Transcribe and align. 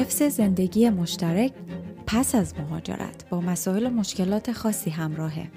حفظ 0.00 0.22
زندگی 0.22 0.90
مشترک 0.90 1.52
پس 2.06 2.34
از 2.34 2.54
مهاجرت 2.58 3.28
با 3.28 3.40
مسائل 3.40 3.86
و 3.86 3.90
مشکلات 3.90 4.52
خاصی 4.52 4.90
همراهه. 4.90 5.50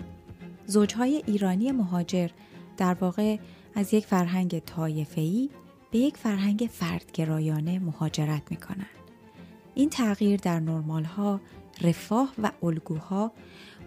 زوجهای 0.66 1.24
ایرانی 1.28 1.72
مهاجر 1.72 2.30
در 2.78 2.94
واقع 2.94 3.38
از 3.76 3.94
یک 3.94 4.06
فرهنگ 4.06 4.60
طایفه‌ای 4.60 5.50
به 5.92 6.00
یک 6.00 6.18
فرهنگ 6.18 6.70
فردگرایانه 6.72 7.80
مهاجرت 7.80 8.42
می‌کنن. 8.50 8.86
این 9.76 9.90
تغییر 9.90 10.40
در 10.40 10.60
نرمال 10.60 11.04
ها، 11.04 11.42
رفاه 11.82 12.34
و 12.44 12.52
الگوها 12.64 13.32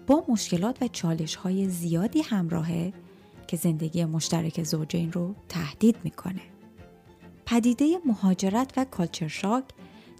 با 0.06 0.24
مشکلات 0.28 0.82
و 0.82 0.88
چالش 0.88 1.34
های 1.34 1.68
زیادی 1.68 2.22
همراهه 2.22 2.92
که 3.46 3.56
زندگی 3.56 4.04
مشترک 4.04 4.62
زوجین 4.62 5.12
رو 5.12 5.34
تهدید 5.48 5.96
می‌کنه. 6.04 6.42
پدیده 7.46 7.98
مهاجرت 8.06 8.72
و 8.76 8.84
کالچر 8.84 9.28
شاک 9.28 9.64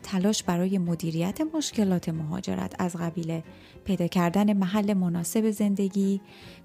تلاش 0.07 0.43
برای 0.43 0.79
مدیریت 0.79 1.41
مشکلات 1.55 2.09
مهاجرت 2.09 2.75
از 2.79 2.97
قبیل 2.97 3.41
پیدا 3.85 4.07
کردن 4.07 4.53
محل 4.53 4.95
مناسب 4.95 5.51
زندگی، 5.51 6.21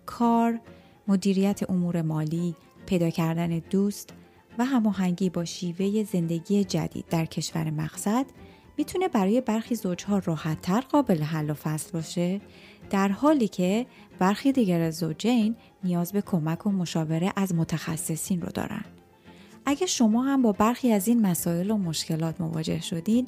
کار، 0.06 0.60
مدیریت 1.08 1.70
امور 1.70 2.02
مالی، 2.02 2.56
پیدا 2.86 3.10
کردن 3.10 3.48
دوست 3.60 4.10
و 4.58 4.66
هماهنگی 4.66 5.30
با 5.30 5.46
شیوه 5.46 6.04
زندگی 6.04 6.64
جدید 6.64 7.06
در 7.10 7.26
کشور 7.26 7.70
مقصد 7.70 8.26
می‌تونه 8.78 9.08
برای 9.08 9.42
برخی 9.42 9.76
زوجها 9.76 10.20
راحتتر 10.20 10.82
قابل 10.82 11.22
حل 11.22 11.50
و 11.50 11.54
فصل 11.54 11.92
باشه 11.92 12.42
در 12.90 13.08
حالی 13.08 13.48
که 13.48 13.86
برخی 14.20 14.52
دیگر 14.52 14.82
از 14.82 14.98
زوجین 14.98 15.56
نیاز 15.84 16.12
به 16.12 16.22
کمک 16.22 16.68
و 16.68 16.72
مشاوره 16.72 17.34
از 17.36 17.56
متخصصین 17.56 18.42
رو 18.42 18.50
دارن. 18.50 18.86
اگه 19.66 19.86
شما 19.86 20.24
هم 20.24 20.42
با 20.42 20.52
برخی 20.52 20.92
از 20.92 21.08
این 21.08 21.22
مسائل 21.22 21.72
و 21.72 21.78
مشکلات 21.78 22.42
مواجه 22.42 22.82
شدین 22.82 23.28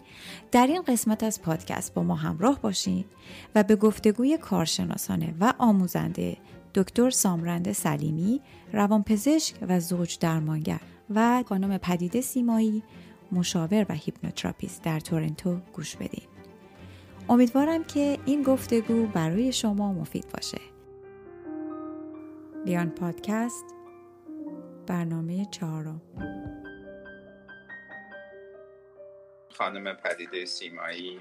در 0.52 0.67
این 0.67 0.81
قسمت 0.81 1.23
از 1.23 1.42
پادکست 1.42 1.94
با 1.94 2.03
ما 2.03 2.16
همراه 2.16 2.62
باشین 2.62 3.06
و 3.56 3.64
به 3.64 3.75
گفتگوی 3.75 4.38
کارشناسانه 4.38 5.34
و 5.40 5.53
آموزنده 5.58 6.38
دکتر 6.75 7.09
سامرند 7.09 7.72
سلیمی 7.72 8.42
روانپزشک 8.73 9.56
و 9.67 9.80
زوج 9.80 10.20
درمانگر 10.20 10.81
و 11.09 11.44
خانم 11.50 11.78
پدیده 11.78 12.22
سیمایی 12.22 12.84
مشاور 13.31 13.86
و 13.90 13.94
hypnotherapist 13.94 14.83
در 14.84 15.00
تورنتو 15.00 15.58
گوش 15.73 15.95
بدین. 15.95 16.28
امیدوارم 17.30 17.84
که 17.84 18.18
این 18.25 18.44
گفتگو 18.44 19.06
برای 19.06 19.52
شما 19.52 19.94
مفید 19.94 20.25
باشه. 20.34 20.58
بیان 22.66 22.90
پادکست 22.90 23.72
برنامه 24.86 25.45
چهارم. 25.52 26.02
خانم 29.58 29.94
پدیده 29.94 30.45
سیمایی 30.45 31.20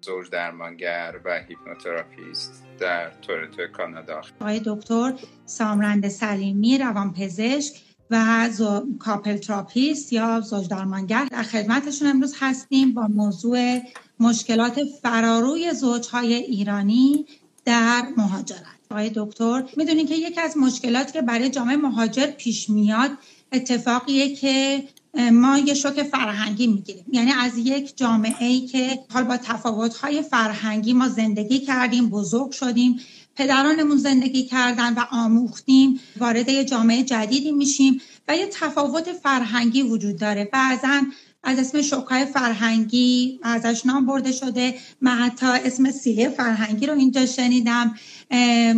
زوج 0.00 0.30
درمانگر 0.30 1.20
و 1.24 1.40
hypnotherapist 1.48 2.64
در 2.78 3.10
تورنتو 3.10 3.66
کانادا. 3.76 4.20
آقای 4.40 4.60
دکتر 4.66 5.14
سامرند 5.46 6.08
سلیمی 6.08 6.78
روانپزشک 6.78 7.74
و 8.10 8.56
couple 8.98 9.36
therapist 9.36 10.12
یا 10.12 10.40
زوج 10.40 10.68
درمانگر. 10.68 11.28
در 11.30 11.42
خدمتشون 11.42 12.08
امروز 12.08 12.34
هستیم 12.40 12.94
با 12.94 13.06
موضوع 13.06 13.80
مشکلات 14.20 14.80
فراروی 15.02 15.74
زوجهای 15.74 16.34
ایرانی 16.34 17.26
در 17.64 18.02
مهاجرت. 18.16 18.58
آقای 18.90 19.10
دکتر 19.14 19.64
می‌دونید 19.76 20.08
که 20.08 20.14
یکی 20.14 20.40
از 20.40 20.56
مشکلاتی 20.56 21.12
که 21.12 21.22
برای 21.22 21.50
جامعه 21.50 21.76
مهاجر 21.76 22.26
پیش 22.26 22.70
میاد 22.70 23.10
اتفاقیه 23.52 24.36
که 24.36 24.84
ما 25.32 25.58
یه 25.58 25.74
شوک 25.74 26.02
فرهنگی 26.02 26.66
می‌گیریم. 26.66 27.04
یعنی 27.12 27.32
از 27.32 27.58
یک 27.58 27.96
جامعه 27.96 28.46
ای 28.46 28.60
که 28.66 28.98
حال 29.12 29.24
با 29.24 29.36
تفاوت 29.36 29.94
های 29.94 30.22
فرهنگی 30.22 30.92
ما 30.92 31.08
زندگی 31.08 31.58
کردیم 31.58 32.10
بزرگ 32.10 32.50
شدیم 32.50 33.00
پدرانمون 33.36 33.96
زندگی 33.96 34.42
کردن 34.42 34.94
و 34.94 35.04
آموختیم 35.10 36.00
وارد 36.18 36.48
یه 36.48 36.64
جامعه 36.64 37.02
جدیدی 37.02 37.52
میشیم 37.52 38.00
و 38.28 38.36
یه 38.36 38.46
تفاوت 38.46 39.12
فرهنگی 39.12 39.82
وجود 39.82 40.18
داره. 40.18 40.44
بعضا 40.52 41.00
از 41.44 41.58
اسم 41.58 41.82
شوکای 41.82 42.24
فرهنگی 42.24 43.40
ازش 43.42 43.86
نام 43.86 44.06
برده 44.06 44.32
شده. 44.32 44.74
من 45.00 45.16
حتی 45.16 45.46
اسم 45.46 45.90
سیله 45.90 46.28
فرهنگی 46.28 46.86
رو 46.86 46.94
اینجا 46.94 47.26
شنیدم. 47.26 47.94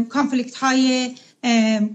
کانفلیکت 0.09 0.55
های 0.55 1.15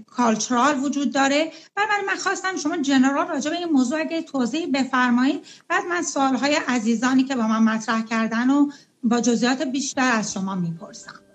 کالچرال 0.06 0.80
وجود 0.84 1.12
داره. 1.12 1.52
و 1.76 1.80
من 2.08 2.16
خواستم 2.16 2.56
شما 2.56 2.76
جنرال 2.76 3.28
راجع 3.28 3.50
به 3.50 3.56
این 3.56 3.68
موضوع 3.68 4.00
اگه 4.00 4.22
توضیح 4.22 4.66
بفرمایید 4.74 5.44
بعد 5.68 5.84
من 5.84 6.02
سوالهای 6.02 6.54
عزیزانی 6.68 7.24
که 7.24 7.36
با 7.36 7.46
من 7.46 7.62
مطرح 7.62 8.02
کردن 8.02 8.50
و 8.50 8.70
با 9.02 9.20
جزئیات 9.20 9.62
بیشتر 9.62 10.12
از 10.12 10.32
شما 10.32 10.54
می‌پرسم. 10.54 11.29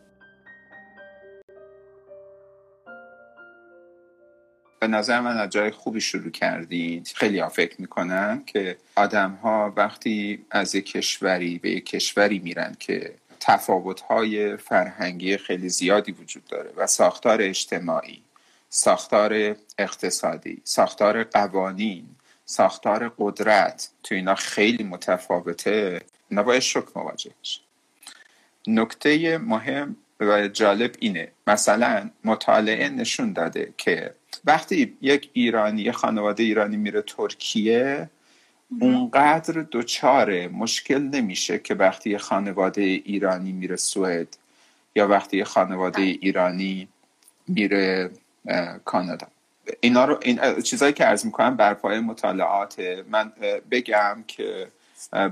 به 4.86 4.92
نظر 4.92 5.20
من 5.20 5.38
از 5.38 5.50
جای 5.50 5.72
خوبی 5.72 6.02
شروع 6.02 6.32
کردید 6.32 7.12
خیلی 7.16 7.40
ها 7.40 7.50
فکر 7.50 7.82
می‌کنن 7.82 8.44
که 8.46 8.78
آدم 8.96 9.32
ها 9.32 9.74
وقتی 9.76 10.46
از 10.52 10.76
یک 10.76 10.92
کشوری 10.92 11.60
به 11.60 11.70
یک 11.70 11.86
کشوری 11.86 12.40
میرن 12.40 12.76
که 12.80 13.16
تفاوت 13.40 14.02
های 14.02 14.58
فرهنگی 14.58 15.38
خیلی 15.38 15.70
زیادی 15.70 16.12
وجود 16.12 16.44
داره 16.46 16.72
و 16.78 16.88
ساختار 16.88 17.42
اجتماعی 17.42 18.24
ساختار 18.70 19.56
اقتصادی 19.78 20.62
ساختار 20.64 21.24
قوانین 21.24 22.06
ساختار 22.46 23.14
قدرت 23.18 23.90
تو 24.04 24.16
اینا 24.16 24.36
خیلی 24.36 24.84
متفاوته 24.84 26.02
اینا 26.30 26.44
باید 26.44 26.62
شک 26.62 26.86
مواجه 26.96 27.32
نکته 28.68 29.38
مهم 29.38 29.96
و 30.20 30.48
جالب 30.48 30.96
اینه 31.00 31.32
مثلا 31.48 32.10
مطالعه 32.24 32.90
نشون 32.90 33.34
داده 33.34 33.74
که 33.78 34.14
وقتی 34.46 34.98
یک 35.02 35.30
ایرانی 35.34 35.82
یه 35.82 35.92
خانواده 35.92 36.44
ایرانی 36.44 36.78
میره 36.78 37.02
ترکیه 37.02 38.10
اونقدر 38.80 39.62
دوچار 39.62 40.48
مشکل 40.48 41.02
نمیشه 41.02 41.60
که 41.60 41.76
وقتی 41.76 42.10
یه 42.10 42.18
خانواده 42.18 42.82
ایرانی 42.82 43.52
میره 43.52 43.76
سوئد 43.76 44.38
یا 44.96 45.08
وقتی 45.08 45.38
یه 45.38 45.44
خانواده 45.44 45.98
بله. 45.98 46.18
ایرانی 46.22 46.88
میره 47.48 48.12
کانادا 48.86 49.28
اینا 49.80 50.06
رو 50.06 50.20
این 50.22 50.62
چیزایی 50.62 50.94
که 50.94 51.04
عرض 51.04 51.26
می‌کنم 51.26 51.58
بر 51.58 51.74
پایه 51.74 52.00
مطالعات 52.00 52.80
من 53.10 53.32
بگم 53.72 54.24
که 54.28 54.68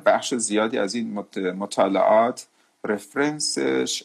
بخش 0.05 0.33
زیادی 0.33 0.77
از 0.77 0.95
این 0.95 1.13
مطالعات 1.57 2.47
رفرنسش 2.83 4.03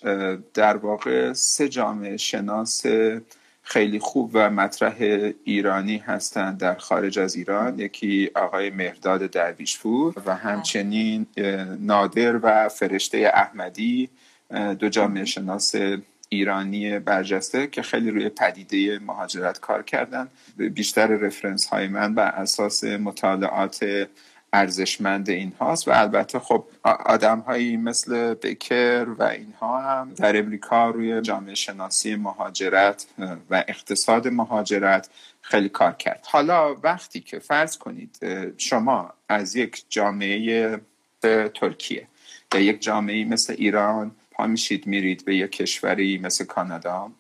در 0.55 0.77
واقع 0.77 1.33
سه 1.33 1.69
جامعه 1.69 2.17
شناس 2.17 2.87
خیلی 3.69 3.99
خوب 3.99 4.31
و 4.35 4.51
مطرح 4.51 4.97
ایرانی 5.45 5.99
هستند 5.99 6.59
در 6.59 6.75
خارج 6.75 7.19
از 7.19 7.37
ایران. 7.37 7.79
یکی 7.79 8.31
آقای 8.35 8.71
مهرداد 8.71 9.31
درویشپور 9.31 10.23
و 10.27 10.37
همچنین 10.37 11.27
نادر 11.81 12.41
و 12.43 12.69
فرشته 12.69 13.31
احمدی 13.35 14.09
دو 14.79 14.89
جامعه 14.89 15.25
شناس 15.25 15.75
ایرانی 16.29 16.99
برجسته 16.99 17.67
که 17.67 17.83
خیلی 17.83 18.11
روی 18.11 18.29
پدیده 18.29 18.99
مهاجرت 18.99 19.61
کار 19.61 19.83
کردن. 19.83 20.29
بیشتر 20.57 21.07
رفرنس 21.07 21.67
های 21.67 21.89
من 21.89 22.15
بر 22.15 22.29
اساس 22.29 22.85
مطالعات 22.85 24.09
ارزشمند 24.53 25.31
این 25.31 25.53
هاست 25.61 25.89
و 25.89 25.91
البته 25.95 26.39
خب 26.39 26.65
آدم 26.85 27.41
هایی 27.41 27.77
مثل 27.77 28.35
بکر 28.35 29.07
و 29.19 29.23
اینها 29.23 29.83
هم 29.83 30.15
در 30.15 30.39
امریکا 30.39 30.91
روی 30.91 31.21
جامعه 31.21 31.55
شناسی 31.55 32.17
مهاجرت 32.17 33.07
و 33.51 33.65
اقتصاد 33.69 34.29
مهاجرت 34.29 35.09
خیلی 35.41 35.69
کار 35.69 35.93
کرد. 35.93 36.27
حالا 36.31 36.75
وقتی 36.75 37.21
که 37.21 37.39
فرض 37.39 37.79
کنید 37.79 38.19
شما 38.57 39.13
از 39.29 39.57
یک 39.57 39.85
جامعه 39.89 40.81
ترکیه 41.55 42.07
یا 42.55 42.61
یک 42.61 42.83
جامعه 42.83 43.25
مثل 43.25 43.55
ایران 43.59 44.11
پا 44.31 44.47
میشید 44.47 44.87
میرید 44.87 45.25
به 45.25 45.37
یک 45.37 45.53
کشوری 45.53 46.19
مثل 46.19 46.45
کانادا 46.45 47.11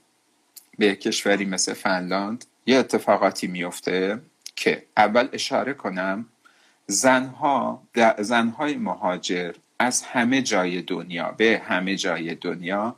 به 0.79 0.87
یک 0.87 1.01
کشوری 1.01 1.45
مثل 1.45 1.73
فنلاند 1.73 2.45
یه 2.67 2.79
اتفاقاتی 2.79 3.47
میفته 3.47 4.21
که 4.57 4.83
اول 4.97 5.29
اشاره 5.33 5.75
کنم 5.75 6.27
زنها 6.91 7.83
زنهای 8.19 8.77
مهاجر 8.77 9.55
از 9.79 10.03
همه 10.03 10.43
جای 10.43 10.83
دنیا 10.83 11.35
به 11.37 11.63
همه 11.65 11.97
جای 11.97 12.35
دنیا 12.35 12.97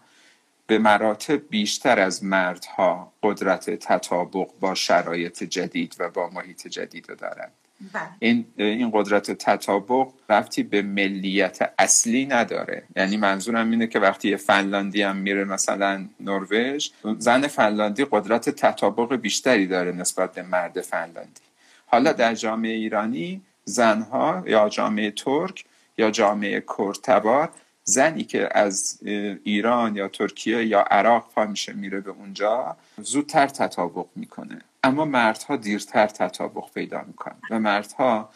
به 0.67 0.79
مراتب 0.79 1.49
بیشتر 1.49 2.01
از 2.01 2.25
مردها 2.25 3.13
قدرت 3.23 3.71
تطابق 3.71 4.49
با 4.61 4.75
شرایط 4.75 5.43
جدید 5.43 5.97
و 5.99 6.09
با 6.11 6.31
محیط 6.31 6.69
جدید 6.69 7.09
رو 7.09 7.15
دارند. 7.15 7.53
بله. 7.93 8.03
این 8.19 8.47
این 8.57 8.91
قدرت 8.95 9.31
تطابق 9.31 10.09
رفتی 10.29 10.63
به 10.63 10.83
ملیت 10.83 11.73
اصلی 11.79 12.27
نداره. 12.27 12.83
یعنی 12.97 13.17
منظورم 13.17 13.71
اینه 13.71 13.87
که 13.87 13.99
وقتی 13.99 14.29
یه 14.29 14.37
فنلاندی 14.37 15.03
هم 15.03 15.17
میره 15.17 15.45
مثلا 15.45 16.09
نروژ 16.21 16.89
زن 17.19 17.47
فنلاندی 17.47 18.07
قدرت 18.11 18.51
تطابق 18.51 19.17
بیشتری 19.17 19.67
داره 19.67 19.93
نسبت 19.93 20.35
به 20.35 20.43
مرد 20.43 20.81
فنلاندی. 20.81 21.41
حالا 21.87 22.13
در 22.13 22.35
جامعه 22.35 22.73
ایرانی 22.73 23.43
زنها 23.71 24.43
یا 24.47 24.69
جامعه 24.69 25.11
ترک 25.11 25.65
یا 25.99 26.11
جامعه 26.11 26.61
کرتبار 26.61 27.51
زنی 27.85 28.25
که 28.25 28.49
از 28.59 28.99
ایران 29.45 29.97
یا 29.97 30.09
ترکیه 30.09 30.65
یا 30.65 30.81
عراق 30.81 31.31
پا 31.35 31.45
میشه 31.45 31.73
میره 31.73 32.01
به 32.01 32.11
اونجا 32.11 32.77
زودتر 32.99 33.47
تطابق 33.47 34.07
می‌کنه. 34.17 34.61
اما 34.85 35.05
مردها 35.05 35.57
دیرتر 35.57 36.07
تطابق 36.07 36.73
پیدا 36.75 37.03
می‌کنن 37.07 37.37
و 37.51 37.59
مردها 37.61 38.31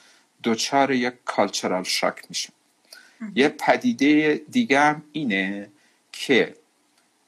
دچار 0.44 0.90
یک 0.90 1.14
کالچرال 1.24 1.82
شاک 1.82 2.18
میشن. 2.28 2.52
یه 3.34 3.48
پدیده 3.48 4.34
دیگه 4.50 4.80
هم 4.80 5.02
اینه 5.12 5.70
که 6.12 6.54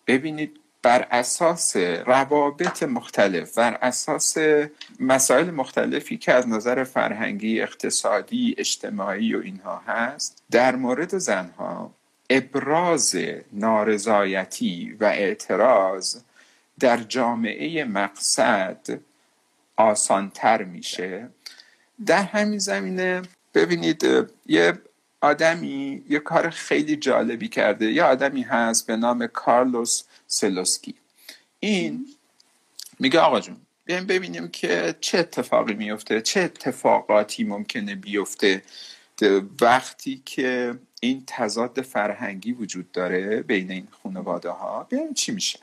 ببینید 0.06 0.60
بر 0.86 1.06
اساس 1.10 1.76
روابط 2.06 2.82
مختلف 2.82 3.58
بر 3.58 3.78
اساس 3.82 4.36
مسائل 5.00 5.50
مختلفی 5.50 6.16
که 6.16 6.32
از 6.32 6.48
نظر 6.48 6.84
فرهنگی 6.84 7.60
اقتصادی 7.60 8.54
اجتماعی 8.58 9.34
و 9.34 9.40
اینها 9.40 9.82
هست 9.86 10.42
در 10.50 10.76
مورد 10.76 11.18
زنها 11.18 11.90
ابراز 12.30 13.16
نارضایتی 13.52 14.96
و 15.00 15.04
اعتراض 15.04 16.16
در 16.80 16.96
جامعه 16.96 17.84
مقصد 17.84 19.00
آسانتر 19.76 20.64
میشه. 20.64 21.28
در 22.06 22.22
همین 22.22 22.58
زمینه 22.58 23.22
ببینید 23.54 24.06
یه 24.46 24.78
آدمی 25.26 26.04
یه 26.08 26.18
کار 26.18 26.50
خیلی 26.50 26.96
جالبی 26.96 27.48
کرده. 27.48 27.92
یه 27.92 28.02
آدمی 28.02 28.42
هست 28.42 28.86
به 28.86 28.96
نام 28.96 29.26
کارلوس 29.26 30.02
سلوسکی. 30.26 30.94
این 31.60 32.06
میگه 32.98 33.20
آقا 33.20 33.40
جون 33.40 33.56
بیایم 33.84 34.06
ببینیم 34.06 34.48
که 34.48 34.94
چه 35.00 35.18
اتفاقی 35.18 35.74
میفته 35.74 36.20
چه 36.20 36.40
اتفاقاتی 36.40 37.44
ممکنه 37.44 37.94
بیفته. 37.94 38.62
وقتی 39.60 40.22
که 40.24 40.78
این 41.00 41.24
تضاد 41.26 41.80
فرهنگی 41.80 42.52
وجود 42.52 42.92
داره 42.92 43.42
بین 43.42 43.70
این 43.70 43.88
خانواده 44.02 44.50
ها 44.50 44.86
بیایم 44.90 45.14
چی 45.14 45.32
میشه. 45.32 45.58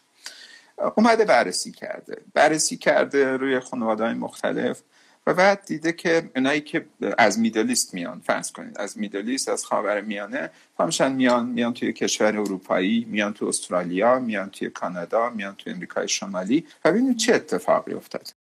اومده 0.97 1.25
بررسی 1.25 1.71
کرده. 1.71 2.21
بررسی 2.33 2.77
کرده 2.77 3.37
روی 3.37 3.59
خانواده 3.59 4.03
های 4.03 4.13
مختلف. 4.13 4.81
و 5.27 5.33
بعد 5.33 5.65
دیده 5.65 5.91
که 5.91 6.31
اونایی 6.35 6.61
که 6.61 6.85
از 7.17 7.39
میدلیست 7.39 7.93
میان 7.93 8.19
فرض 8.19 8.51
کنید 8.51 8.77
از 8.77 8.97
میدلیست 8.97 9.49
از 9.49 9.65
خاور 9.65 10.01
میانه 10.01 10.49
همشن 10.79 11.11
میان 11.11 11.45
میان 11.45 11.73
توی 11.73 11.93
کشور 11.93 12.37
اروپایی 12.37 13.07
میان 13.09 13.33
تو 13.33 13.45
استرالیا 13.45 14.19
میان 14.19 14.49
توی 14.49 14.69
کانادا 14.69 15.29
میان 15.29 15.55
توی 15.55 15.73
امریکای 15.73 16.07
شمالی. 16.07 16.65
و 16.85 16.91
ببینید 16.91 17.17
چه 17.17 17.33
اتفاقی 17.33 17.93
افتاد. 17.93 18.33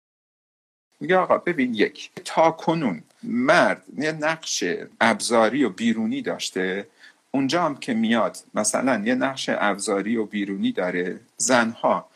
میگه 1.01 1.17
آقا 1.17 1.39
ببین 1.39 1.75
یک 1.75 2.11
تا 2.25 2.51
کنون 2.51 3.03
مرد 3.23 3.83
یه 3.99 4.13
نقش 4.13 4.65
ابزاری 5.01 5.65
و 5.65 5.69
بیرونی 5.69 6.23
داشته. 6.23 6.87
اونجا 7.31 7.65
هم 7.65 7.77
که 7.77 7.95
میاد 7.95 8.39
مثلا 8.55 9.03
یه 9.07 9.15
نقش 9.15 9.51
ابزاری 9.53 10.17
و 10.17 10.25
بیرونی 10.25 10.73
داره 10.73 11.21
زنها 11.37 12.09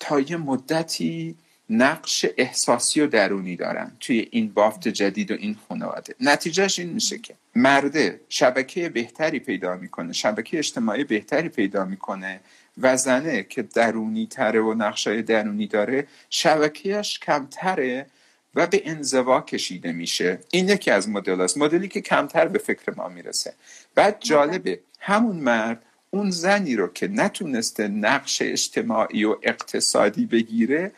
تا 0.00 0.20
یه 0.20 0.36
مدتی 0.36 1.36
نقش 1.70 2.26
احساسی 2.36 3.00
و 3.00 3.06
درونی 3.06 3.56
دارن 3.56 3.92
توی 4.00 4.28
این 4.30 4.52
بافت 4.52 4.88
جدید 4.88 5.30
و 5.30 5.34
این 5.34 5.56
خانواده. 5.68 6.14
نتیجهش 6.20 6.78
این 6.78 6.88
میشه 6.88 7.18
که 7.18 7.34
مرده 7.56 8.20
شبکه 8.28 8.88
بهتری 8.88 9.38
پیدا 9.38 9.76
می‌کنه 9.76 10.12
شبکه 10.12 10.58
اجتماعی 10.58 11.04
بهتری 11.04 11.48
پیدا 11.48 11.84
می‌کنه 11.84 12.40
و 12.78 12.96
زنه 12.96 13.42
که 13.42 13.62
درونی 13.62 14.26
تره 14.26 14.60
و 14.60 14.74
نقشای 14.74 15.22
درونی 15.22 15.66
داره 15.66 16.06
شبکهش 16.30 17.18
کمتره 17.18 18.06
و 18.54 18.66
به 18.66 18.82
انزوا 18.84 19.40
کشیده 19.40 19.92
میشه. 19.92 20.38
این 20.50 20.68
یکی 20.68 20.90
از 20.90 21.08
مدل 21.08 21.40
است 21.40 21.58
مدلی 21.58 21.88
که 21.88 22.00
کمتر 22.00 22.48
به 22.48 22.58
فکر 22.58 22.92
ما 22.96 23.08
می‌رسه. 23.08 23.54
بعد 23.94 24.16
جالبه 24.20 24.80
همون 25.00 25.36
مرد 25.36 25.82
اون 26.10 26.30
زنی 26.30 26.76
رو 26.76 26.88
که 26.88 27.08
نتونسته 27.08 27.88
نقش 27.88 28.42
اجتماعی 28.42 29.24
و 29.24 29.36
اقتصادی 29.42 30.26
بگیره 30.26 30.92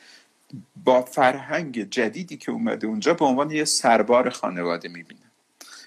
با 0.85 1.03
فرهنگ 1.03 1.91
جدیدی 1.91 2.37
که 2.37 2.53
اومده 2.53 2.87
اونجا 2.87 3.15
به 3.15 3.25
عنوان 3.25 3.51
یه 3.51 3.65
سربار 3.65 4.31
خانواده 4.31 4.89
می‌بینه. 4.89 5.21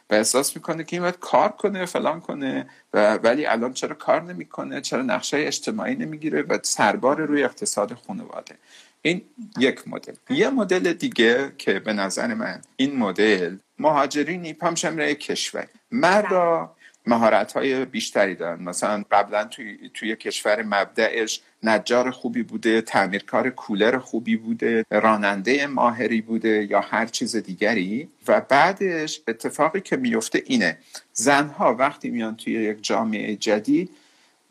و 0.09 0.13
احساس 0.13 0.55
می‌کنه 0.55 0.83
که 0.83 0.95
این 0.95 1.01
باید 1.01 1.19
کار 1.19 1.49
کنه 1.49 1.85
فلان 1.85 2.21
کنه 2.21 2.69
و 2.93 3.15
ولی 3.15 3.45
الان 3.45 3.73
چرا 3.73 3.95
کار 3.95 4.23
نمی‌کنه 4.23 4.81
چرا 4.81 5.01
نقشه 5.01 5.37
اجتماعی 5.37 5.95
نمی‌گیره 5.95 6.41
و 6.41 6.57
سربار 6.63 7.21
روی 7.21 7.43
اقتصاد 7.43 7.93
خانواده. 7.93 8.55
این 9.01 9.21
یک 9.57 9.87
مدل. 9.87 10.13
یه 10.29 10.49
مدل 10.49 10.93
دیگه 10.93 11.51
که 11.57 11.79
به 11.79 11.93
نظر 11.93 12.33
من 12.33 12.61
این 12.75 12.97
مدل 12.97 13.57
مهاجرینی 13.79 14.53
پامشم 14.53 15.13
کشور. 15.13 15.67
مردا 15.91 16.75
مهارت 17.07 17.53
های 17.53 17.85
بیشتری 17.85 18.35
دارن. 18.35 18.63
مثلا 18.63 19.03
قبلا 19.11 19.43
توی, 19.43 19.89
توی 19.93 20.15
کشور 20.15 20.63
مبدعش 20.63 21.41
نجار 21.63 22.11
خوبی 22.11 22.43
بوده 22.43 22.81
تعمیرکار 22.81 23.49
کولر 23.49 23.97
خوبی 23.97 24.35
بوده 24.35 24.85
راننده 24.91 25.67
ماهری 25.67 26.21
بوده 26.21 26.67
یا 26.69 26.79
هر 26.79 27.05
چیز 27.05 27.35
دیگری. 27.35 28.09
و 28.27 28.41
بعدش 28.41 29.21
اتفاقی 29.27 29.81
که 29.81 29.97
میفته 29.97 30.43
اینه. 30.45 30.77
زنها 31.13 31.75
وقتی 31.75 32.09
میان 32.09 32.35
توی 32.35 32.53
یک 32.53 32.77
جامعه 32.81 33.35
جدید 33.35 33.89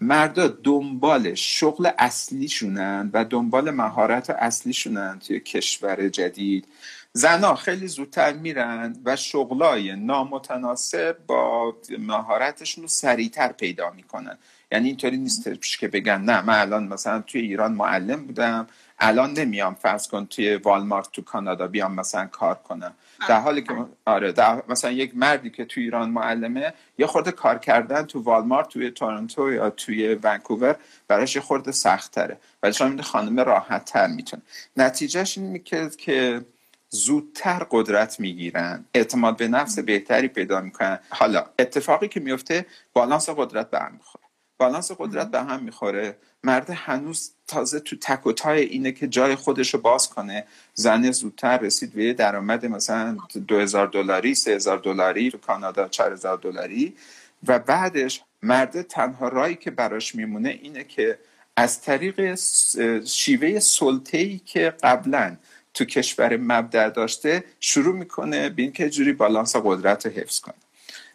مردا 0.00 0.48
دنبال 0.48 1.34
شغل 1.34 1.88
اصلیشونن 1.98 3.10
و 3.12 3.24
دنبال 3.24 3.70
مهارت 3.70 4.30
اصلیشونن 4.30 5.18
توی 5.26 5.40
کشور 5.40 6.08
جدید. 6.08 6.66
زنها 7.16 7.54
خیلی 7.54 7.88
زودتر 7.88 8.32
میرن 8.32 8.96
و 9.04 9.16
شغلای 9.16 9.96
نامتناسب 9.96 11.16
با 11.26 11.74
مهارتشون 11.98 12.82
رو 12.82 12.88
سریعتر 12.88 13.52
پیدا 13.52 13.90
می‌کنن. 13.90 14.38
یعنی 14.72 14.88
اینطوری 14.88 15.16
نیست 15.16 15.78
که 15.78 15.88
بگن 15.88 16.20
نه 16.20 16.42
من 16.42 16.58
الان 16.58 16.88
مثلا 16.88 17.20
توی 17.20 17.40
ایران 17.40 17.72
معلم 17.72 18.26
بودم 18.26 18.66
الان 18.98 19.32
نمیام 19.32 19.74
فرض 19.74 20.08
کن 20.08 20.26
توی 20.26 20.56
والمارت 20.56 21.12
تو 21.12 21.22
کانادا 21.22 21.66
بیام 21.66 21.94
مثلا 21.94 22.26
کار 22.26 22.54
کنم. 22.54 22.94
در 23.28 23.40
حالی 23.40 23.62
که 23.62 23.74
آره 24.04 24.32
در 24.32 24.62
مثلا 24.68 24.90
یک 24.90 25.16
مردی 25.16 25.50
که 25.50 25.64
توی 25.64 25.82
ایران 25.82 26.10
معلمه 26.10 26.72
یه 26.98 27.06
خورده 27.06 27.32
کار 27.32 27.58
کردن 27.58 28.02
تو 28.02 28.20
والمارت 28.20 28.68
توی 28.68 28.90
تورنتو 28.90 29.52
یا 29.52 29.70
توی 29.70 30.14
ونکوور 30.14 30.76
براش 31.08 31.36
یه 31.36 31.42
خورده 31.42 31.72
سخت 31.72 32.12
تره 32.12 32.36
ولی 32.62 32.72
شما 32.72 33.02
خانم 33.02 33.40
راحت 33.40 33.84
تر 33.84 34.06
می‌تونه. 34.06 34.42
نتیجهش 34.76 35.38
این 35.38 35.62
که 35.98 36.44
زودتر 36.90 37.66
قدرت 37.70 38.20
می‌گیرن. 38.20 38.84
اعتماد 38.94 39.36
به 39.36 39.48
نفس 39.48 39.78
بهتری 39.78 40.28
پیدا 40.28 40.60
می‌کنن. 40.60 40.98
حالا 41.08 41.44
اتفاقی 41.58 42.08
که 42.08 42.20
میفته 42.20 42.66
بالانس 42.92 43.28
قدرت 43.28 43.70
به 43.70 43.78
هم 43.78 43.92
می‌خوره. 43.92 44.24
بالانس 44.58 44.90
قدرت 44.98 45.30
به 45.30 45.42
هم 45.42 45.62
می‌خوره. 45.62 46.16
مرد 46.44 46.70
هنوز 46.70 47.30
تازه 47.46 47.80
تو 47.80 47.96
تک 47.96 48.26
و 48.26 48.32
تای 48.32 48.60
اینه 48.64 48.92
که 48.92 49.08
جای 49.08 49.34
خودش 49.34 49.74
رو 49.74 49.80
باز 49.80 50.10
کنه. 50.10 50.44
زن 50.74 51.10
زودتر 51.10 51.58
رسید 51.58 51.92
به 51.92 52.12
درآمد 52.12 52.66
مثلا 52.66 53.16
2000 53.48 53.86
دلاری 53.86 54.34
3000 54.34 54.78
دلاری 54.78 55.30
تو 55.30 55.38
کانادا 55.38 55.88
4000 55.88 56.38
دلاری. 56.38 56.96
و 57.46 57.58
بعدش 57.58 58.22
مرد 58.42 58.82
تنها 58.82 59.28
رایی 59.28 59.54
که 59.54 59.70
براش 59.70 60.14
میمونه 60.14 60.48
اینه 60.48 60.84
که 60.84 61.18
از 61.56 61.80
طریق 61.80 62.34
شیوه 63.04 63.60
سلطه‌ای 63.60 64.38
که 64.38 64.74
قبلا 64.82 65.36
تو 65.76 65.84
کشور 65.84 66.36
مبدع 66.36 66.88
داشته 66.88 67.44
شروع 67.60 67.94
می‌کنه 67.94 68.48
به 68.48 68.62
اینکه 68.62 68.90
جوری 68.90 69.12
بالانس 69.12 69.56
قدرت 69.56 70.06
رو 70.06 70.12
حفظ 70.12 70.40
کنه. 70.40 70.54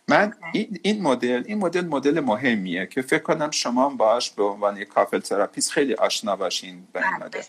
من 0.08 0.34
این 0.82 1.02
مدل 1.02 1.44
این 1.46 1.58
مدل 1.58 1.86
مدل 1.86 2.20
مهمیه 2.20 2.86
که 2.86 3.02
فکر 3.02 3.22
کنم 3.22 3.52
شما 3.52 3.90
باش 3.90 4.32
به 4.32 4.44
عنوان 4.44 4.78
یک 4.78 4.88
couple 4.88 5.20
therapist 5.20 5.72
خیلی 5.72 5.94
آشنا 5.94 6.36
باشین 6.36 6.84
به 6.94 7.00
این 7.00 7.24
مدل. 7.24 7.42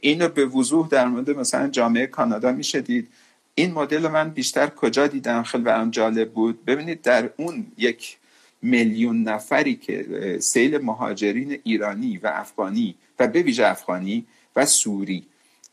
اینو 0.00 0.28
به 0.28 0.46
وضوح 0.46 0.88
در 0.88 1.06
مورد 1.06 1.30
مثلا 1.30 1.68
جامعه 1.68 2.06
کانادا 2.06 2.52
میشه 2.52 2.80
دید. 2.80 3.08
این 3.54 3.72
مدل 3.72 4.02
رو 4.02 4.12
من 4.12 4.30
بیشتر 4.30 4.66
کجا 4.66 5.06
دیدم؟ 5.06 5.42
خیلی 5.42 5.64
برام 5.64 5.90
جالب 5.90 6.32
بود. 6.32 6.64
ببینید 6.64 7.02
در 7.02 7.30
اون 7.36 7.66
یک 7.78 8.16
میلیون 8.62 9.22
نفری 9.22 9.74
که 9.74 10.38
سیل 10.40 10.78
مهاجرین 10.78 11.58
ایرانی 11.64 12.18
و 12.18 12.30
افغانی 12.34 12.94
و 13.18 13.26
به 13.26 13.42
ویژه 13.42 13.66
افغانی 13.66 14.26
و 14.56 14.66
سوری 14.66 15.26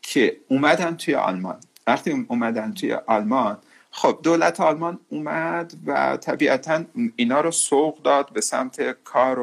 که 0.06 0.36
اومدن 0.48 0.96
توی 0.96 1.14
آلمان. 1.14 1.60
وقتی 1.86 2.26
اومدن 2.28 2.72
توی 2.72 2.92
آلمان 2.92 3.58
خب 3.90 4.20
دولت 4.22 4.60
آلمان 4.60 4.98
اومد 5.08 5.74
و 5.86 6.16
طبیعتا 6.16 6.84
اینا 7.16 7.40
رو 7.40 7.50
سوق 7.50 8.02
داد 8.02 8.32
به 8.32 8.40
سمت 8.40 8.96
کار 9.04 9.38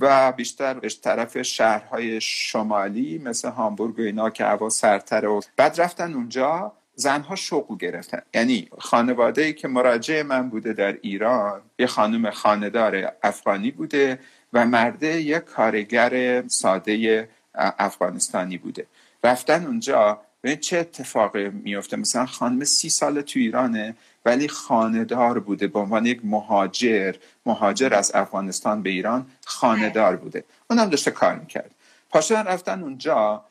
و, 0.00 0.32
بیشتر 0.32 0.74
به 0.74 0.88
طرف 0.88 1.42
شهرهای 1.42 2.20
شمالی 2.20 3.18
مثل 3.18 3.48
هامبورگ 3.48 3.98
و 3.98 4.02
اینا 4.02 4.30
که 4.30 4.44
هوا 4.44 4.68
سرتره 4.68 5.28
و 5.28 5.40
بعد 5.56 5.80
رفتن 5.80 6.14
اونجا 6.14 6.72
زنها 6.94 7.34
شغل 7.34 7.76
گرفتن. 7.76 8.22
یعنی 8.34 8.68
خانواده 8.78 9.42
ای 9.42 9.52
که 9.52 9.68
مراجع 9.68 10.22
من 10.22 10.48
بوده 10.48 10.72
در 10.72 10.98
ایران 11.02 11.60
یه 11.78 11.86
خانم 11.86 12.30
خاندار 12.30 13.12
افغانی 13.22 13.70
بوده 13.70 14.18
و 14.52 14.66
مرده 14.66 15.20
یه 15.20 15.38
کارگر 15.38 16.42
ساده 16.48 17.28
افغانستانی 17.54 18.58
بوده. 18.58 18.86
رفتن 19.26 19.66
اونجا 19.66 20.20
ببین 20.42 20.56
چه 20.56 20.78
اتفاقی 20.78 21.48
میفته 21.48 21.96
مثلا 21.96 22.26
خانم 22.26 22.64
سی 22.64 22.88
سال 22.88 23.20
تو 23.20 23.38
ایرانه 23.38 23.94
ولی 24.24 24.48
خاندار 24.48 25.38
بوده. 25.38 25.66
به 25.66 25.78
عنوان 25.78 26.06
یک 26.06 26.20
مهاجر 26.24 27.14
مهاجر 27.46 27.94
از 27.94 28.12
افغانستان 28.14 28.82
به 28.82 28.90
ایران 28.90 29.26
خاندار 29.44 30.16
بوده. 30.16 30.44
اونم 30.70 30.90
داشته 30.90 31.10
کار 31.10 31.34
می‌کرد. 31.34 31.70
پاشدن 32.10 32.44
رفتن 32.44 32.82
اونجا 32.82 33.44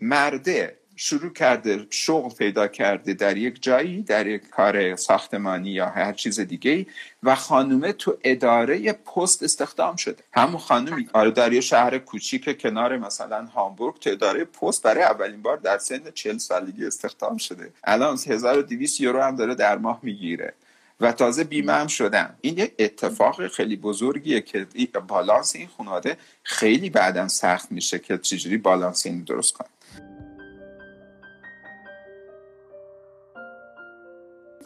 مرده 0.00 0.76
شروع 0.96 1.32
کرده 1.32 1.86
شغل 1.90 2.34
پیدا 2.34 2.68
کرده 2.68 3.14
در 3.14 3.36
یک 3.36 3.62
جایی 3.62 4.02
در 4.02 4.26
یک 4.26 4.48
کار 4.48 4.96
ساختمانی 4.96 5.70
یا 5.70 5.86
هر 5.86 6.12
چیز 6.12 6.40
دیگه 6.40 6.86
و 7.22 7.34
خانومه 7.34 7.92
تو 7.92 8.16
اداره 8.24 8.92
پست 8.92 9.42
استخدام 9.42 9.96
شده. 9.96 10.22
همون 10.32 10.58
خانومی 10.58 11.08
آره 11.12 11.30
در 11.30 11.52
یه 11.52 11.60
شهر 11.60 11.98
کوچیک 11.98 12.62
کنار 12.62 12.96
مثلا 12.96 13.44
هامبورگ 13.46 13.98
تو 13.98 14.10
اداره 14.10 14.44
پست 14.44 14.82
برای 14.82 15.02
اولین 15.02 15.42
بار 15.42 15.56
در 15.56 15.78
سن 15.78 16.10
40 16.14 16.38
سالگی 16.38 16.86
استخدام 16.86 17.36
شده. 17.36 17.72
الان 17.84 18.18
1200 18.26 19.00
یورو 19.00 19.22
هم 19.22 19.36
داره 19.36 19.54
در 19.54 19.78
ماه 19.78 20.00
می‌گیره 20.02 20.54
و 21.00 21.12
تازه 21.12 21.44
بیمه 21.44 21.72
هم 21.72 21.86
شدن. 21.86 22.36
این 22.40 22.58
یک 22.58 22.72
اتفاق 22.78 23.48
خیلی 23.48 23.76
بزرگیه 23.76 24.40
که 24.40 24.66
بالانس 25.08 25.56
این 25.56 25.68
خانواده 25.76 26.16
خیلی 26.42 26.90
بعدا 26.90 27.28
سخت 27.28 27.72
میشه 27.72 27.98
که 27.98 28.18
چجوری 28.18 28.56
بالانس 28.56 29.06
این 29.06 29.24
درست 29.24 29.52
کنه. 29.52 29.68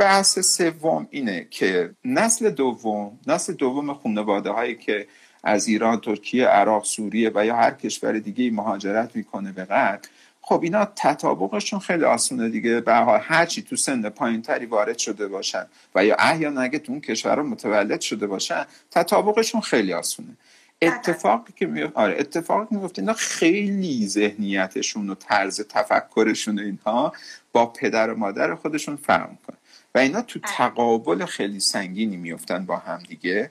بحث 0.01 0.39
سوم 0.39 1.07
اینه 1.11 1.47
که 1.51 1.95
نسل 2.05 2.51
دوم 2.51 3.19
نسل 3.27 3.53
دوم 3.53 3.95
خانواده 3.95 4.51
هایی 4.51 4.75
که 4.75 5.07
از 5.45 5.69
ایران، 5.69 6.01
ترکیه، 6.01 6.47
عراق، 6.47 6.85
سوریه 6.85 7.31
و 7.35 7.47
یا 7.47 7.57
هر 7.57 7.71
کشور 7.71 8.19
دیگه 8.19 8.51
مهاجرت 8.51 9.17
می‌کنه 9.17 9.53
به 9.53 9.65
غرب 9.65 10.01
خب 10.41 10.61
اینا 10.63 10.85
تطابقشون 10.97 11.81
خیلی 11.81 12.05
آسونه 12.05 12.49
دیگه. 12.49 12.81
به 12.81 12.95
حال 12.95 13.21
هرچی 13.23 13.63
تو 13.63 13.77
سن 13.77 14.09
پایین 14.09 14.43
تری 14.43 14.67
وارد 14.67 14.99
شده 14.99 15.29
باشن 15.29 15.67
و 15.95 16.05
یا 16.05 16.17
احیانا 16.19 16.61
اگه 16.61 16.79
تو 16.79 16.93
اون 16.93 17.01
کشور 17.01 17.43
متولد 17.43 18.01
شده 18.01 18.27
باشن 18.27 18.65
تطابقشون 18.91 19.61
خیلی 19.61 19.93
آسونه. 19.93 20.37
اتفاقی 20.83 21.53
که 21.57 21.67
می 21.67 21.83
آره 21.83 22.17
اتفاقی 22.19 22.77
میفته 22.77 23.03
اینا 23.03 23.13
خیلی 23.13 24.09
ذهنیتشون 24.09 25.11
و 25.11 25.15
طرز 25.15 25.61
تفکرشون 25.61 26.59
و 26.59 26.63
اینها 26.63 27.13
با 27.53 27.67
پدر 27.67 28.11
و 28.11 28.19
مادر 28.19 28.55
خودشون 28.55 28.97
فرق 28.97 29.29
کنه 29.47 29.57
و 29.95 29.99
اینا 29.99 30.23
تو 30.23 30.39
بله. 30.39 30.53
تقابل 30.53 31.25
خیلی 31.25 31.61
سنگینی 31.61 32.17
میفتن 32.17 32.67
با 32.67 32.77
هم 32.77 32.99
دیگه 33.09 33.51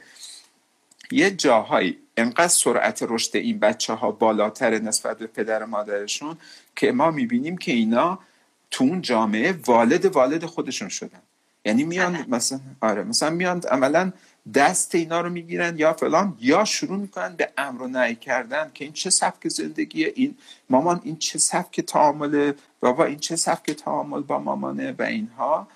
یه 1.12 1.31
جاهایی 1.31 1.98
انقدر 2.17 2.48
سرعت 2.48 3.05
رشد 3.10 3.38
این 3.38 3.60
بچه 3.60 3.93
ها 3.93 4.12
بالاتر 4.12 4.79
نسبت 4.79 5.17
به 5.17 5.27
پدر 5.27 5.65
مادرشون 5.65 6.38
که 6.75 6.91
ما 6.91 7.12
می‌بینیم 7.12 7.58
که 7.58 7.72
اینا 7.72 8.19
تو 8.72 8.84
اون 8.84 9.01
جامعه 9.01 9.60
والد 9.65 10.05
والد 10.05 10.46
خودشون 10.46 10.89
شدن 10.89 11.22
یعنی 11.65 11.84
میان 11.84 12.13
بله. 12.13 12.25
مثلا 12.27 12.60
آره 12.81 13.03
مثلا 13.03 13.29
میان 13.29 13.62
عملا 13.72 14.12
دست 14.53 14.96
اینا 14.96 15.22
رو 15.22 15.29
می‌گیرن 15.29 15.77
یا 15.77 15.93
فلان 15.93 16.38
یا 16.39 16.65
شروع 16.65 16.98
می‌کنن 16.98 17.36
به 17.36 17.50
امر 17.58 17.81
و 17.81 17.88
نهی 17.88 18.15
کردن 18.15 18.72
که 18.74 18.86
این 18.86 18.93
چه 18.93 19.10
سبک 19.10 19.48
زندگیه 19.48 20.13
این 20.15 20.38
مامان 20.69 21.01
این 21.03 21.17
چه 21.17 21.39
سبک 21.39 21.81
تعامل 21.81 22.53
بابا 22.79 23.05
این 23.05 23.19
چه 23.19 23.36
سبک 23.36 23.72
تعامل 23.72 24.22
با 24.22 24.39
مامانه 24.39 24.96
و 25.00 25.01
اینها. 25.01 25.67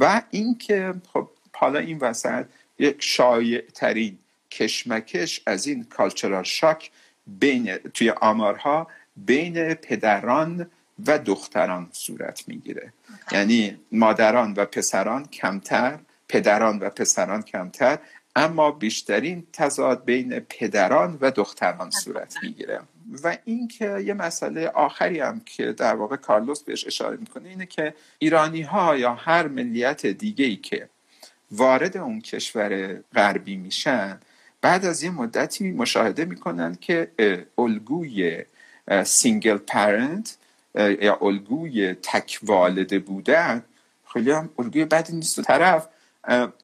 و 0.00 0.22
اینکه 0.30 0.94
خب 1.12 1.28
حالا 1.52 1.78
این 1.78 1.98
وسط 1.98 2.44
یک 2.78 2.96
شایع 2.98 3.60
ترین 3.74 4.18
کشمکش 4.50 5.40
از 5.46 5.66
این 5.66 5.84
کالچرال 5.84 6.42
شاک 6.42 6.90
بین 7.26 7.76
توی 7.76 8.10
آمارها 8.10 8.86
بین 9.16 9.74
پدران 9.74 10.70
و 11.06 11.18
دختران 11.18 11.88
صورت 11.92 12.48
می‌گیره. 12.48 12.92
یعنی 13.32 13.76
مادران 13.92 14.54
و 14.56 14.64
پسران 14.64 15.26
کمتر 15.26 15.98
پدران 16.28 16.78
و 16.78 16.90
پسران 16.90 17.42
کمتر 17.42 17.98
اما 18.36 18.70
بیشترین 18.70 19.46
تضاد 19.52 20.04
بین 20.04 20.40
پدران 20.40 21.18
و 21.20 21.30
دختران 21.30 21.90
صورت 21.90 22.34
می‌گیره. 22.42 22.80
و 23.24 23.36
اینکه 23.44 23.98
یه 23.98 24.14
مسئله 24.14 24.68
آخری 24.68 25.20
هم 25.20 25.40
که 25.40 25.72
در 25.72 25.94
واقع 25.94 26.16
کارلوس 26.16 26.62
بهش 26.62 26.86
اشاره 26.86 27.16
می‌کنه 27.16 27.48
اینه 27.48 27.66
که 27.66 27.94
ایرانی 28.18 28.62
ها 28.62 28.96
یا 28.96 29.14
هر 29.14 29.48
ملیت 29.48 30.06
دیگه 30.06 30.44
ای 30.44 30.56
که 30.56 30.88
وارد 31.50 31.96
اون 31.96 32.20
کشور 32.20 32.94
غربی 33.14 33.56
میشن 33.56 34.20
بعد 34.60 34.84
از 34.84 35.02
یه 35.02 35.10
مدتی 35.10 35.70
مشاهده 35.70 36.24
می‌کنن 36.24 36.74
که 36.80 37.10
الگوی 37.58 38.44
single 39.04 39.56
parent 39.56 40.36
یا 40.74 41.18
الگوی 41.22 41.94
تک 41.94 42.38
والده 42.42 42.98
بودن 42.98 43.64
خیلی 44.12 44.30
هم 44.30 44.50
الگوی 44.58 44.84
بدی 44.84 45.16
نیست. 45.16 45.38
و 45.38 45.42
طرف 45.42 45.88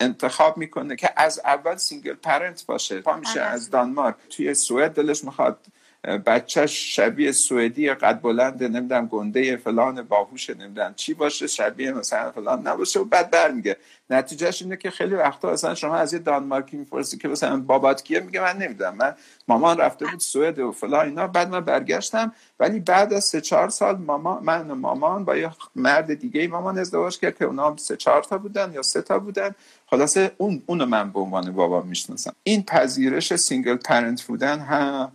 انتخاب 0.01 0.57
می‌کنه 0.57 0.97
که 0.97 1.11
از 1.17 1.41
اول 1.45 1.77
single 1.77 2.15
parent 2.15 2.67
باشه. 2.67 3.01
پا 3.01 3.17
میشه 3.17 3.41
از 3.41 3.71
دانمارک. 3.71 4.15
توی 4.31 4.55
سوئد 4.55 4.93
دلش 4.93 5.25
می‌خواد 5.25 5.59
بچهش 6.05 6.97
شبیه 6.97 7.33
سوئدی 7.33 7.91
قد 7.91 8.21
بلند 8.21 8.63
نمی‌دونم 8.63 9.07
گنده 9.07 9.57
فلان 9.57 10.03
باهوش 10.03 10.51
نمی‌دونم 10.51 10.95
چی 10.97 11.15
باشه 11.15 11.47
شبیه 11.47 11.93
مثلا 11.93 12.31
فلان 12.31 12.67
نباشه 12.69 13.01
و 13.01 13.05
بعد 13.05 13.31
برمیگه 13.31 13.77
نتیجهش 14.11 14.63
اینه 14.63 14.77
که 14.77 14.91
خیلی 14.91 15.15
وقتا 15.15 15.51
اصلا 15.51 15.75
شما 15.75 15.97
از 15.97 16.13
یه 16.13 16.19
دانمارکی 16.19 16.77
می‌پرسی 16.77 17.19
که 17.19 17.29
مثلا 17.29 17.61
بابات 17.61 18.03
کیه 18.03 18.21
میگه 18.21 18.41
من 18.41 18.57
نمی‌دونم 18.57 18.95
من 18.95 19.15
مامان 19.49 19.79
رفته 19.79 20.07
بود 20.07 20.21
سوئد 20.21 20.59
و 20.59 20.73
فلان 20.73 21.07
اینا. 21.07 21.27
بعد 21.27 21.49
من 21.49 21.61
برگشتم 21.61 22.33
ولی 22.61 22.81
بعد 22.81 23.13
از 23.13 23.25
سه 23.25 23.41
چهار 23.41 23.69
سال 23.69 23.97
مامان 23.97 24.45
من 24.45 24.71
و 24.71 24.75
مامان 24.75 25.25
با 25.25 25.37
یه 25.37 25.51
مرد 25.77 26.15
دیگه 26.15 26.49
مامان 26.49 26.79
ازدواج 26.79 27.19
کرد 27.19 27.39
که 27.39 27.45
اونا 27.45 27.77
سه 27.77 27.97
چهار 27.97 28.23
تا 28.23 28.39
بودن 28.39 28.73
یا 28.73 28.83
سه 28.83 29.03
تا 29.03 29.19
بودن. 29.19 29.55
خلاصه 29.87 30.33
اون 30.37 30.63
اونو 30.67 30.87
من 30.87 31.11
به 31.11 31.21
عنوان 31.21 31.53
بابا 31.53 31.83
می‌شناسم. 31.83 32.33
این 32.43 32.63
پذیرش 32.63 33.37
single 33.37 33.77
parent 33.77 34.23
بودن 34.23 34.59
هم 34.59 35.13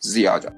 زیاده 0.00 0.52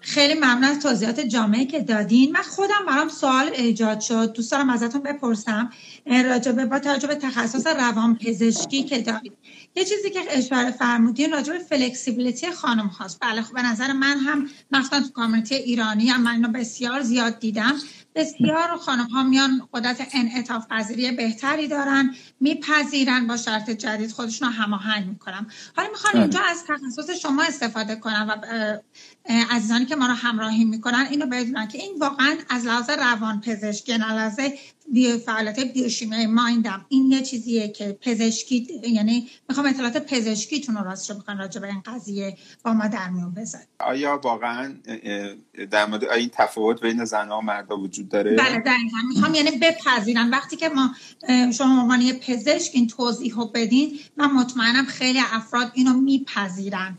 خیلی 0.00 0.34
ممنون 0.34 0.64
از 0.64 0.80
توضیحات 0.80 1.20
جامعه 1.20 1.64
که 1.64 1.80
دادین. 1.80 2.32
من 2.32 2.42
خودم 2.42 2.86
برام 2.86 3.08
سوال 3.08 3.50
ایجاد 3.54 4.00
شد. 4.00 4.32
دوست 4.32 4.52
دارم 4.52 4.70
ازتون 4.70 5.02
بپرسم. 5.02 5.70
راجبه 6.06 6.66
با 6.66 6.78
توجه 6.78 7.08
به 7.08 7.14
تخصص 7.14 7.66
روان 7.66 8.18
پزشکی 8.18 8.82
که 8.82 9.02
دارید. 9.02 9.32
یه 9.74 9.84
چیزی 9.84 10.10
که 10.10 10.20
اشاره 10.30 10.70
فرمودین 10.70 11.32
راجع 11.32 11.52
به 11.52 11.58
فلکسیبیلیتی 11.58 12.50
خانم 12.50 12.86
هاست. 12.86 13.18
بله 13.20 13.42
خب 13.42 13.54
به 13.54 13.62
نظر 13.62 13.92
من 13.92 14.18
هم 14.18 14.48
مثلا 14.70 15.00
تو 15.00 15.08
کامیونیتی 15.08 15.54
ایرانی 15.54 16.08
هم 16.08 16.22
من 16.22 16.32
اینو 16.32 16.48
بسیار 16.48 17.00
زیاد 17.00 17.38
دیدم. 17.38 17.74
بسیار 18.14 18.76
خانم 18.76 19.06
ها 19.06 19.22
میان 19.22 19.68
قدرت 19.74 20.08
انعطاف 20.12 20.66
پذیری 20.66 21.10
بهتری 21.10 21.68
دارن 21.68 22.14
میپذیرن 22.40 23.26
با 23.26 23.36
شرط 23.36 23.70
جدید 23.70 24.12
خودشون 24.12 24.48
رو 24.48 24.54
هماهنگ 24.54 25.06
می‌کنم 25.06 25.46
حالا 25.76 25.88
می‌خوام 25.88 26.12
بله. 26.12 26.22
اینجا 26.22 26.40
از 26.50 26.64
تخصص 26.64 27.10
شما 27.10 27.42
استفاده 27.42 27.96
کنم 27.96 28.26
و 28.28 28.46
عزیزانی 29.50 29.86
که 29.86 29.96
ما 29.96 30.06
رو 30.06 30.12
همراهی 30.12 30.64
می‌کنن 30.64 31.06
اینو 31.10 31.26
بدونن 31.26 31.68
که 31.68 31.78
این 31.78 31.98
واقعا 31.98 32.36
از 32.48 32.66
لحاظ 32.66 32.90
روان 32.90 33.40
پزشکی 33.40 33.96
لحاظ 33.96 34.40
بیو 34.92 35.18
فعالیت 35.18 35.60
بیوشیمی 35.60 36.26
مایندم 36.26 36.86
این 36.88 37.10
یه 37.10 37.22
چیزیه 37.22 37.68
که 37.68 37.98
پزشکی 38.00 38.68
یعنی 38.82 39.28
می‌خوام 39.48 39.66
اطلاعات 39.66 39.98
پزشکیتون 39.98 40.76
رو 40.76 40.84
راستش 40.84 41.16
بخوان 41.16 41.38
راجع 41.38 41.60
به 41.60 41.66
این 41.66 41.82
قضیه 41.86 42.36
با 42.64 42.72
ما 42.72 42.88
در 42.88 43.08
میون 43.08 43.34
بذارید 43.34 43.68
آیا 43.78 44.20
واقعا 44.24 44.74
در 45.70 45.86
مورد 45.86 46.04
این 46.04 46.30
تفاوت 46.32 46.80
بین 46.80 47.04
زنها 47.04 47.38
و 47.38 47.42
مردا 47.42 47.76
وجود 47.76 48.08
داره؟ 48.08 48.36
بله 48.36 48.58
دقیقاً. 48.58 48.98
می‌خوام 49.08 49.34
یعنی 49.34 49.50
بپذیرن 49.50 50.30
وقتی 50.30 50.56
که 50.56 50.68
ما 50.68 50.94
شما 51.52 51.82
عنوان 51.82 52.12
پزشک 52.12 52.70
این 52.74 52.86
توضیح 52.86 53.34
رو 53.34 53.46
بدین 53.54 53.98
من 54.16 54.32
مطمئنم 54.32 54.84
خیلی 54.84 55.18
افراد 55.32 55.70
اینو 55.74 56.00
میپذیرن. 56.00 56.98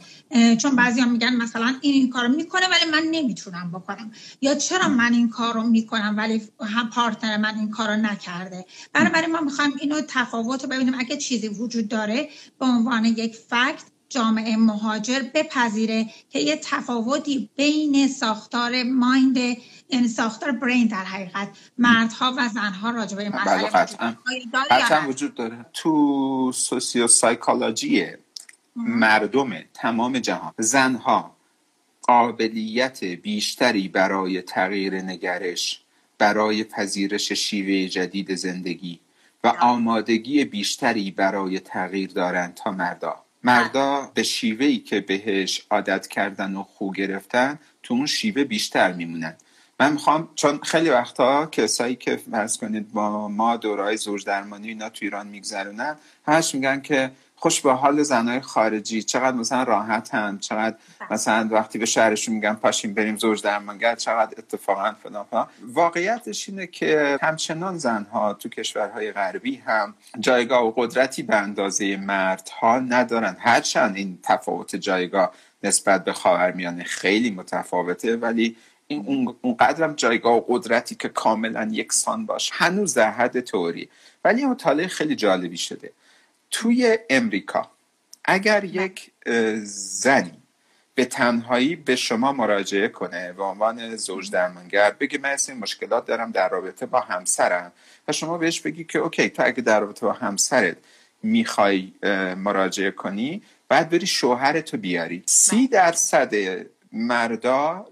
چون 0.62 0.76
بعضی 0.76 1.02
میگن 1.02 1.36
مثلا 1.36 1.76
این 1.82 1.94
این 1.94 2.10
کارو 2.10 2.28
می‌کنه 2.28 2.62
ولی 2.68 2.92
من 2.92 3.08
نمی‌تونم 3.12 3.72
بکنم. 3.72 4.12
یا 4.42 4.56
چرا 4.56 4.88
من 4.88 5.14
این 5.14 5.30
کارو 5.30 5.64
می‌کنم 5.64 6.14
ولی 6.18 6.42
هم 6.60 6.90
پارتنر 6.90 7.38
من 7.38 7.56
این 7.56 7.72
کارو 7.72 7.96
نکرده؟ 7.96 8.66
برای 8.94 9.28
ما 9.28 9.42
می‌خوایم 9.42 9.72
اینو 9.80 10.02
تفاوت 10.08 10.64
رو 10.64 10.70
ببینیم. 10.70 11.00
اگه 11.00 11.18
چیزی 11.18 11.48
وجود 11.48 11.88
داره 11.88 12.30
به 12.60 12.66
عنوان 12.66 13.06
یک 13.06 13.36
فکت 13.36 13.84
جامعه 14.10 14.58
مهاجر 14.58 15.22
بپذیره 15.34 16.10
که 16.30 16.40
یه 16.40 16.60
تفاوتی 16.64 17.50
بین 17.56 18.08
ساختار 18.08 18.84
مایند 18.84 19.38
یعنی 19.90 20.08
ساختار 20.08 20.52
برین 20.52 20.88
در 20.88 21.04
حقیقت 21.04 21.50
مردها 21.78 22.34
و 22.38 22.48
زنها 22.48 22.92
راجع 22.92 23.18
به 23.18 23.30
مسئله 23.30 23.70
بله، 23.70 25.08
وجود 25.08 25.36
داره 25.36 25.66
تو 25.74 26.52
سوسیو 26.56 27.08
سایکولوژی 27.08 28.06
مردم 28.76 29.54
تمام 29.74 30.20
جهان 30.20 30.54
زنها 30.58 31.36
قابلیت 32.02 33.04
بیشتری 33.04 33.88
برای 33.88 34.42
تغییر 34.42 35.02
نگرش 35.02 35.82
برای 36.18 36.64
پذیرش 36.64 37.32
شیوه 37.32 37.88
جدید 37.88 38.36
زندگی 38.36 39.00
و 39.44 39.48
آمادگی 39.48 40.46
بیشتری 40.46 41.12
برای 41.12 41.60
تغییر 41.60 42.10
دارند 42.12 42.54
تا 42.54 42.72
مردا. 42.72 43.16
مردا 43.44 44.12
به 44.14 44.24
شیوهی 44.24 44.78
که 44.78 45.00
بهش 45.00 45.66
عادت 45.70 46.08
کردن 46.08 46.56
و 46.56 46.64
خو 46.64 46.92
گرفتن 46.92 47.60
تو 47.84 47.94
اون 47.94 48.06
شیوه 48.06 48.44
بیشتر 48.44 48.94
میمونن. 48.94 49.36
من 49.80 49.94
می‌خوام 49.94 50.30
چون 50.36 50.60
خیلی 50.64 50.90
وقتا 50.90 51.46
کسایی 51.46 51.96
که 51.96 52.16
فرض 52.16 52.58
کنید 52.58 52.92
با 52.92 53.28
ما 53.28 53.58
دورای 53.58 53.98
زوج 53.98 54.26
درمانی 54.26 54.68
اینا 54.68 54.90
تو 54.90 55.00
ایران 55.02 55.28
میگذرونن 55.28 55.96
هش 56.28 56.56
میگن 56.56 56.82
که 56.82 57.12
خوش 57.42 57.62
به 57.62 57.74
حال 57.74 58.04
زنای 58.04 58.42
خارجی. 58.42 59.04
چقدر 59.04 59.38
مثلا 59.38 59.64
راحت 59.64 60.14
هم 60.14 60.40
چقدر 60.40 60.76
مثلا 61.12 61.50
وقتی 61.52 61.80
به 61.80 61.86
شهرشون 61.86 62.36
میگن 62.36 62.54
پاشیم 62.54 62.94
بریم 62.94 63.18
زوج 63.18 63.42
درمانگر 63.42 63.96
چقدر 63.96 64.34
اتفاقا 64.38 64.94
فلان 65.04 65.26
واقعیتش 65.62 66.50
اینه 66.50 66.68
که 66.68 67.18
همچنان 67.22 67.78
زنها 67.78 68.34
تو 68.34 68.50
کشورهای 68.50 69.12
غربی 69.12 69.56
هم 69.56 69.94
جایگاه 70.20 70.64
و 70.64 70.72
قدرتی 70.76 71.24
به 71.24 71.36
اندازه 71.36 71.98
مردها 71.98 72.80
ندارن. 72.80 73.36
هرچند 73.40 73.96
این 73.96 74.20
تفاوت 74.24 74.76
جایگاه 74.76 75.32
نسبت 75.64 76.04
به 76.04 76.14
خاورمیانه 76.14 76.84
خیلی 76.84 77.32
متفاوته 77.32 78.16
ولی 78.16 78.56
این 78.88 79.36
اونقدرم 79.42 79.94
جایگاه 79.94 80.36
و 80.36 80.44
قدرتی 80.48 80.96
که 80.96 81.10
کاملا 81.10 81.70
یکسان 81.72 82.26
باشه. 82.26 82.54
هنوز 82.56 82.94
در 82.94 83.12
حد 83.12 83.40
توری 83.40 83.90
ولی 84.26 84.46
مطالعه 84.46 84.88
خیلی 84.88 85.16
جالبی 85.16 85.58
شده. 85.58 85.92
توی 86.52 86.98
امریکا. 87.10 87.72
اگر 88.26 88.64
یک 88.64 89.12
زنی 89.64 90.38
به 90.96 91.06
تنهایی 91.06 91.76
به 91.76 91.96
شما 91.96 92.32
مراجعه 92.32 92.88
کنه 92.88 93.34
به 93.34 93.44
عنوان 93.44 93.96
زوج 93.96 94.32
درمانگر 94.32 94.92
بگه 94.92 95.20
من 95.20 95.38
این 95.48 95.58
مشکلات 95.58 96.06
دارم 96.06 96.32
در 96.32 96.50
رابطه 96.50 96.86
با 96.86 97.00
همسرم 97.00 97.72
و 98.08 98.12
شما 98.12 98.38
بهش 98.38 98.60
بگی 98.60 98.84
که 98.84 99.00
اوکی 99.00 99.30
تو 99.30 99.44
اگه 99.46 99.62
در 99.62 99.80
رابطه 99.80 100.06
با 100.06 100.14
همسرت 100.14 100.78
می‌خوای 101.24 101.94
مراجعه 102.38 102.92
کنی 102.92 103.42
بعد 103.70 103.90
بری 103.90 104.08
شوهرتو 104.08 104.78
بیاری. 104.78 105.24
سی 105.26 105.68
درصد 105.68 106.34
مردا 106.92 107.88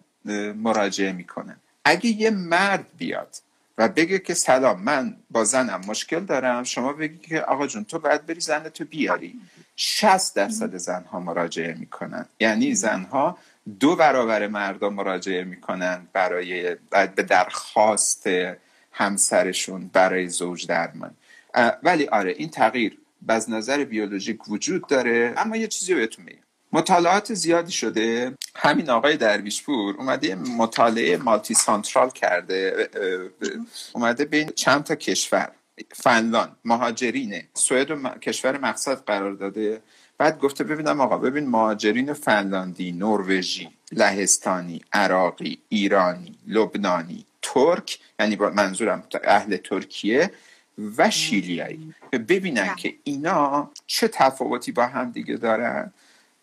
مراجعه 0.55 1.11
می‌کنن. 1.11 1.57
اگه 1.85 2.09
یه 2.09 2.29
مرد 2.29 2.85
بیاد 2.97 3.35
و 3.79 3.87
بگه 3.87 4.19
که 4.19 4.33
سلام 4.33 4.81
من 4.83 5.15
با 5.29 5.43
زنم 5.43 5.81
مشکل 5.87 6.19
دارم. 6.19 6.63
شما 6.63 6.93
بگی 6.93 7.17
که 7.17 7.41
آقا 7.41 7.67
جون 7.67 7.83
تو 7.83 7.99
باید 7.99 8.25
بری 8.25 8.39
زنتو 8.39 8.85
بیاری. 8.85 9.41
60 9.75 10.35
درصد 10.35 10.75
زنها 10.77 11.19
مراجعه 11.19 11.73
می‌کنن. 11.73 12.25
یعنی 12.39 12.75
زنها 12.75 13.37
دو 13.79 13.95
برابر 13.95 14.47
مردم 14.47 14.93
مراجعه 14.93 15.43
می‌کنن 15.43 16.07
برای 16.13 16.75
به 17.15 17.23
درخواست 17.23 18.29
همسرشون 18.91 19.89
برای 19.93 20.27
زوج 20.27 20.67
درمان. 20.67 21.15
ولی 21.83 22.07
آره 22.07 22.31
این 22.31 22.49
تغییر 22.49 22.97
از 23.27 23.49
نظر 23.49 23.83
بیولوژیک 23.83 24.49
وجود 24.49 24.87
داره. 24.87 25.33
اما 25.37 25.57
یه 25.57 25.67
چیزی 25.67 25.95
بهتون 25.95 26.25
میگم. 26.25 26.48
مطالعات 26.73 27.33
زیادی 27.33 27.71
شده. 27.71 28.37
همین 28.55 28.89
آقای 28.89 29.17
درویشپور 29.17 29.95
اومده 29.95 30.35
مطالعه 30.35 31.17
مالتی 31.17 31.53
سانترال 31.53 32.09
کرده 32.09 32.89
اومده 33.93 34.25
بین 34.25 34.49
چند 34.49 34.83
تا 34.83 34.95
کشور. 34.95 35.51
فنلاند 35.93 36.55
مهاجرینه 36.65 37.47
سوئد 37.53 37.91
و 37.91 37.95
کشور 38.09 38.57
مقصد 38.57 39.03
قرار 39.05 39.33
داده. 39.33 39.81
بعد 40.17 40.39
گفته 40.39 40.63
ببینم 40.63 41.01
آقا 41.01 41.17
ببین 41.17 41.47
مهاجرین 41.47 42.13
فنلاندی 42.13 42.91
نروژی 42.91 43.69
لهستانی 43.91 44.81
عراقی 44.93 45.59
ایرانی 45.69 46.37
لبنانی 46.47 47.25
ترک 47.41 47.99
یعنی 48.19 48.35
با 48.35 48.49
منظورم 48.49 49.03
اهل 49.23 49.57
ترکیه 49.57 50.31
و 50.97 51.09
شیلیایی. 51.09 51.93
ببینن 52.11 52.75
که 52.75 52.95
اینا 53.03 53.71
چه 53.87 54.07
تفاوتی 54.07 54.71
با 54.71 54.85
هم 54.85 55.11
دیگه 55.11 55.35
دارن. 55.35 55.93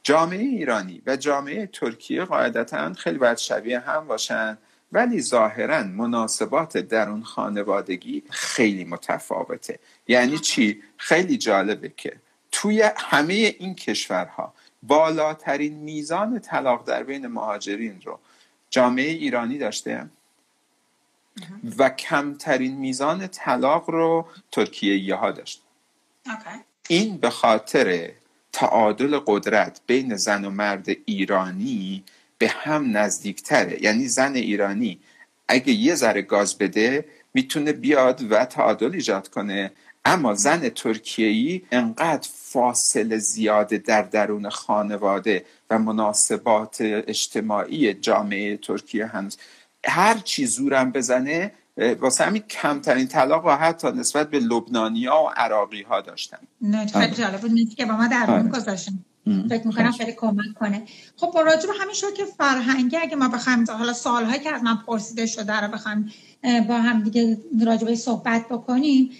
جامعه 0.06 0.38
ایرانی 0.38 1.02
و 1.06 1.16
جامعه 1.16 1.66
ترکیه 1.66 2.24
قاعدتا 2.24 2.92
خیلی 2.92 3.18
باید 3.18 3.38
شبیه 3.38 3.78
هم 3.80 4.06
باشن 4.06 4.58
ولی 4.92 5.20
ظاهرا 5.20 5.82
مناسبات 5.82 6.78
در 6.78 7.08
اون 7.08 7.22
خانوادگی 7.22 8.22
خیلی 8.30 8.84
متفاوته. 8.84 9.78
یعنی 10.08 10.38
چی؟ 10.38 10.82
خیلی 10.96 11.38
جالبه 11.38 11.92
که 11.96 12.16
توی 12.52 12.90
همه 12.96 13.32
این 13.32 13.74
کشورها 13.74 14.54
بالاترین 14.82 15.74
میزان 15.74 16.38
طلاق 16.38 16.84
در 16.88 17.02
بین 17.02 17.26
مهاجرین 17.26 18.00
رو 18.04 18.18
جامعه 18.70 19.10
ایرانی 19.10 19.58
داشته. 19.58 20.10
و 21.78 21.90
کمترین 21.90 22.76
میزان 22.76 23.26
طلاق 23.26 23.90
رو 23.90 24.26
ترکیه 24.52 25.14
ها 25.14 25.30
داشته 25.30 25.62
این 26.88 27.16
به 27.16 27.30
خاطر 27.30 28.10
تعادل 28.56 29.18
قدرت 29.26 29.80
بین 29.86 30.16
زن 30.16 30.44
و 30.44 30.50
مرد 30.50 30.86
ایرانی 31.04 32.04
به 32.38 32.48
هم 32.48 32.96
نزدیکتره. 32.96 33.82
یعنی 33.82 34.08
زن 34.08 34.34
ایرانی 34.34 34.98
اگه 35.48 35.72
یه 35.72 35.94
ذره 35.94 36.22
گاز 36.22 36.58
بده 36.58 37.04
می‌تونه 37.34 37.72
بیاد 37.72 38.32
و 38.32 38.44
تعادل 38.44 38.94
ایجاد 38.94 39.28
کنه. 39.28 39.72
اما 40.04 40.34
زن 40.34 40.68
ترکیه‌ای 40.68 41.62
انقدر 41.72 42.28
فاصله 42.32 43.18
زیاده 43.18 43.78
در 43.78 44.02
درون 44.02 44.50
خانواده 44.50 45.44
و 45.70 45.78
مناسبات 45.78 46.76
اجتماعی 46.80 47.94
جامعه 47.94 48.56
ترکیه 48.56 49.06
هنوز. 49.06 49.36
هر 49.84 50.18
چی 50.18 50.46
زورم 50.46 50.90
بزنه 50.92 51.52
واسه 51.76 52.24
همین 52.24 52.42
کمترین 52.42 53.06
طلاق 53.06 53.46
و 53.46 53.50
حتی 53.50 53.88
نسبت 53.88 54.30
به 54.30 54.40
لبنانی 54.40 55.06
ها 55.06 55.24
و 55.24 55.28
عراقی 55.36 55.82
ها 55.82 56.00
داشتن. 56.00 56.38
نه 56.60 56.86
خیلی 56.86 57.14
جالب 57.14 57.40
بود. 57.40 57.74
که 57.76 57.86
با 57.86 57.96
ما 57.96 58.06
در 58.06 58.26
آره. 58.28 58.42
گذاشتن 58.42 58.98
فکر 59.48 59.66
می‌کنم 59.66 59.92
خیلی 59.92 60.12
کمک 60.12 60.54
کنه. 60.54 60.82
خب 61.16 61.30
با 61.34 61.40
راجب 61.40 61.68
همین 61.80 61.94
شد 61.94 62.14
که 62.14 62.24
فرهنگی 62.24 62.96
اگه 62.96 63.16
ما 63.16 63.28
بخوایم 63.28 63.64
حالا 63.70 63.92
سالهایی 63.92 64.40
که 64.40 64.54
از 64.54 64.62
من 64.62 64.76
پرسیده 64.86 65.26
شده 65.26 65.60
رو 65.60 65.68
بخوایم 65.68 66.12
با 66.68 66.74
هم 66.80 67.02
دیگه 67.02 67.38
راجبه 67.66 67.96
صحبت 67.96 68.48
بکنیم. 68.48 69.10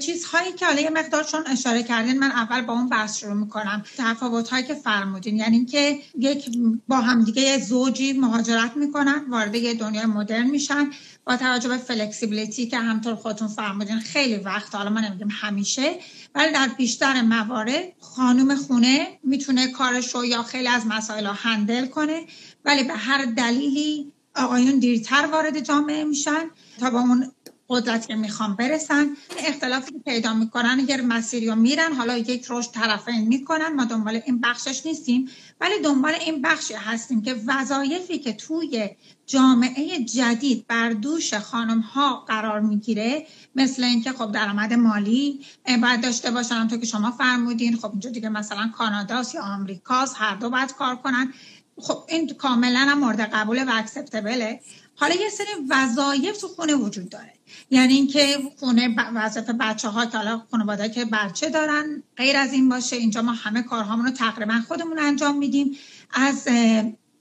چیزهایی 0.00 0.52
که 0.52 0.66
حالا 0.66 0.80
یه 0.80 0.90
مقدارشون 0.90 1.46
اشاره 1.46 1.82
کردین 1.82 2.18
من 2.18 2.30
اول 2.30 2.60
با 2.60 2.72
اون 2.72 2.88
بحث 2.88 3.18
شروع 3.18 3.34
می‌کنم. 3.34 3.84
تفاوت 3.96 4.48
هایی 4.48 4.64
که 4.64 4.74
فرمودین 4.74 5.36
یعنی 5.36 5.56
اینکه 5.56 5.98
یک 6.18 6.58
با 6.88 6.96
هم 6.96 7.24
دیگه 7.24 7.58
زوجی 7.58 8.12
مهاجرت 8.12 8.76
می‌کنن 8.76 9.24
وارد 9.30 9.54
یه 9.54 9.74
دنیای 9.74 10.06
مدرن 10.06 10.46
میشن. 10.46 10.90
با 11.24 11.36
توجه 11.36 11.68
به 11.68 11.76
فلکسیبیلیتی 11.76 12.66
که 12.66 12.78
همطور 12.78 13.14
خودتون 13.14 13.48
فرمودین 13.48 13.98
خیلی 13.98 14.36
وقت 14.36 14.74
حالا 14.74 14.90
ما 14.90 15.00
نمیگیم 15.00 15.28
همیشه 15.30 15.94
ولی 16.34 16.52
در 16.52 16.68
بیشتر 16.78 17.22
موارد 17.22 17.92
خانم 18.00 18.54
خونه 18.54 19.06
می‌تونه 19.24 19.72
کارش 19.72 20.14
رو 20.14 20.24
یا 20.24 20.42
خیلی 20.42 20.68
از 20.68 20.86
مسائل 20.86 21.26
رو 21.26 21.32
هندل 21.32 21.86
کنه 21.86 22.26
ولی 22.64 22.84
به 22.84 22.94
هر 22.94 23.24
دلیلی 23.24 24.12
آقایون 24.36 24.78
دیرتر 24.78 25.26
وارد 25.32 25.60
جامعه 25.60 26.04
میشن 26.04 26.50
تا 26.80 26.90
با 26.90 27.00
اون 27.00 27.32
قدرت 27.68 28.08
که 28.08 28.14
می‌خوان 28.14 28.56
برسن. 28.56 29.06
اختلافی 29.38 29.92
که 29.92 29.98
پیدا 29.98 30.34
می‌کنن 30.34 30.76
اگر 30.80 31.00
مسیری 31.00 31.46
رو 31.46 31.54
میرن 31.54 31.92
حالا 31.92 32.16
یک 32.16 32.46
رشد 32.50 32.70
طرفین 32.70 33.28
می‌کنن. 33.28 33.74
ما 33.74 33.84
دنبال 33.84 34.20
این 34.26 34.40
بخشش 34.40 34.86
نیستیم 34.86 35.28
ولی 35.60 35.80
دنبال 35.84 36.14
این 36.14 36.42
بخشی 36.42 36.74
هستیم 36.74 37.22
که 37.22 37.36
وظایفی 37.46 38.18
که 38.18 38.32
توی 38.32 38.90
جامعه 39.26 40.04
جدید 40.04 40.66
بر 40.66 40.90
دوش 40.90 41.34
خانم 41.34 41.80
ها 41.80 42.24
قرار 42.28 42.60
می‌گیره 42.60 43.26
مثل 43.54 43.84
اینکه 43.84 44.12
خب 44.12 44.32
درآمد 44.32 44.72
مالی 44.72 45.40
باید 45.82 46.00
داشته 46.00 46.30
باشن. 46.30 46.68
تو 46.68 46.76
که 46.76 46.86
شما 46.86 47.10
فرمودین 47.10 47.76
خب 47.76 47.90
اینجا 47.90 48.10
دیگه 48.10 48.28
مثلا 48.28 48.70
کاناداست 48.78 49.34
یا 49.34 49.42
آمریکاست 49.42 50.14
هر 50.18 50.36
دو 50.36 50.50
باید 50.50 50.74
کار 50.74 50.96
کنن. 50.96 51.32
خب 51.80 52.04
این 52.08 52.28
کاملا 52.28 52.78
هم 52.78 52.98
مورد 52.98 53.20
قبول 53.20 53.64
و 53.64 53.70
اکسپتبله 53.72 54.60
حالا 54.96 55.14
یه 55.14 55.28
سری 55.28 55.46
وظایف 55.70 56.40
تو 56.40 56.48
خونه 56.48 56.74
وجود 56.74 57.08
داره. 57.08 57.32
یعنی 57.70 57.94
اینکه 57.94 58.38
خونه 58.56 58.96
وظایف 59.14 59.50
بچه 59.50 59.88
ها 59.88 60.06
که 60.06 60.16
حالا 60.16 60.42
خانواده 60.50 60.88
که 60.88 61.04
بچه 61.04 61.48
دارن 61.48 62.02
غیر 62.16 62.36
از 62.36 62.52
این 62.52 62.68
باشه 62.68 62.96
اینجا 62.96 63.22
ما 63.22 63.32
همه 63.32 63.62
کارهامون 63.62 64.06
رو 64.06 64.12
تقریبا 64.12 64.60
خودمون 64.68 64.98
انجام 64.98 65.38
میدیم. 65.38 65.76
از 66.12 66.48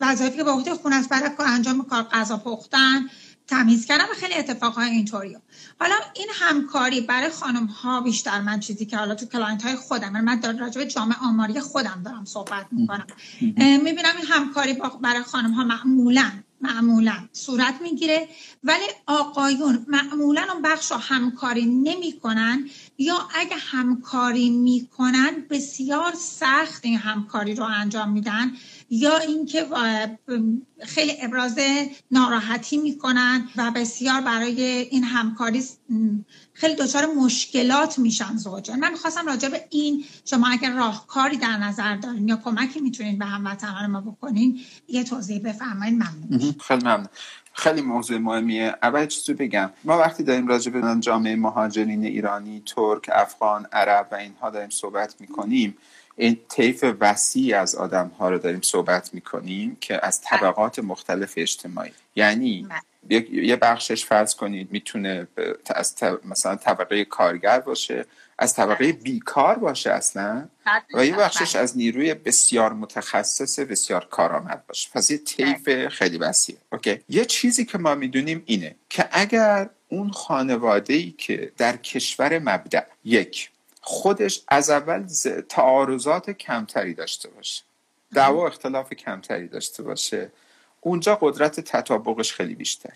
وظایفی 0.01 0.37
که 0.37 0.43
به 0.43 0.51
عهده 0.51 0.73
خونه 0.73 0.95
است 0.95 1.09
برای 1.09 1.29
انجام 1.39 1.85
کار 1.85 2.03
غذا 2.03 2.37
پختن 2.37 3.05
تمیز 3.49 3.85
کردن 3.85 4.03
و 4.03 4.13
خیلی 4.13 4.33
اتفاقهای 4.33 4.89
اینطوری 4.89 5.37
حالا 5.79 5.95
این 6.15 6.27
همکاری 6.33 7.01
برای 7.01 7.29
خانم 7.29 7.65
ها 7.65 8.01
بیشتر 8.01 8.41
من 8.41 8.59
چیزی 8.59 8.85
که 8.85 8.97
حالا 8.97 9.15
تو 9.15 9.25
client 9.25 9.63
های 9.63 9.75
خودم 9.75 10.21
من 10.21 10.39
در 10.39 10.53
راجع 10.53 10.81
به 10.81 10.87
جامعه 10.87 11.17
آماری 11.21 11.59
خودم 11.59 12.01
دارم 12.05 12.25
صحبت 12.25 12.65
می‌کنم. 12.71 13.07
می‌بینم 13.57 14.15
این 14.17 14.25
همکاری 14.29 14.77
برای 15.01 15.23
خانم 15.23 15.51
ها 15.51 15.63
معمولا 15.63 16.31
معمولا 16.61 17.13
صورت 17.33 17.75
می‌گیره. 17.81 18.27
ولی 18.63 18.85
آقایون 19.07 19.85
معمولا 19.87 20.47
اون 20.53 20.61
بخش 20.61 20.91
رو 20.91 20.97
همکاری 20.97 21.65
نمی‌کنن 21.65 22.69
یا 22.97 23.27
اگه 23.35 23.55
همکاری 23.55 24.49
می‌کنن 24.49 25.45
بسیار 25.49 26.13
سخت 26.15 26.85
این 26.85 26.97
همکاری 26.97 27.55
رو 27.55 27.63
انجام 27.63 28.11
میدن 28.11 28.51
یا 28.89 29.17
اینکه 29.17 29.67
خیلی 30.85 31.13
ابراز 31.21 31.59
ناراحتی 32.11 32.77
می‌کنن 32.77 33.49
و 33.55 33.71
بسیار 33.71 34.21
برای 34.21 34.61
این 34.61 35.03
همکاری 35.03 35.63
خیلی 36.59 36.75
دچار 36.75 37.05
مشکلات 37.05 37.99
میشن 37.99 38.37
زوجان 38.37 38.79
من 38.79 38.91
می‌خواستم 38.91 39.27
راجع 39.27 39.49
به 39.49 39.65
این 39.69 40.05
شما 40.25 40.47
اگر 40.47 40.71
راهکاری 40.71 41.37
در 41.37 41.57
نظر 41.57 41.95
دارین 41.95 42.27
یا 42.27 42.35
کمکی 42.43 42.79
می‌تونین 42.79 43.19
به 43.19 43.25
هموطنان 43.25 43.85
ما 43.91 44.01
بکنین 44.01 44.59
یه 44.87 45.03
توضیح 45.03 45.41
بفرمایید. 45.41 45.93
ممنون. 45.93 46.55
خیلی 46.67 46.83
ممنون. 46.83 47.07
خیلی 47.53 47.81
موضوع 47.81 48.17
مهمیه. 48.17 48.75
اول 48.83 49.05
چیزی 49.05 49.33
بگم؟ 49.33 49.69
ما 49.83 49.97
وقتی 49.97 50.23
داریم 50.23 50.47
راجع 50.47 50.71
به 50.71 50.97
جامعه 50.99 51.35
مهاجرین 51.35 52.03
ایرانی 52.03 52.63
ترک 52.75 53.09
افغان 53.13 53.67
عرب 53.71 54.07
و 54.11 54.15
اینها 54.15 54.49
داریم 54.49 54.69
صحبت 54.69 55.15
می‌کنیم 55.19 55.77
این 56.17 56.37
طیف 56.49 56.85
وسیع 56.99 57.61
از 57.61 57.75
آدم 57.75 58.11
ها 58.19 58.29
رو 58.29 58.39
داریم 58.39 58.61
صحبت 58.61 59.13
می‌کنیم 59.13 59.77
که 59.81 60.05
از 60.05 60.21
طبقات 60.21 60.79
مختلف 60.79 61.33
اجتماعی. 61.37 61.91
یعنی 62.15 62.67
یه 63.31 63.55
بخشش 63.55 64.05
فرض 64.05 64.35
کنید 64.35 64.71
می‌تونه 64.71 65.27
از 65.75 65.95
مثلا 66.25 66.55
طبقه 66.55 67.05
کارگر 67.05 67.59
باشه 67.59 68.05
از 68.37 68.55
طبقه 68.55 68.91
بیکار 68.91 69.55
باشه 69.55 69.91
اصلا 69.91 70.47
و 70.93 71.05
یه 71.05 71.15
بخشش 71.15 71.55
از 71.55 71.77
نیروی 71.77 72.13
بسیار 72.13 72.73
متخصص 72.73 73.59
بسیار 73.59 74.05
کارآمد 74.05 74.67
باشه. 74.67 74.89
پس 74.93 75.11
یه 75.11 75.17
طیف 75.17 75.87
خیلی 75.87 76.17
وسیعه 76.17 76.59
اوکی. 76.71 76.99
یه 77.09 77.25
چیزی 77.25 77.65
که 77.65 77.77
ما 77.77 77.95
می‌دونیم 77.95 78.43
اینه 78.45 78.75
که 78.89 79.09
اگر 79.11 79.69
اون 79.89 80.11
خانواده 80.11 80.93
ای 80.93 81.11
که 81.11 81.51
در 81.57 81.77
کشور 81.77 82.39
مبدع 82.39 82.83
یک 83.03 83.49
خودش 83.81 84.41
از 84.47 84.69
اول 84.69 85.07
تعارضات 85.49 86.29
کمتری 86.29 86.93
داشته 86.93 87.29
باشه 87.29 87.63
دعوا 88.13 88.47
اختلاف 88.47 88.93
کمتری 88.93 89.47
داشته 89.47 89.83
باشه 89.83 90.31
اونجا 90.81 91.17
قدرت 91.21 91.59
تطابقش 91.59 92.33
خیلی 92.33 92.55
بیشتر. 92.55 92.93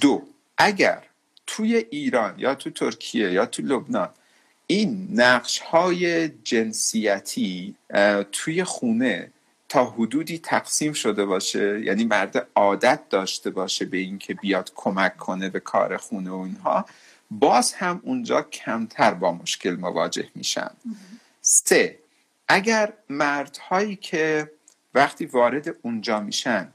دو 0.00 0.22
اگر 0.58 1.02
توی 1.46 1.76
ایران 1.90 2.34
یا 2.38 2.54
تو 2.54 2.70
ترکیه 2.70 3.32
یا 3.32 3.46
تو 3.46 3.62
لبنان 3.62 4.08
این 4.66 5.08
نقش 5.12 5.58
های 5.58 6.28
جنسیتی 6.28 7.74
توی 8.32 8.64
خونه 8.64 9.32
تا 9.68 9.84
حدودی 9.84 10.38
تقسیم 10.38 10.92
شده 10.92 11.24
باشه 11.24 11.80
یعنی 11.80 12.04
مرد 12.04 12.48
عادت 12.54 13.00
داشته 13.10 13.50
باشه 13.50 13.84
به 13.84 13.96
اینکه 13.96 14.34
بیاد 14.34 14.72
کمک 14.74 15.16
کنه 15.16 15.48
به 15.48 15.60
کار 15.60 15.96
خونه 15.96 16.30
و 16.30 16.36
اینها 16.38 16.86
باز 17.30 17.72
هم 17.72 18.00
اونجا 18.04 18.42
کمتر 18.42 19.14
با 19.14 19.32
مشکل 19.32 19.76
مواجه 19.76 20.28
میشن. 20.34 20.70
سه 21.40 21.98
اگر 22.48 22.92
مردهایی 23.08 23.96
که 23.96 24.50
وقتی 24.96 25.26
وارد 25.26 25.76
اونجا 25.82 26.20
میشن 26.20 26.68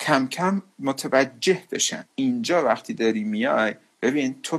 کم 0.00 0.26
کم 0.26 0.62
متوجه 0.78 1.62
بشن. 1.72 2.04
اینجا 2.14 2.64
وقتی 2.64 2.94
داری 2.94 3.24
میای 3.24 3.74
ببین 4.02 4.36
تو, 4.42 4.58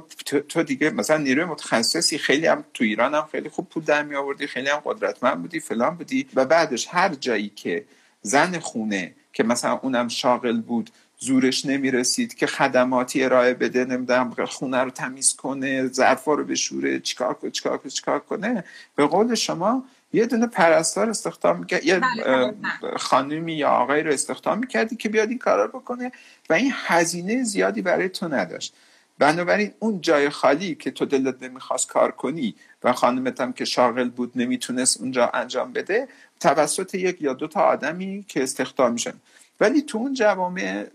تو, 0.49 0.63
دیگه 0.63 0.89
مثلا 0.89 1.17
نیروی 1.17 1.45
متخصصی 1.45 2.17
خیلی 2.17 2.47
هم 2.47 2.63
تو 2.73 2.83
ایران 2.83 3.15
هم 3.15 3.27
خیلی 3.31 3.49
خوب 3.49 3.69
پول 3.69 3.83
در 3.83 4.03
می 4.03 4.15
آوردی 4.15 4.47
خیلی 4.47 4.69
هم 4.69 4.81
قدرتمند 4.85 5.41
بودی 5.41 5.59
فلان 5.59 5.95
بودی. 5.95 6.27
و 6.35 6.45
بعدش 6.45 6.87
هر 6.91 7.09
جایی 7.13 7.49
که 7.49 7.85
زن 8.21 8.59
خونه 8.59 9.15
که 9.33 9.43
مثلا 9.43 9.79
اونم 9.83 10.07
شاغل 10.07 10.61
بود 10.61 10.89
زورش 11.19 11.65
نمی‌رسید 11.65 12.35
که 12.35 12.47
خدماتی 12.47 13.23
ارائه 13.23 13.53
بده 13.53 13.85
نمی‌دونم 13.85 14.45
خونه 14.45 14.77
رو 14.77 14.89
تمیز 14.89 15.35
کنه 15.35 15.87
ظرفا 15.87 16.33
رو 16.33 16.43
بشوره 16.43 16.99
چیکار 16.99 17.33
کنه 17.33 17.51
چیکار 17.51 17.77
کنه 17.77 17.91
چیکار 17.91 18.19
کنه 18.19 18.63
به 18.95 19.05
قول 19.05 19.35
شما 19.35 19.83
یه 20.13 20.25
دونه 20.25 20.47
پرستار 20.47 21.09
استخدام 21.09 21.59
می‌کرد. 21.59 21.83
یه 21.83 21.99
بله،. 21.99 22.53
خانمی 22.97 23.53
یا 23.53 23.69
آقایی 23.69 24.03
رو 24.03 24.13
استخدام 24.13 24.59
می‌کردی 24.59 24.95
که 24.95 25.09
بیاد 25.09 25.29
این 25.29 25.37
کارا 25.37 25.65
رو 25.65 25.79
بکنه 25.79 26.11
و 26.49 26.53
این 26.53 26.71
هزینه 26.75 27.43
زیادی 27.43 27.81
برای 27.81 28.09
تو 28.09 28.27
نداشت. 28.27 28.73
بنابراین 29.19 29.73
اون 29.79 30.01
جای 30.01 30.29
خالی 30.29 30.75
که 30.75 30.91
تو 30.91 31.05
دلت 31.05 31.43
نمی‌خواست 31.43 31.87
کار 31.87 32.11
کنی 32.11 32.55
و 32.83 32.93
خانمت 32.93 33.41
هم 33.41 33.53
که 33.53 33.65
شاغل 33.65 34.09
بود 34.09 34.31
نمی‌تونست 34.35 35.01
اونجا 35.01 35.27
انجام 35.33 35.73
بده 35.73 36.07
توسط 36.39 36.95
یک 36.95 37.21
یا 37.21 37.33
دو 37.33 37.47
تا 37.47 37.61
آدمی 37.61 38.25
که 38.27 38.43
استخدام 38.43 38.93
میشن. 38.93 39.13
ولی 39.59 39.81
تو 39.81 39.97
اون 39.97 40.13
جوامع 40.13 40.85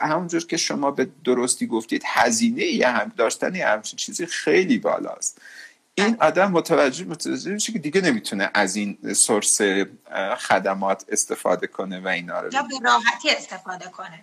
همونجور 0.00 0.46
که 0.46 0.56
شما 0.56 0.90
به 0.90 1.08
درستی 1.24 1.66
گفتید 1.66 2.02
هزینه 2.06 2.64
یه 2.64 2.88
هم 2.88 3.12
داشتن 3.16 3.54
همچین 3.56 3.96
چیزی 3.96 4.26
خیلی 4.26 4.78
بالاست. 4.78 5.40
این 5.94 6.16
آدم 6.20 6.50
متوجه 6.50 7.04
متوجه 7.04 7.52
میشه 7.52 7.72
که 7.72 7.78
دیگه 7.78 8.00
نمی‌تونه 8.00 8.50
از 8.54 8.76
این 8.76 8.98
سورس 9.14 9.60
خدمات 10.38 11.04
استفاده 11.08 11.66
کنه 11.66 12.00
و 12.00 12.08
اینا 12.08 12.40
رو. 12.40 12.54
یا 12.54 12.62
به 12.62 12.78
راحتی 12.84 13.30
استفاده 13.30 13.84
کنه. 13.84 14.22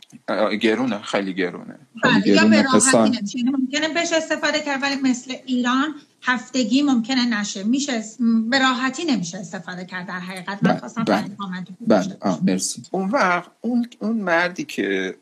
گرونه 0.58 1.02
خیلی 1.02 1.34
گرونه. 1.34 1.80
بله، 2.04 2.28
یا 2.28 2.46
به 2.46 2.62
راحتی 2.62 2.98
نمیشه 2.98 3.40
ممکنه 3.44 3.90
بهش 3.90 4.14
استفاده 4.14 4.60
کرد 4.60 4.84
ولی 4.84 4.96
مثل 4.96 5.36
ایران 5.46 5.96
هفتگی 6.22 6.82
ممکنه 6.82 7.26
نشه. 7.26 7.64
میشه 7.64 8.04
به 8.50 8.60
راحتی 8.60 9.06
نمیشه 9.06 9.38
استفاده 9.38 9.86
کرد 9.86 10.08
در 10.08 10.20
حقیقت. 10.20 10.64
من 10.64 10.78
خواستم 10.78 11.04
بله. 11.04 12.18
مرسی. 12.42 12.84
اون 12.92 13.10
وقت 13.10 13.52
اون, 13.62 13.90
اون 14.00 14.18
مردی 14.18 14.64
که 14.64 15.18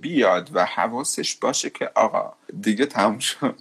بیاد 0.00 0.50
و 0.52 0.64
حواسش 0.64 1.36
باشه 1.36 1.70
که 1.70 1.90
آقا 1.94 2.32
دیگه 2.60 2.86
تموم 2.86 3.18
شد. 3.18 3.60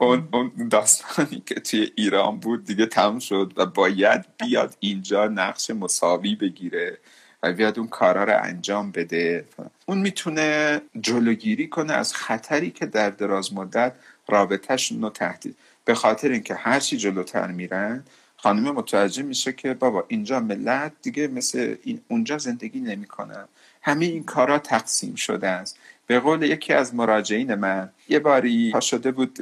اون, 0.00 0.28
اون 0.32 0.68
داستانی 0.70 1.42
که 1.46 1.54
توی 1.54 1.90
ایران 1.96 2.40
بود 2.40 2.64
دیگه 2.64 2.86
تموم 2.86 3.18
شد 3.18 3.52
و 3.56 3.66
باید 3.66 4.24
بیاد 4.36 4.76
اینجا 4.80 5.28
نقش 5.28 5.70
مساوی 5.70 6.34
بگیره 6.34 6.98
و 7.42 7.52
بیاد 7.52 7.78
اون 7.78 7.88
کارا 7.88 8.24
رو 8.24 8.42
انجام 8.42 8.90
بده. 8.90 9.44
اون 9.86 9.98
می‌تونه 9.98 10.80
جلوگیری 11.00 11.68
کنه 11.68 11.92
از 11.92 12.14
خطری 12.14 12.70
که 12.70 12.86
در 12.86 13.10
دراز 13.10 13.52
مدت 13.52 13.92
رابطهش 14.28 14.92
رو 14.92 15.10
تهدید. 15.10 15.56
به 15.84 15.94
خاطر 15.94 16.28
اینکه 16.28 16.54
هرچی 16.54 16.96
جلوتر 16.96 17.46
میرن 17.46 18.04
خانم 18.36 18.70
متوجه 18.70 19.22
میشه 19.22 19.52
که 19.52 19.74
بابا 19.74 20.04
اینجا 20.08 20.40
ملت 20.40 20.92
دیگه 21.02 21.28
مثل 21.28 21.76
این 21.82 22.00
اونجا 22.08 22.38
زندگی 22.38 22.80
نمی‌کنن 22.80 23.48
همه 23.82 24.04
این 24.04 24.24
کارا 24.24 24.58
تقسیم 24.58 25.14
شده 25.14 25.48
است. 25.48 25.78
به 26.06 26.20
قول 26.20 26.42
یکی 26.42 26.72
از 26.72 26.94
مراجعین 26.94 27.54
من 27.54 27.90
یه 28.08 28.18
باری 28.18 28.70
پا 28.72 28.80
شده 28.80 29.12
بود 29.12 29.38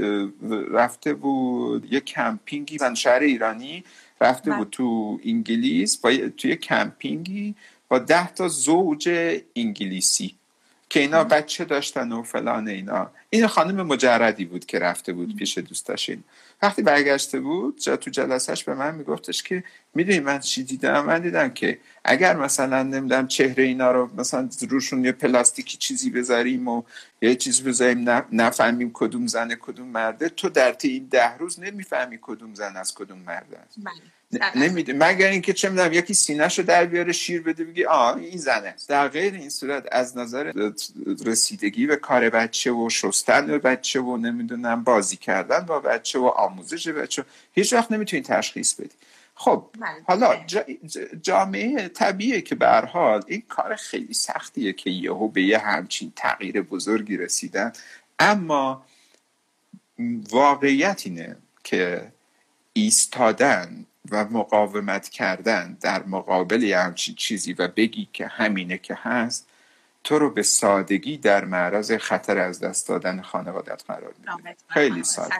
رفته 0.70 1.14
بود 1.14 1.92
یه 1.92 2.00
کمپینگی 2.00 2.78
من 2.80 2.94
شهر 2.94 3.20
ایرانی 3.20 3.84
رفته 4.20 4.50
بود 4.50 4.68
تو 4.70 5.20
انگلیس 5.24 5.96
با 5.96 6.12
توی 6.36 6.56
کمپینگی 6.56 7.54
با 7.88 7.98
ده 7.98 8.32
تا 8.32 8.48
زوج 8.48 9.08
انگلیسی 9.56 10.34
که 10.92 11.00
اینا 11.00 11.24
بچه 11.24 11.64
داشتن 11.64 12.12
و 12.12 12.22
فلان 12.22 12.68
اینا. 12.68 13.10
این 13.30 13.46
خانم 13.46 13.86
مجردی 13.86 14.44
بود 14.44 14.66
که 14.66 14.78
رفته 14.78 15.12
بود 15.12 15.36
پیش 15.36 15.58
دوستش 15.58 16.10
این 16.10 16.24
وقتی 16.62 16.82
برگشته 16.82 17.40
بود 17.40 17.80
جا 17.80 17.96
تو 17.96 18.10
جلسش 18.10 18.64
به 18.64 18.74
من 18.74 18.94
میگفتش 18.94 19.42
که 19.42 19.64
می‌دونی 19.94 20.20
من 20.20 20.38
چی 20.38 20.64
دیدم؟ 20.64 21.04
من 21.04 21.20
دیدم 21.20 21.50
که 21.50 21.78
اگر 22.04 22.36
مثلا 22.36 22.82
نمی‌دونم 22.82 23.26
چهره 23.26 23.64
اینا 23.64 23.92
رو 23.92 24.10
مثلا 24.16 24.48
روشون 24.68 25.04
یه 25.04 25.12
پلاستیکی 25.12 25.78
چیزی 25.78 26.10
بذاریم 26.10 26.68
و 26.68 26.82
یه 27.22 27.34
چیز 27.34 27.62
بذاریم 27.62 28.10
نفهمیم 28.32 28.90
کدوم 28.94 29.26
زنه 29.26 29.56
کدوم 29.56 29.88
مرده 29.88 30.28
تو 30.28 30.48
در 30.48 30.76
این 30.82 31.08
ده 31.10 31.36
روز 31.36 31.60
نمی‌فهمی 31.60 32.18
کدوم 32.22 32.54
زن 32.54 32.76
از 32.76 32.94
کدوم 32.94 33.18
مرده 33.18 33.58
است. 33.58 33.78
بله. 33.82 34.68
نمیده 34.68 34.92
مگر 34.92 35.28
اینکه 35.28 35.52
چه 35.52 35.68
می‌دونم 35.68 35.92
یکی 35.92 36.14
سینه‌شو 36.14 36.62
رو 36.62 36.68
در 36.68 36.84
بیاره 36.84 37.12
شیر 37.12 37.42
بده 37.42 37.64
بگی 37.64 37.84
آ 37.84 38.14
این 38.14 38.38
زنه 38.38 38.74
در 38.88 39.08
غیر 39.08 39.34
این 39.34 39.48
صورت 39.48 39.88
از 39.92 40.18
نظر 40.18 40.52
رسیدگی 41.26 41.86
به 41.86 41.96
کار 41.96 42.30
بچه 42.30 42.72
و 42.72 42.90
شستن 42.90 43.58
بچه 43.58 44.00
و 44.00 44.16
نمی‌دونم 44.16 44.84
بازی 44.84 45.16
کردن 45.16 45.60
با 45.60 45.80
بچه 45.80 46.18
و 46.18 46.24
آموزش 46.24 46.88
بچه 46.88 47.24
هیچ 47.52 47.72
وقت 47.72 47.92
نمی‌تونی 47.92 48.22
تشخیص 48.22 48.74
بدی. 48.74 48.90
خب. 49.44 49.66
حالا 50.06 50.44
جامعه 51.22 51.88
طبیعه 51.88 52.40
که 52.40 52.54
به 52.54 52.68
حال 52.68 53.22
این 53.26 53.42
کار 53.48 53.76
خیلی 53.76 54.14
سختیه 54.14 54.72
که 54.72 54.90
یهو 54.90 55.28
به 55.28 55.42
یه 55.42 55.58
همچین 55.58 56.12
تغییر 56.16 56.62
بزرگی 56.62 57.16
رسیدن. 57.16 57.72
اما 58.18 58.84
واقعیت 60.30 61.02
اینه 61.04 61.36
که 61.64 62.12
ایستادن 62.72 63.86
و 64.10 64.24
مقاومت 64.24 65.08
کردن 65.08 65.78
در 65.80 66.02
مقابل 66.02 66.64
همچین 66.64 67.14
چیزی 67.14 67.52
و 67.52 67.68
بگی 67.68 68.08
که 68.12 68.26
همینه 68.26 68.78
که 68.78 68.98
هست 69.02 69.48
تو 70.04 70.18
رو 70.18 70.30
به 70.30 70.42
سادگی 70.42 71.16
در 71.16 71.44
معرض 71.44 71.92
خطر 71.92 72.38
از 72.38 72.60
دست 72.60 72.88
دادن 72.88 73.22
خانوادت 73.22 73.82
قرار 73.86 74.14
میده. 74.18 74.56
خیلی 74.68 75.04
ساده. 75.04 75.34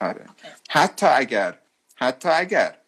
آره. 0.00 0.26
حتی 0.68 1.06
اگر 1.06 1.58
حتی 1.96 2.28
اگر 2.28 2.81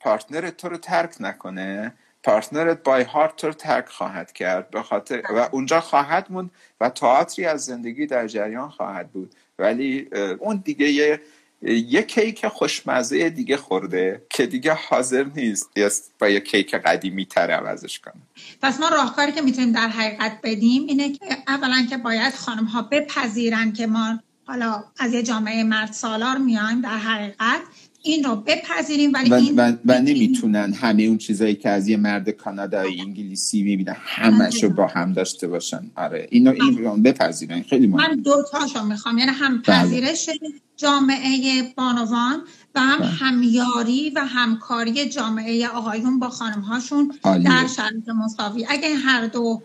partner 0.00 0.49
ت 0.49 0.56
تو 0.56 0.68
رو 0.68 0.76
ترک 0.76 1.14
نکنه. 1.20 1.94
partner 2.22 2.75
ت 2.75 2.82
by 2.82 3.02
heart 3.02 3.36
تو 3.36 3.46
رو 3.46 3.52
ترک 3.52 3.88
خواهد 3.88 4.32
کرد. 4.32 4.70
به 4.70 4.82
خاطر 4.82 5.22
و 5.30 5.48
اونجا 5.52 5.80
خواهد 5.80 6.26
موند 6.30 6.50
و 6.80 6.88
تئاتری 6.88 7.44
از 7.44 7.64
زندگی 7.64 8.06
در 8.06 8.26
جریان 8.26 8.70
خواهد 8.70 9.10
بود. 9.10 9.34
ولی 9.58 10.08
اون 10.38 10.62
دیگه 10.64 10.90
یه 10.90 11.20
یه 11.62 12.02
کیک 12.02 12.46
خوشمزه 12.46 13.30
دیگه 13.30 13.56
خورده 13.56 14.22
که 14.30 14.46
دیگه 14.46 14.74
حاضر 14.74 15.24
نیست. 15.24 15.70
با 16.18 16.28
یه 16.28 16.40
کیک 16.40 16.74
قدیمی 16.74 17.26
تر 17.26 17.50
عوضش 17.50 18.00
کنه. 18.00 18.22
پس 18.62 18.80
ما 18.80 18.88
راهکاری 18.88 19.32
که 19.32 19.40
می‌تونیم 19.40 19.72
در 19.72 19.88
حقیقت 19.88 20.38
بدیم 20.42 20.86
اینه 20.86 21.12
که 21.12 21.36
اولا 21.48 21.86
که 21.90 21.96
باید 21.96 22.34
خانم 22.34 22.64
ها 22.64 22.82
بپذیرن 22.82 23.72
که 23.72 23.86
ما 23.86 24.18
حالا 24.46 24.84
از 24.98 25.12
یه 25.12 25.22
جامعه 25.22 25.64
مرد 25.64 25.92
سالار 25.92 26.38
میایم 26.38 26.80
در 26.80 26.98
حقیقت. 26.98 27.60
این 28.02 28.24
رو 28.24 28.36
بپذیریم 28.36 29.12
ولی 29.12 29.30
و, 29.30 29.34
این 29.34 29.56
و, 29.56 29.72
و 29.84 30.00
نمی‌تونن 30.00 30.72
همه 30.72 31.02
اون 31.02 31.18
چیزایی 31.18 31.54
که 31.54 31.68
از 31.68 31.88
یه 31.88 31.96
مرد 31.96 32.30
کانادایی 32.30 33.00
انگلیسی 33.00 33.62
می‌بینن 33.62 33.96
همش 33.98 34.64
رو 34.64 34.70
با 34.70 34.86
هم 34.86 35.12
داشته 35.12 35.48
باشن. 35.48 35.90
آره. 35.96 36.28
اینو 36.30 36.50
این 36.50 37.02
بپذیرن. 37.02 37.62
خیلی 37.62 37.86
مهم. 37.86 38.10
من 38.10 38.16
دو 38.16 38.44
تاشو 38.52 38.84
می‌خوام. 38.84 39.18
یعنی 39.18 39.30
هم 39.30 39.62
بله. 39.66 39.82
پذیرش 39.82 40.30
جامعه 40.76 41.62
بانوان 41.76 42.42
و 42.74 42.80
هم 42.80 42.98
بله. 42.98 43.08
همیاری 43.08 44.10
و 44.10 44.20
همکاری 44.20 45.08
جامعه 45.08 45.68
آقایون 45.68 46.18
با 46.18 46.28
خانم 46.28 46.60
هاشون. 46.60 47.12
در 47.22 47.66
شرایط 47.76 48.08
مساوی. 48.08 48.66
اگه 48.68 48.94
هر 48.94 49.26
دو 49.26 49.62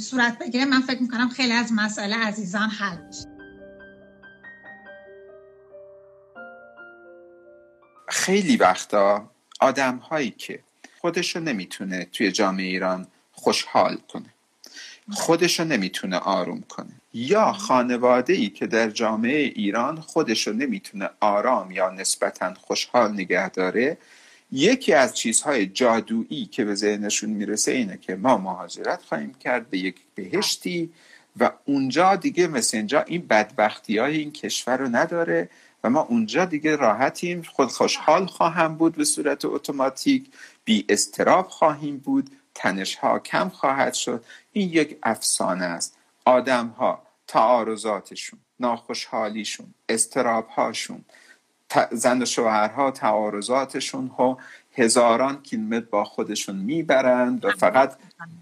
صورت 0.00 0.38
بگیره 0.38 0.64
من 0.64 0.80
فکر 0.80 1.02
می‌کنم 1.02 1.28
خیلی 1.28 1.52
از 1.52 1.72
مسئله 1.72 2.16
عزیزان 2.16 2.68
حل 2.68 2.96
میشه. 3.06 3.37
خیلی 8.08 8.56
وقتا 8.56 9.30
آدم 9.60 9.96
هایی 9.96 10.30
که 10.30 10.60
خودشو 11.00 11.40
نمی‌تونه 11.40 12.04
توی 12.04 12.32
جامعه 12.32 12.66
ایران 12.66 13.06
خوشحال 13.32 13.96
کنه 14.08 14.34
خودشو 15.12 15.64
نمی‌تونه 15.64 16.16
آروم 16.16 16.60
کنه 16.68 16.92
یا 17.14 17.52
خانواده 17.52 18.32
ای 18.32 18.48
که 18.48 18.66
در 18.66 18.90
جامعه 18.90 19.38
ایران 19.38 20.00
خودشو 20.00 20.52
نمی‌تونه 20.52 21.10
آرام 21.20 21.70
یا 21.70 21.90
نسبتا 21.90 22.54
خوشحال 22.54 23.12
نگه 23.12 23.48
داره 23.48 23.98
یکی 24.52 24.92
از 24.92 25.16
چیزهای 25.16 25.66
جادویی 25.66 26.46
که 26.46 26.64
به 26.64 26.74
ذهنشون 26.74 27.30
می‌رسه 27.30 27.72
اینه 27.72 27.96
که 27.96 28.16
ما 28.16 28.38
مهاجرت 28.38 29.02
خواهیم 29.02 29.34
کرد 29.34 29.70
به 29.70 29.78
یک 29.78 29.96
بهشتی 30.14 30.90
و 31.40 31.50
اونجا 31.64 32.16
دیگه 32.16 32.46
مثل 32.46 32.76
اینجا 32.76 33.02
این 33.02 33.26
بدبختی 33.26 33.98
های 33.98 34.16
این 34.16 34.32
کشور 34.32 34.76
رو 34.76 34.88
نداره 34.88 35.48
و 35.84 35.90
ما 35.90 36.00
اونجا 36.00 36.44
دیگه 36.44 36.76
راحتیم. 36.76 37.42
خود 37.42 37.68
خوشحال 37.68 38.26
خواهم 38.26 38.74
بود 38.74 38.96
به 38.96 39.04
صورت 39.04 39.44
اتوماتیک. 39.44 40.30
بی 40.64 40.86
استراب 40.88 41.48
خواهیم 41.48 41.96
بود. 41.96 42.30
تنش 42.54 42.96
ها 42.96 43.18
کم 43.18 43.48
خواهد 43.48 43.94
شد. 43.94 44.24
این 44.52 44.68
یک 44.68 44.98
افسانه 45.02 45.64
است. 45.64 45.98
آدم 46.24 46.66
ها 46.66 47.02
تعارضاتشون 47.26 48.38
ناخوشحالیشون 48.60 49.74
استراب 49.88 50.48
هاشون 50.48 51.04
زن 51.90 52.22
و 52.22 52.24
شوهرها 52.24 52.90
تعارضاتشون 52.90 54.06
ها 54.06 54.38
هزاران 54.76 55.42
کیلومتر 55.42 55.86
با 55.90 56.04
خودشون 56.04 56.56
می‌برند 56.56 57.44
و 57.44 57.50
فقط 57.50 57.96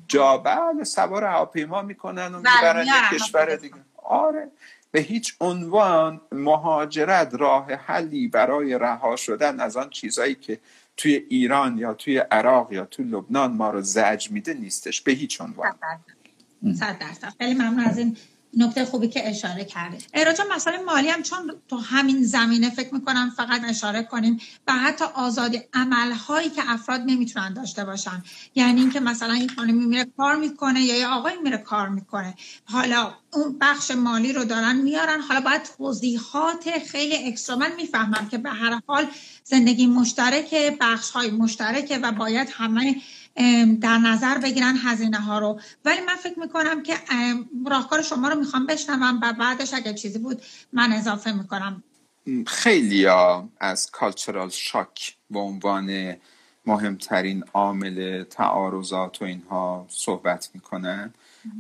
جا 0.09 0.37
بله 0.39 0.85
سوار 0.85 1.25
هواپیما 1.25 1.83
می‌کنن 1.83 2.35
و 2.35 2.37
می‌برن 2.37 2.87
یک 2.87 3.21
کشور. 3.21 3.57
دیگه. 3.57 3.75
آره. 4.05 4.51
به 4.97 5.03
هیچ 5.03 5.35
عنوان 5.41 6.21
مهاجرت 6.33 7.35
راه 7.35 7.73
حلی 7.73 8.29
برای 8.29 8.79
رها 8.79 9.17
شدن 9.17 9.61
از 9.61 9.77
آن 9.77 9.91
چیزایی 9.91 10.35
که 10.35 10.61
توی 10.97 11.15
ایران 11.29 11.79
یا 11.79 11.95
توی 11.95 12.19
عراق 12.19 12.73
یا 12.73 12.85
توی 12.85 13.05
لبنان 13.05 13.53
ما 13.53 13.71
رو 13.71 13.83
زجر 13.83 14.31
میده 14.31 14.55
نیستش 14.55 15.01
به 15.01 15.13
هیچ 15.13 15.41
عنوان. 15.41 15.75
صد 16.75 16.99
درصد 16.99 17.33
خیلی 17.39 17.55
ممنون 17.55 17.81
از 17.81 17.99
این 17.99 18.17
نکته 18.57 18.85
خوبی 18.85 19.09
که 19.09 19.29
اشاره 19.29 19.65
کردید 19.65 20.05
راجع 20.27 20.45
مسئله 20.51 20.79
مالی 20.79 21.09
هم 21.09 21.23
چون 21.23 21.53
تو 21.69 21.77
همین 21.77 22.23
زمینه 22.23 22.71
فکر 22.71 22.95
می‌کنم 22.95 23.33
فقط 23.37 23.65
اشاره 23.65 24.03
کنیم 24.03 24.41
و 24.67 24.73
حتی 24.73 25.05
آزادی 25.15 25.61
عملهایی 25.75 26.51
که 26.51 26.63
افراد 26.67 27.01
نمی‌تونن 27.07 27.53
داشته 27.53 27.85
باشن. 27.85 28.23
یعنی 28.55 28.81
اینکه 28.81 29.01
مثلا 29.01 29.33
این 29.33 29.49
خانمی 29.49 29.87
میره 29.87 30.05
کار 30.17 30.37
می‌کنه 30.37 30.81
یا 30.81 30.97
یه 30.97 31.07
آقای 31.07 31.35
میره 31.43 31.59
کار 31.59 31.89
می‌کنه. 31.89 32.35
حالا 32.65 33.15
اون 33.33 33.59
بخش 33.61 33.91
مالی 33.91 34.33
رو 34.33 34.45
دارن 34.45 34.77
میارن. 34.77 35.21
حالا 35.21 35.41
باید 35.41 35.63
توضیحات 35.79 36.71
خیلی 36.87 37.29
اکسترا 37.29 37.57
من 37.57 37.73
می‌فهمم 37.77 38.29
که 38.31 38.39
به 38.39 38.51
هر 38.51 38.81
حال 38.87 39.07
زندگی 39.45 39.87
مشترک 39.87 40.55
بخش 40.81 41.11
های 41.11 41.31
مشترکه 41.31 41.99
و 41.99 42.13
باید 42.13 42.49
همه 42.53 42.97
در 43.81 43.99
نظر 43.99 44.39
بگیرن 44.39 44.77
هزینه 44.85 45.21
ها 45.21 45.39
رو. 45.39 45.61
ولی 45.85 46.01
من 46.01 46.17
فکر 46.17 46.41
می‌کنم 46.41 46.83
که 46.83 46.95
ام، 47.11 47.49
راهکار 47.67 48.03
شما 48.03 48.29
رو 48.29 48.35
می‌خوام 48.35 48.67
بشنوم 48.67 49.21
و 49.23 49.33
بعدش 49.33 49.75
اگه 49.75 49.95
چیزی 49.95 50.19
بود 50.19 50.43
من 50.73 50.93
اضافه 50.93 51.33
می‌کنم. 51.33 51.83
خیلی 52.47 53.07
از 53.61 53.91
کالچرال 53.91 54.51
شاک 54.51 55.17
به 55.31 55.39
عنوان 55.39 56.17
مهمترین 56.67 57.45
عامل 57.55 58.25
تعارضات 58.25 59.23
و 59.23 59.25
اینها 59.25 59.87
صحبت 59.89 60.51
می‌کنن. 60.55 61.15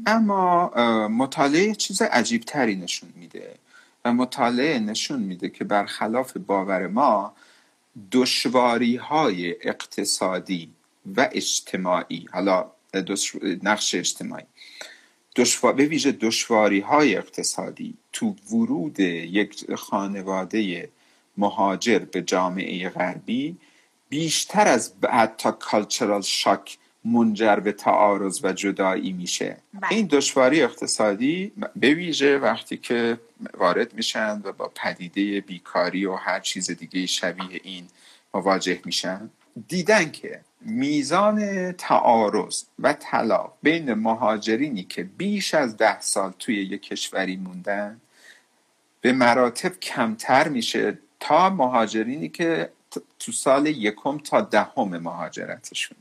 اما 0.07 0.69
مطالعه 1.09 1.75
چیز 1.75 2.03
عجیب 2.03 2.43
تری 2.43 2.77
نشون 2.77 3.11
میده 3.17 3.55
و 4.05 4.13
مطالعه 4.13 4.79
نشون 4.79 5.21
میده 5.21 5.49
که 5.49 5.65
برخلاف 5.65 6.37
باور 6.37 6.87
ما 6.87 7.33
دشواری 8.13 8.97
های 8.97 9.57
اقتصادی 9.69 10.73
و 11.17 11.29
اجتماعی. 11.33 12.27
حالا 12.33 12.71
دش- 12.95 13.37
نقش 13.63 13.95
اجتماعی. 13.95 14.45
دشوار... 15.37 15.73
به 15.73 15.85
ویژه 15.85 16.13
دشواری 16.13 16.81
های 16.81 17.17
اقتصادی 17.17 17.95
تو 18.13 18.35
ورود 18.53 19.01
یک 19.01 19.75
خانواده 19.75 20.89
مهاجر 21.37 21.99
به 21.99 22.23
جامعه 22.23 22.89
غربی 22.89 23.57
بیشتر 24.09 24.69
از 24.69 24.93
حتی 25.11 25.49
کالچرال 25.61 26.23
شاک 26.23 26.79
منجر 27.05 27.57
به 27.57 27.73
تعارض 27.73 28.41
و 28.43 28.53
جدایی 28.53 29.13
میشه. 29.13 29.57
بله. 29.75 29.93
این 29.93 30.07
دشواری 30.07 30.63
اقتصادی 30.63 31.53
به 31.77 31.95
ویژه 31.95 32.39
وقتی 32.39 32.77
که 32.77 33.19
وارد 33.55 33.95
میشن 33.95 34.41
و 34.45 34.53
با 34.53 34.73
پدیده 34.75 35.41
بیکاری 35.41 36.07
و 36.07 36.15
هر 36.15 36.41
چیز 36.41 36.71
دیگه 36.71 37.07
شبیه 37.07 37.61
این 37.65 37.89
مواجه 38.35 38.81
میشن 38.85 39.31
دیدن 39.69 40.11
که 40.11 40.41
میزان 40.61 41.73
تعارض 41.73 42.63
و 42.79 42.93
طلاق 42.93 43.53
بین 43.63 43.95
مهاجرینی 43.95 44.83
که 44.83 45.03
بیش 45.05 45.55
از 45.55 45.77
ده 45.77 46.01
سال 46.01 46.33
توی 46.39 46.55
یک 46.55 46.83
کشوری 46.83 47.37
موندن 47.37 48.01
به 49.01 49.13
مراتب 49.13 49.81
کمتر 49.81 50.49
میشه 50.49 50.99
تا 51.21 51.51
مهاجرینی 51.51 52.29
که 52.29 52.71
تو 53.19 53.33
سال 53.33 53.67
یکم 53.67 54.19
تا 54.19 54.41
دهم 54.41 54.99
مهاجرتشونه. 54.99 56.01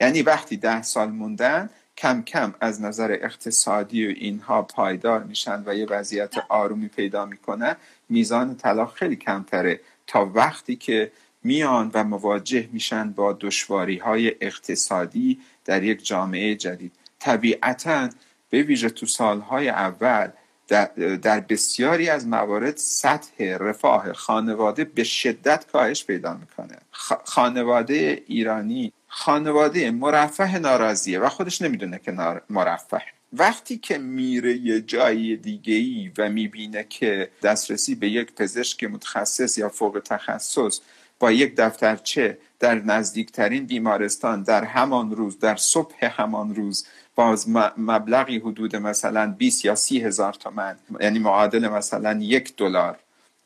یعنی 0.00 0.22
وقتی 0.22 0.56
ده 0.56 0.82
سال 0.82 1.08
موندن 1.08 1.70
کم 1.96 2.22
کم 2.22 2.54
از 2.60 2.82
نظر 2.82 3.18
اقتصادی 3.20 4.06
و 4.06 4.10
اینها 4.10 4.62
پایدار 4.62 5.22
میشن 5.22 5.62
و 5.66 5.74
یه 5.74 5.86
وضعیت 5.86 6.34
آرومی 6.48 6.88
پیدا 6.88 7.26
می‌کنن 7.26 7.76
میزان 8.08 8.56
طلاق 8.56 8.94
خیلی 8.94 9.16
کمتره 9.16 9.80
تا 10.06 10.30
وقتی 10.34 10.76
که 10.76 11.12
میان 11.46 11.90
و 11.94 12.04
مواجه 12.04 12.68
میشن 12.72 13.12
با 13.12 13.36
دشواری 13.40 13.98
های 13.98 14.34
اقتصادی 14.40 15.40
در 15.64 15.82
یک 15.82 16.06
جامعه 16.06 16.54
جدید. 16.54 16.92
طبیعتا 17.18 18.08
به 18.50 18.62
ویژه 18.62 18.90
تو 18.90 19.06
سالهای 19.06 19.68
اول 19.68 20.28
در, 20.68 21.40
بسیاری 21.48 22.08
از 22.08 22.26
موارد 22.26 22.76
سطح 22.76 23.44
رفاه 23.44 24.12
خانواده 24.12 24.84
به 24.84 25.04
شدت 25.04 25.66
کاهش 25.72 26.04
پیدا 26.04 26.34
می‌کنه. 26.34 26.76
خانواده 27.24 28.22
ایرانی 28.26 28.92
خانواده 29.08 29.90
مرفه 29.90 30.58
ناراضیه 30.58 31.18
و 31.20 31.28
خودش 31.28 31.62
نمی‌دونه 31.62 31.98
که 31.98 32.12
مرفه. 32.50 33.02
وقتی 33.32 33.76
که 33.76 33.98
میره 33.98 34.56
یه 34.56 34.80
جای 34.80 35.36
دیگه 35.36 35.74
ای 35.74 36.10
و 36.18 36.28
می‌بینه 36.28 36.86
که 36.88 37.30
دسترسی 37.42 37.94
به 37.94 38.08
یک 38.08 38.34
پزشک 38.34 38.84
متخصص 38.84 39.58
یا 39.58 39.68
فوق 39.68 40.02
تخصص 40.04 40.80
با 41.18 41.32
یک 41.32 41.56
دفترچه 41.56 42.38
در 42.60 42.74
نزدیکترین 42.74 43.66
بیمارستان 43.66 44.42
در 44.42 44.64
همان 44.64 45.10
روز 45.10 45.38
در 45.38 45.56
صبح 45.56 45.94
همان 46.02 46.54
روز 46.54 46.86
باز 47.14 47.48
مبلغی 47.76 48.38
حدود 48.38 48.76
مثلا 48.76 49.34
20 49.38 49.64
یا 49.64 49.74
30 49.74 50.00
هزار 50.00 50.32
تومن 50.32 50.76
یعنی 51.00 51.18
معادل 51.18 51.68
مثلا 51.68 52.18
یک 52.20 52.56
دلار 52.56 52.98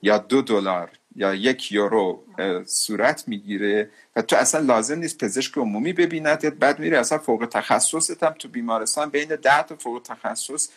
یا 0.02 0.18
دو 0.18 0.42
دلار 0.42 0.90
یا 1.16 1.34
یک 1.34 1.72
یورو 1.72 2.24
صورت 2.66 3.28
می‌گیره 3.28 3.90
و 4.16 4.22
تو 4.22 4.36
اصلا 4.36 4.60
لازم 4.60 4.98
نیست 4.98 5.24
پزشک 5.24 5.58
عمومی 5.58 5.92
ببیند 5.92 6.58
بعد 6.58 6.78
میره 6.78 6.98
اصلا 6.98 7.18
فوق 7.18 7.48
تخصصت 7.50 8.22
هم 8.22 8.32
تو 8.32 8.48
بیمارستان 8.48 9.10
بین 9.10 9.28
ده 9.28 9.62
تا 9.62 9.76
فوق 9.76 10.02
تخصص 10.04 10.68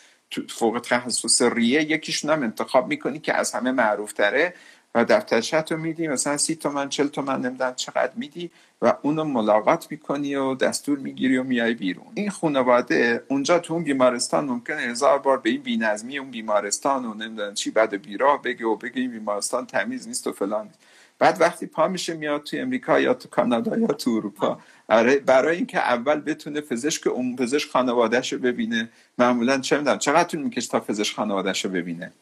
فوق 0.50 0.80
تخصص 0.84 1.42
ریه 1.42 1.82
یکیشون 1.82 2.30
هم 2.30 2.42
انتخاب 2.42 2.88
می‌کنی 2.88 3.18
که 3.18 3.34
از 3.34 3.52
همه 3.52 3.72
معروف 3.72 4.12
تره 4.12 4.54
و 4.94 5.04
دفترچت 5.04 5.72
رو 5.72 5.78
میدی. 5.78 6.08
مثلا 6.08 6.36
سی 6.36 6.56
تومن 6.56 6.88
چل 6.88 7.06
تومن 7.06 7.40
نمی‌دونم 7.40 7.74
چقدر 7.74 8.12
میدی 8.16 8.50
و 8.82 8.94
اونو 9.02 9.24
ملاقات 9.24 9.86
می‌کنی 9.90 10.34
و 10.34 10.54
دستور 10.54 10.98
می‌گیری 10.98 11.36
و 11.36 11.42
میای 11.42 11.74
بیرون. 11.74 12.06
این 12.14 12.30
خانواده 12.30 13.24
اونجا 13.28 13.58
تو 13.58 13.74
اون 13.74 13.84
بیمارستان 13.84 14.44
ممکنه 14.44 14.76
هزار 14.76 15.18
بار 15.18 15.38
به 15.38 15.50
این 15.50 15.62
بینظمی 15.62 16.18
اون 16.18 16.30
بیمارستان 16.30 17.04
و 17.04 17.14
نمی‌دونم 17.14 17.54
چی 17.54 17.70
بعد 17.70 18.02
بیراه 18.02 18.42
بگه 18.42 18.66
و 18.66 18.76
بگه 18.76 19.00
این 19.00 19.10
بیمارستان 19.10 19.66
تمیز 19.66 20.08
نیست 20.08 20.26
و 20.26 20.32
فلان 20.32 20.70
بعد 21.18 21.40
وقتی 21.40 21.66
پا 21.66 21.88
میشه 21.88 22.14
میاد 22.14 22.42
تو 22.42 22.56
امریکا 22.60 23.00
یا 23.00 23.14
تو 23.14 23.28
کانادا 23.28 23.78
یا 23.78 23.86
تو 23.86 24.10
اروپا. 24.10 24.58
آره 24.88 25.16
برای 25.16 25.56
اینکه 25.56 25.78
اول 25.78 26.20
بتونه 26.20 26.60
پزشک 26.60 27.06
اون 27.06 27.36
پزشک 27.36 27.70
خانوادهش 27.70 28.32
رو 28.32 28.38
ببینه. 28.38 28.88
معمولا 29.18 29.58
چه 29.58 29.78
می‌دونم 29.78 29.98
چقدر 29.98 30.28
طول 30.28 30.42
می‌کشه 30.42 30.68
تا 30.68 30.80
پزشک 30.80 31.16
خانوادهش 31.16 31.64
رو 31.64 31.70
ببینه؟ 31.70 32.12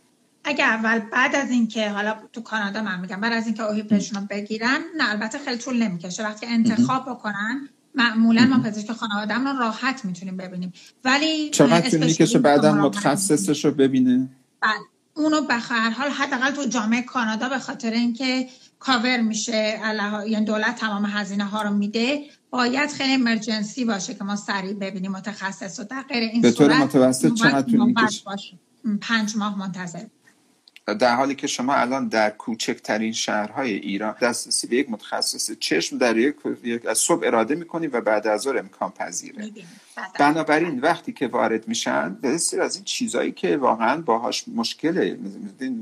اگر 0.44 0.66
اول 0.66 0.98
بعد 0.98 1.34
از 1.34 1.50
اینکه 1.50 1.90
حالا 1.90 2.16
تو 2.32 2.40
کانادا 2.40 2.82
من 2.82 3.00
میگم 3.00 3.20
بعد 3.20 3.32
از 3.32 3.46
اینکه 3.46 3.62
اوهیپشون 3.62 4.20
رو 4.20 4.26
بگیرن 4.30 4.80
نه 4.96 5.10
البته 5.10 5.38
خیلی 5.38 5.58
طول 5.58 5.82
نمی‌کشه. 5.82 6.24
وقتی 6.24 6.46
انتخاب 6.46 7.10
بکنن 7.10 7.68
معمولا 7.94 8.44
ما 8.44 8.58
پزشک 8.58 8.92
خانواده 8.92 9.34
رو 9.34 9.58
راحت 9.58 10.04
می‌تونیم 10.04 10.36
ببینیم. 10.36 10.72
ولی 11.04 11.50
چقدر 11.50 11.90
طول 11.90 12.04
می‌کشه 12.04 12.38
بعدا 12.38 12.72
متخصصش 12.72 13.64
رو 13.64 13.70
ببینه؟ 13.70 14.28
بله. 14.62 14.72
اونو 15.14 15.40
به 15.40 15.54
هر 15.54 15.90
حال 15.90 16.10
حداقل 16.10 16.50
تو 16.50 16.64
جامعه 16.64 17.02
کانادا 17.02 17.48
به 17.48 17.58
خاطر 17.58 17.90
اینکه 17.90 18.48
کاور 18.78 19.20
میشه 19.20 19.80
یعنی 20.28 20.44
دولت 20.44 20.76
تمام 20.76 21.06
هزینه 21.06 21.44
ها 21.44 21.62
رو 21.62 21.70
میده 21.70 22.20
باید 22.50 22.90
خیلی 22.90 23.12
امرجنسی 23.12 23.84
باشه 23.84 24.14
که 24.14 24.24
ما 24.24 24.36
سریع 24.36 24.72
ببینیم 24.72 25.12
متخصص 25.12 25.80
و 25.80 25.84
در 25.84 26.02
غیر 26.02 26.22
این 26.22 26.42
به 26.42 26.52
طور 26.52 26.78
متوسط 26.78 27.34
چقدر 27.34 27.62
طول 27.62 27.86
می‌کشه؟ 27.86 28.24
پنج 29.00 29.36
ماه 29.36 29.58
منتظر. 29.58 30.04
در 30.86 31.14
حالی 31.14 31.34
که 31.34 31.46
شما 31.46 31.74
الان 31.74 32.08
در 32.08 32.30
کوچکترین 32.30 33.12
شهرهای 33.12 33.72
ایران 33.72 34.14
دسترسی 34.22 34.66
به 34.66 34.76
یک 34.76 34.90
متخصص 34.90 35.50
چشم 35.60 35.98
در 35.98 36.16
یک, 36.16 36.36
از 36.88 36.98
صبح 36.98 37.26
اراده 37.26 37.54
می‌کنید 37.54 37.94
و 37.94 38.00
بعد 38.00 38.26
از 38.26 38.40
ظهر 38.40 38.58
امکان 38.58 38.90
پذیره. 38.90 39.50
بنابراین 40.18 40.80
وقتی 40.80 41.12
که 41.12 41.26
وارد 41.26 41.68
میشن 41.68 42.14
بسیار 42.22 42.62
از 42.62 42.74
این 42.76 42.84
چیزایی 42.84 43.32
که 43.32 43.56
واقعا 43.56 44.00
باهاش 44.00 44.44
مشکل 44.48 45.16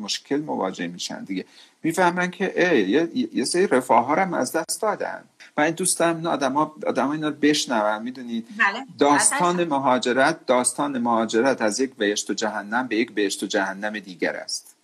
مشکل 0.00 0.40
مواجه 0.40 0.86
میشن 0.86 1.24
دیگه. 1.24 1.44
می‌فهمن 1.82 2.30
که 2.30 2.52
یه, 2.88 3.08
یه 3.32 3.44
سری 3.44 3.66
رفاه 3.66 4.06
ها 4.06 4.14
هم 4.14 4.34
از 4.34 4.52
دست 4.52 4.82
دادن. 4.82 5.24
من 5.58 5.64
این 5.64 5.74
دوستم 5.74 6.20
نه 6.22 6.28
آدم 6.28 6.52
ها, 6.52 6.76
آدم 6.86 7.08
اینا 7.08 7.28
رو 7.28 7.34
بشنون 7.34 8.02
می‌دونید 8.02 8.46
بله. 8.58 8.86
داستان 8.98 9.64
مهاجرت 9.64 10.46
داستان 10.46 10.98
مهاجرت 10.98 11.62
از 11.62 11.80
یک 11.80 11.94
بهشت 11.94 12.30
و 12.30 12.34
جهنم 12.34 12.86
به 12.86 12.96
یک 12.96 13.12
بهشت 13.12 13.42
و 13.42 13.46
جهنم 13.46 13.98
دیگر 13.98 14.36
است. 14.36 14.79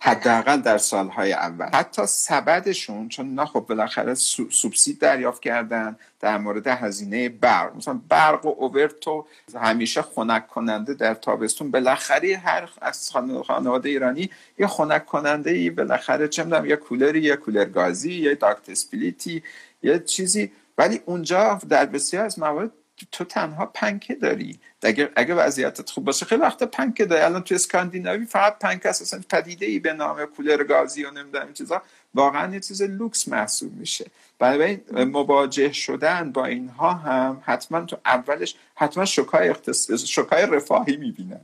حداقل 0.00 0.60
در 0.60 0.78
سالهای 0.78 1.32
اول. 1.32 1.68
حتی 1.72 2.06
سبدشون 2.06 3.08
چون 3.08 3.34
نه 3.34 3.44
خب 3.44 3.60
بالاخره 3.60 4.14
سوبسید 4.14 4.98
دریافت 4.98 5.42
کردن 5.42 5.96
در 6.20 6.38
مورد 6.38 6.66
هزینه 6.66 7.28
برق. 7.28 7.76
مثلا 7.76 8.00
برق 8.08 8.46
و 8.46 8.54
اوورتو 8.58 9.26
همیشه 9.60 10.02
خنک 10.02 10.46
کننده 10.46 10.94
در 10.94 11.14
تابستون. 11.14 11.70
بالاخره 11.70 12.36
هر 12.36 12.68
از 12.80 13.10
خانواده 13.46 13.88
ایرانی 13.88 14.30
یه 14.58 14.66
خنک 14.66 15.06
کننده 15.06 15.50
ای 15.50 15.70
بالاخره 15.70 16.28
چه 16.28 16.44
می‌دونم 16.44 16.66
یه 16.66 16.76
کولری 16.76 17.22
یه 17.22 17.36
کولر 17.36 17.64
گازی 17.64 18.14
یه 18.14 18.34
داکت 18.34 18.68
اسپلیتی 18.68 19.42
یه 19.82 19.98
چیزی. 19.98 20.52
ولی 20.78 21.00
اونجا 21.06 21.60
در 21.68 21.86
بسیار 21.86 22.24
از 22.24 22.38
موارد 22.38 22.70
تو 23.12 23.24
تنها 23.24 23.66
پنکه 23.66 24.14
داری. 24.14 24.58
اگر 24.82 25.10
اگه 25.16 25.34
وضعیتت 25.34 25.90
خوب 25.90 26.04
باشه. 26.04 26.26
خیلی 26.26 26.40
وقت 26.40 26.62
پنکه 26.62 27.04
داری. 27.04 27.22
الان 27.22 27.42
تو 27.42 27.54
اسکاندیناوی 27.54 28.26
فقط 28.26 28.58
پنک 28.58 28.86
اساسا 28.86 29.18
پدیده 29.28 29.66
ای 29.66 29.78
به 29.78 29.92
نام 29.92 30.24
کولر 30.24 30.64
گازی 30.64 31.04
و 31.04 31.10
نمی‌دونم 31.10 31.44
این 31.44 31.54
چیزا 31.54 31.82
واقعا 32.14 32.54
یه 32.54 32.60
چیز 32.60 32.82
لوکس 32.82 33.28
محسوب 33.28 33.76
میشه. 33.76 34.06
برای 34.38 34.78
مواجه 34.90 35.72
شدن 35.72 36.32
با 36.32 36.46
اینها 36.46 36.92
هم 36.92 37.42
حتما 37.44 37.80
تو 37.80 37.96
اولش 38.06 38.54
حتما 38.74 39.04
شوکای 39.04 39.48
اختصاص 39.48 40.04
شوکای 40.04 40.46
رفاهی 40.46 40.96
می‌بینن. 40.96 41.40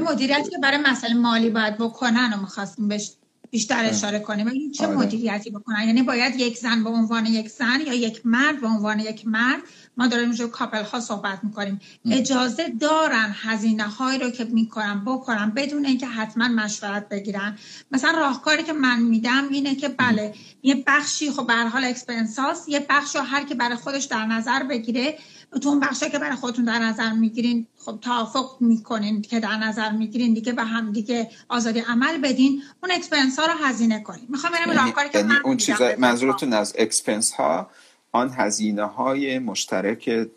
مدیریتی 0.00 0.50
که 0.50 0.58
برای 0.62 0.78
مسئله 0.78 1.14
مالی 1.14 1.50
باید 1.50 1.78
بکنن 1.78 2.32
و 2.32 2.40
می‌خواستیم 2.40 2.88
بهش 2.88 3.12
بیشتر 3.50 3.84
اشاره 3.84 4.18
کنیم. 4.18 4.70
چه 4.72 4.86
آره. 4.86 4.96
مدیریتی 4.96 5.50
بکنن؟ 5.50 5.86
یعنی 5.86 6.02
باید 6.02 6.36
یک 6.36 6.58
زن 6.58 6.84
به 6.84 6.90
عنوان 6.90 7.26
یک 7.26 7.48
زن 7.48 7.80
یا 7.86 7.94
یک 7.94 8.20
مرد 8.24 8.60
به 8.60 8.66
عنوان 8.66 8.98
یک 8.98 9.26
مرد 9.26 9.60
ما 9.96 10.06
داریم 10.06 10.28
اینجا 10.28 10.46
couple 10.46 10.82
ها 10.82 11.00
صحبت 11.00 11.38
می‌کنیم. 11.42 11.80
اجازه 12.10 12.68
دارن 12.80 13.34
هزینه 13.42 13.84
هایی 13.84 14.18
رو 14.18 14.30
که 14.30 14.44
می‌کنن 14.44 15.04
بکنن 15.04 15.50
بدون 15.50 15.86
اینکه 15.86 16.06
حتما 16.06 16.48
مشورت 16.48 17.08
بگیرن. 17.08 17.58
مثلا 17.90 18.18
راهکاری 18.18 18.62
که 18.62 18.72
من 18.72 19.00
میدم 19.00 19.48
اینه 19.50 19.74
که 19.74 19.88
بله 19.88 20.34
یه 20.62 20.84
بخشی 20.86 21.30
خب 21.30 21.46
به 21.46 21.54
حال 21.54 21.84
expenses 21.84 22.59
اس 22.59 22.68
یه 22.68 22.86
بخش 22.90 23.16
رو 23.16 23.22
هر 23.22 23.44
که 23.44 23.54
برای 23.54 23.76
خودش 23.76 24.04
در 24.04 24.26
نظر 24.26 24.62
بگیره 24.62 25.18
تو 25.62 25.68
اون 25.68 25.80
بخشی 25.80 26.10
که 26.10 26.18
برای 26.18 26.36
خودتون 26.36 26.64
در 26.64 26.78
نظر 26.78 27.12
می‌گیرین 27.12 27.66
خب 27.78 27.98
توافق 28.00 28.56
می‌کنین 28.60 29.22
که 29.22 29.40
در 29.40 29.56
نظر 29.56 29.92
می‌گیرین 29.92 30.34
دیگه 30.34 30.52
به 30.52 30.64
هم 30.64 30.92
دیگه 30.92 31.30
آزادی 31.48 31.80
عمل 31.80 32.18
بدین. 32.18 32.62
اون 32.82 32.92
expense 32.92 33.38
ها 33.38 33.46
رو 33.46 33.52
هزینه 33.64 34.00
کنین. 34.00 34.26
می‌خوام 34.28 34.52
برم 34.52 34.68
یعنی 34.68 34.78
راهکاری 34.78 35.08
که 35.08 35.18
یعنی 35.18 35.32
اون 35.44 35.56
چیزا 35.56 35.90
منظورتون 35.98 36.52
از 36.52 36.74
expense 36.78 37.32
ها 37.32 37.70
آن 38.12 38.34
هزینه 38.36 38.84
های 38.84 39.38
مشترک 39.38 40.28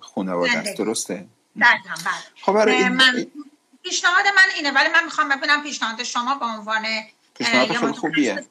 خانواده 0.00 0.58
است. 0.58 0.76
درسته؟ 0.76 1.26
بله 1.56 1.68
خب 2.42 2.56
این... 2.56 2.88
من 2.88 3.26
پیشنهاد 3.82 4.24
من 4.36 4.48
اینه 4.56 4.70
ولی 4.72 4.88
من 4.88 5.04
می‌خوام 5.04 5.28
ببینم 5.28 5.62
پیشنهاد 5.62 6.02
شما 6.02 6.34
به 6.34 6.44
عنوان 6.44 6.82
پیشنهاد 7.34 7.68
خیلی 7.68 7.92
خوبیه. 7.92 8.46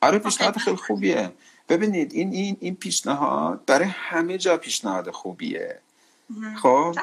آره 0.00 0.18
پیشنهاد 0.18 0.56
خیلی 0.56 0.76
خوبیه. 0.76 1.32
ببینید 1.68 2.12
این 2.12 2.32
این 2.32 2.56
این 2.60 2.76
پیشنهاد 2.76 3.64
برای 3.66 3.88
همه 3.88 4.38
جا 4.38 4.56
پیشنهاد 4.56 5.10
خوبیه. 5.10 5.78
خب 6.62 6.96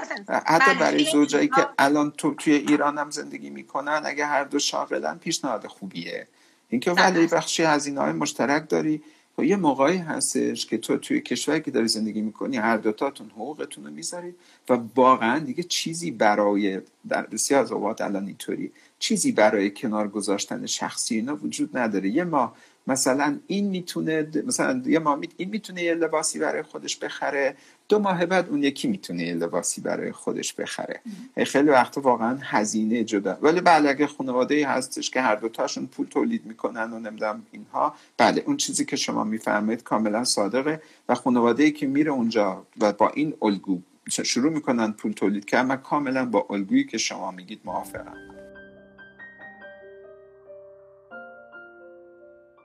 حتی 0.46 0.66
بله. 0.66 0.80
برای 0.80 1.06
زوجایی 1.12 1.48
که 1.48 1.68
الان 1.80 2.12
تو 2.12 2.34
توی 2.34 2.54
ایران 2.54 2.98
هم 2.98 3.12
زندگی 3.12 3.50
می‌کنن 3.50 4.02
اگه 4.06 4.26
هر 4.26 4.44
دو 4.44 4.60
شاغلن 4.60 5.18
پیشنهاد 5.18 5.68
خوبیه. 5.68 6.28
اینکه 6.70 6.92
ولی 6.92 7.28
بخشی 7.28 7.64
هزینه 7.64 8.02
های 8.02 8.12
مشترک 8.12 8.70
داری 8.70 9.04
خب 9.40 9.46
یه 9.46 9.56
موقعی 9.56 9.98
هستش 9.98 10.66
که 10.66 10.78
تو 10.78 10.98
توی 10.98 11.22
کشوری 11.22 11.62
که 11.62 11.72
داری 11.72 11.88
زندگی 11.88 12.22
می‌کنی 12.22 12.58
هر 12.58 12.78
دوتاتون 12.78 13.30
حقوقتون 13.30 13.86
رو 13.86 13.92
می‌ذارید 13.92 14.36
و 14.70 14.80
واقعا 14.96 15.40
دیگه 15.40 15.64
چیزی 15.64 16.12
برای 16.12 16.82
در 17.10 17.26
بسیار 17.26 17.62
از 17.62 17.72
اوقات 17.72 18.02
الان 18.02 18.26
اینطوری 18.26 18.72
چیزی 19.00 19.32
برای 19.32 19.72
کنار 19.72 20.08
گذاشتن 20.08 20.66
شخصی 20.66 21.16
اینا 21.16 21.36
وجود 21.36 21.78
نداره. 21.78 22.10
یه 22.10 22.24
ما 22.24 22.54
مثلا 22.90 23.40
این 23.48 23.70
می‌تونه 23.70 24.28
مثلا 24.46 24.84
یه 24.86 25.00
ما 25.00 25.22
این 25.38 25.50
می‌تونه 25.50 25.84
یه 25.84 25.94
لباسی 25.94 26.40
برای 26.40 26.62
خودش 26.62 26.98
بخره 26.98 27.56
دو 27.90 28.00
ماه 28.00 28.26
بعد 28.26 28.50
اون 28.50 28.64
یکی 28.64 28.88
می‌تونه 28.88 29.24
یه 29.24 29.34
لباسی 29.34 29.82
برای 29.82 30.12
خودش 30.12 30.54
بخره. 30.54 31.00
خیلی 31.46 31.70
وقت 31.70 31.98
واقعا 31.98 32.38
هزینه 32.42 33.04
جدا. 33.04 33.38
ولی 33.42 33.62
بله 33.62 33.90
اگه 33.90 34.08
خانواده 34.08 34.56
ای 34.56 34.64
هستش 34.64 35.10
که 35.10 35.22
هر 35.22 35.36
دوتاشون 35.36 35.88
پول 35.88 36.06
تولید 36.06 36.46
می‌کنن 36.46 36.94
و 36.94 37.00
نمی‌دونم 37.00 37.46
اینها 37.52 37.96
بله 38.18 38.44
اون 38.46 38.58
چیزی 38.58 38.86
که 38.86 38.96
شما 38.96 39.24
می‌فهمید 39.24 39.84
کاملا 39.84 40.24
صادقه 40.24 40.82
و 41.10 41.16
خانواده 41.16 41.64
ای 41.64 41.72
که 41.72 41.88
میره 41.88 42.12
اونجا 42.12 42.66
و 42.82 42.94
با 42.94 43.10
این 43.10 43.34
الگو 43.42 43.82
شروع 44.10 44.52
می‌کنن 44.52 44.92
پول 44.92 45.12
تولید 45.12 45.46
کردن 45.46 45.68
من 45.68 45.78
کاملا 45.78 46.26
با 46.26 46.48
الگویی 46.50 46.84
که 46.84 46.98
شما 46.98 47.32
میگید 47.32 47.62
موافقم 47.66 48.39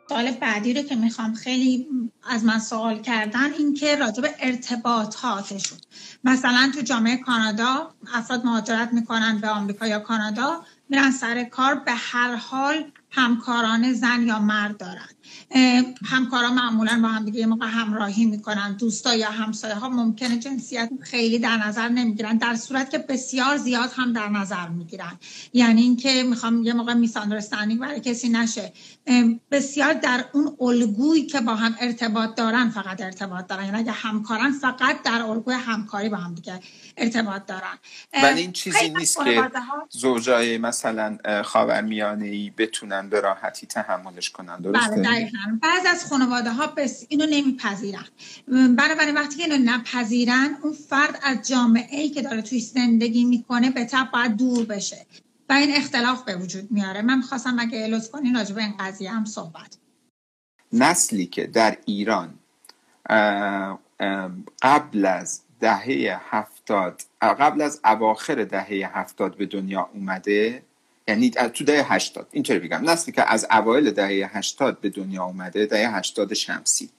سوال 0.08 0.30
بعدی 0.30 0.74
رو 0.74 0.82
که 0.82 0.96
می‌خوام 0.96 1.34
خیلی 1.34 1.88
از 2.24 2.44
من 2.44 2.58
سوال 2.58 3.02
کردن 3.02 3.52
این 3.52 3.74
که 3.74 3.96
راجع 3.96 4.22
به 4.22 4.34
ارتباطاتشون 4.40 5.78
مثلا 6.24 6.72
تو 6.74 6.80
جامعه 6.80 7.16
کانادا 7.16 7.94
افراد 8.14 8.44
مهاجرت 8.44 8.92
می‌کنن 8.92 9.38
به 9.40 9.48
آمریکا 9.48 9.86
یا 9.86 9.98
کانادا 10.00 10.64
میرن 10.88 11.10
سر 11.10 11.44
کار 11.44 11.74
به 11.74 11.92
هر 11.92 12.36
حال 12.36 12.92
همکاران 13.10 13.92
زن 13.92 14.22
یا 14.26 14.38
مرد 14.38 14.76
دارن. 14.76 15.08
همکارا 16.04 16.50
معمولا 16.50 17.00
با 17.02 17.08
هم 17.08 17.24
دیگه 17.24 17.40
یه 17.40 17.46
موقع 17.46 17.66
همراهی 17.66 18.26
می‌کنن 18.26 18.76
دوستا 18.76 19.14
یا 19.14 19.30
همسایه 19.30 19.74
ها 19.74 19.88
ممکنه 19.88 20.38
جنسیت 20.38 20.90
خیلی 21.00 21.38
در 21.38 21.56
نظر 21.56 21.88
نمی‌گیرن 21.88 22.36
در 22.36 22.56
صورت 22.56 22.90
که 22.90 22.98
بسیار 22.98 23.56
زیاد 23.56 23.90
هم 23.96 24.12
در 24.12 24.28
نظر 24.28 24.68
می‌گیرن. 24.68 25.18
یعنی 25.52 25.82
اینکه 25.82 26.22
می‌خوام 26.22 26.62
یه 26.62 26.72
موقع 26.72 26.94
میساندرستندینگ 26.94 27.80
برای 27.80 28.00
کسی 28.00 28.28
نشه. 28.28 28.72
بسیار 29.50 29.92
در 29.92 30.24
اون 30.32 30.56
الگویی 30.60 31.26
که 31.26 31.40
با 31.40 31.54
هم 31.54 31.76
ارتباط 31.80 32.34
دارن 32.34 32.70
فقط 32.70 33.00
ارتباط 33.00 33.46
دارن. 33.46 33.64
یعنی 33.64 33.78
اگه 33.78 33.92
همکارن 33.92 34.52
فقط 34.52 35.02
در 35.02 35.22
الگوی 35.22 35.54
همکاری 35.54 36.08
با 36.08 36.16
هم 36.16 36.34
دیگه 36.34 36.60
ارتباط 36.96 37.46
دارن. 37.46 37.78
ولی 38.22 38.40
این 38.40 38.52
چیزی 38.52 38.88
نیست 38.88 39.24
که 39.24 39.50
زوجای 39.90 40.58
مثلا 40.58 41.18
خاورمیانه 41.44 42.26
ای 42.26 42.52
بتونن 42.58 43.08
به 43.08 43.20
راحتی 43.20 43.66
تحملش 43.66 44.30
کنن 44.30 44.60
درسته؟ 44.60 45.13
بله 45.20 45.30
بعض 45.62 45.86
از 45.86 46.08
خانواده 46.08 46.50
ها 46.50 46.66
بس 46.66 47.06
اینو 47.08 47.26
نمیپذیرن. 47.26 48.04
بنابراین 48.48 49.14
وقتی 49.14 49.36
که 49.36 49.42
اینو 49.42 49.70
نپذیرن 49.72 50.56
اون 50.62 50.72
فرد 50.72 51.20
از 51.22 51.48
جامعه 51.48 52.00
ای 52.00 52.08
که 52.08 52.22
داره 52.22 52.42
توی 52.42 52.60
زندگی 52.60 53.24
می‌کنه 53.24 53.70
به 53.70 53.84
طب 53.84 54.08
باید 54.12 54.36
دور 54.36 54.64
بشه. 54.64 55.06
و 55.48 55.52
این 55.52 55.76
اختلاف 55.76 56.24
به 56.24 56.36
وجود 56.36 56.70
میاره. 56.70 57.02
من 57.02 57.20
خواستم 57.20 57.56
اگه 57.58 57.86
لطف 57.86 58.10
کنین 58.10 58.34
راجع 58.34 58.54
به 58.54 58.62
این 58.62 58.74
قضیه 58.80 59.10
هم 59.10 59.24
صحبت 59.24 59.76
نسلی 60.72 61.26
که 61.26 61.46
در 61.46 61.78
ایران 61.86 62.34
قبل 64.62 65.06
از 65.06 65.40
دهه 65.60 66.20
هفتاد 66.30 67.02
قبل 67.20 67.62
از 67.62 67.80
اواخر 67.84 68.44
دهه 68.44 68.98
هفتاد 68.98 69.36
به 69.36 69.46
دنیا 69.46 69.90
اومده 69.94 70.62
یعنی 71.08 71.30
تو 71.30 71.64
دهه 71.64 71.92
هشتاد. 71.92 72.28
اینطوری 72.32 72.58
بگم. 72.58 72.90
نسلی 72.90 73.12
که 73.12 73.32
از 73.32 73.46
اوایل 73.50 73.90
دهه 73.90 74.36
هشتاد 74.36 74.80
به 74.80 74.88
دنیا 74.88 75.24
اومده 75.24 75.66
دهه 75.66 75.96
هشتاد 75.96 76.34
شمسی. 76.34 76.90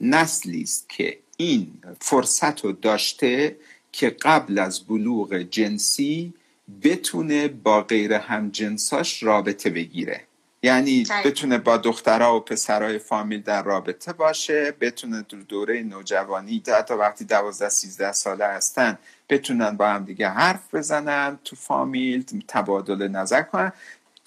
نسلی 0.00 0.62
است 0.62 0.88
که 0.88 1.18
این 1.36 1.72
فرصت 2.00 2.60
رو 2.64 2.72
داشته 2.72 3.56
که 3.92 4.10
قبل 4.10 4.58
از 4.58 4.80
بلوغ 4.80 5.34
جنسی 5.34 6.34
بتونه 6.82 7.48
با 7.48 7.82
غیر 7.82 8.12
همجنساش 8.12 9.22
رابطه 9.22 9.70
بگیره. 9.70 10.20
یعنی 10.62 11.04
بتونه 11.24 11.58
با 11.58 11.76
دخترها 11.76 12.36
و 12.36 12.40
پسرهای 12.40 12.98
فامیل 12.98 13.42
در 13.42 13.62
رابطه 13.62 14.12
باشه 14.12 14.72
بتونه 14.80 15.22
در 15.22 15.38
دوره 15.38 15.82
نوجوانی 15.82 16.62
حتی 16.78 16.94
وقتی 16.94 17.24
دوازده 17.24 17.68
سیزده 17.68 18.12
ساله 18.12 18.46
هستن 18.46 18.98
بتونن 19.28 19.76
با 19.76 19.88
هم 19.88 20.04
دیگه 20.04 20.28
حرف 20.28 20.74
بزنن 20.74 21.38
تو 21.44 21.56
فامیل 21.56 22.24
تبادل 22.48 23.08
نظر 23.08 23.42
کنن. 23.42 23.72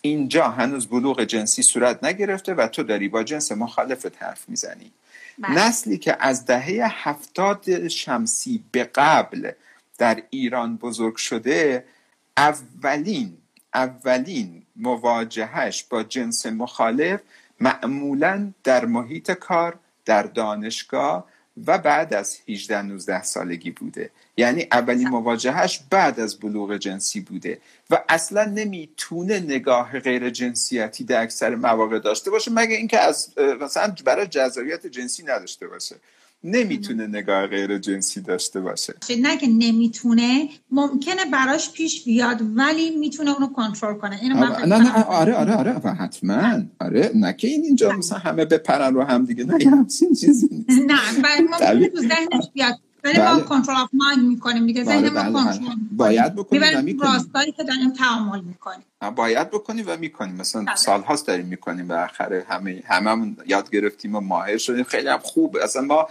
اینجا 0.02 0.50
هنوز 0.50 0.88
بلوغ 0.88 1.24
جنسی 1.24 1.62
صورت 1.62 2.04
نگرفته 2.04 2.54
و 2.54 2.68
تو 2.68 2.84
داری 2.84 3.10
با 3.10 3.24
جنس 3.24 3.52
مخالفت 3.52 4.24
حرف 4.24 4.50
می‌زنی. 4.50 4.92
بله. 5.38 5.68
نسلی 5.68 5.98
که 5.98 6.18
از 6.20 6.46
دهه 6.46 6.82
هفتاد 7.10 7.88
شمسی 7.88 8.64
به 8.72 8.84
قبل 8.84 9.52
در 9.98 10.24
ایران 10.30 10.78
بزرگ 10.78 11.16
شده 11.16 11.86
اولین 12.38 13.38
اولین 13.76 14.64
مواجهش 14.76 15.84
با 15.84 16.04
جنس 16.04 16.46
مخالف 16.46 17.20
معمولا 17.60 18.52
در 18.64 18.86
محیط 18.86 19.32
کار 19.32 19.80
در 20.06 20.24
دانشگاه 20.24 21.28
و 21.68 21.78
بعد 21.78 22.14
از 22.14 22.38
18 22.50 22.82
19 22.82 23.24
سالگی 23.24 23.72
بوده. 23.72 24.10
یعنی 24.38 24.68
اولین 24.72 25.08
مواجهش 25.08 25.80
بعد 25.90 26.20
از 26.20 26.40
بلوغ 26.40 26.78
جنسی 26.78 27.20
بوده 27.20 27.62
و 27.90 28.04
اصلا 28.10 28.46
نمی‌تونه 28.46 29.40
نگاه 29.40 30.00
غیر 30.00 30.30
جنسیتی 30.30 31.04
در 31.04 31.22
اکثر 31.22 31.56
مواقع 31.56 32.00
داشته 32.00 32.32
باشه 32.32 32.52
مگه 32.52 32.76
اینکه 32.76 33.00
از 33.00 33.34
مثلا 33.62 33.96
برای 34.06 34.28
جذابیت 34.28 34.88
جنسی 34.88 35.24
نداشته 35.24 35.68
باشه. 35.68 35.96
نمی‌تونه 36.46 37.08
نگاه 37.08 37.48
غیر 37.48 37.78
جنسی 37.78 38.22
داشته 38.22 38.62
باشه. 38.62 38.94
نه 39.22 39.38
که 39.38 39.48
نمی‌تونه 39.48 40.50
ممکنه 40.72 41.26
براش 41.32 41.72
پیش 41.72 42.04
بیاد 42.04 42.42
ولی 42.56 42.90
می‌تونه 42.90 43.32
اونو 43.32 43.48
کنترل 43.48 43.94
کنه. 43.94 44.20
اینو 44.22 44.36
نه 44.36 44.66
نه 44.66 45.04
آره 45.04 45.34
آره 45.34 45.54
آره 45.56 45.82
و 45.84 45.94
حتما. 45.94 46.62
آره 46.80 47.12
نه 47.16 47.34
که 47.34 47.48
این 47.48 47.64
اینجا 47.64 47.92
مثلا 47.92 48.18
همه 48.18 48.46
بپرن 48.46 48.94
رو 48.94 49.04
هم 49.04 49.26
دیگه 49.26 49.44
نه 49.44 49.70
همچین 49.72 50.14
چیزی 50.14 50.50
نیست. 50.52 50.82
نه 50.88 51.42
ممکنه 51.42 51.88
تو 51.88 51.98
ذهنش 51.98 52.46
بیاد. 52.54 52.80
ولی 53.04 53.18
ما 53.18 53.40
کنترل 53.40 53.76
اف 53.76 53.90
مایند 53.94 54.28
می‌کنیم 54.28 54.66
دیگه 54.66 54.84
ذهن 54.84 55.10
ما 55.10 55.44
کنترل 55.44 55.76
باید 55.92 56.36
بکنیم 56.36 56.62
و 56.76 56.82
می‌کنیم. 56.82 57.14
راستایی 57.14 57.52
که 57.52 57.64
داریم 57.64 57.94
تعامل 57.94 58.42
می‌کنیم. 58.42 58.86
باید 59.16 59.50
بکنیم 59.50 59.86
و 59.88 59.98
می‌کنیم. 59.98 60.36
مثلا 60.36 60.64
بله. 60.64 60.76
سال 60.76 61.02
هاست 61.02 61.28
داریم 61.28 61.46
می‌کنیم 61.46 61.88
بالاخره 61.88 62.46
همه 62.50 62.84
هممون 62.86 63.38
یاد 63.48 63.70
گرفتیم 63.70 64.16
و 64.16 64.20
ماهر 64.20 64.58
شدیم. 64.58 64.84
خیلی 64.84 65.08
هم 65.08 65.20
خوب. 65.24 65.58
اصلا 65.64 65.82
ما 65.82 66.08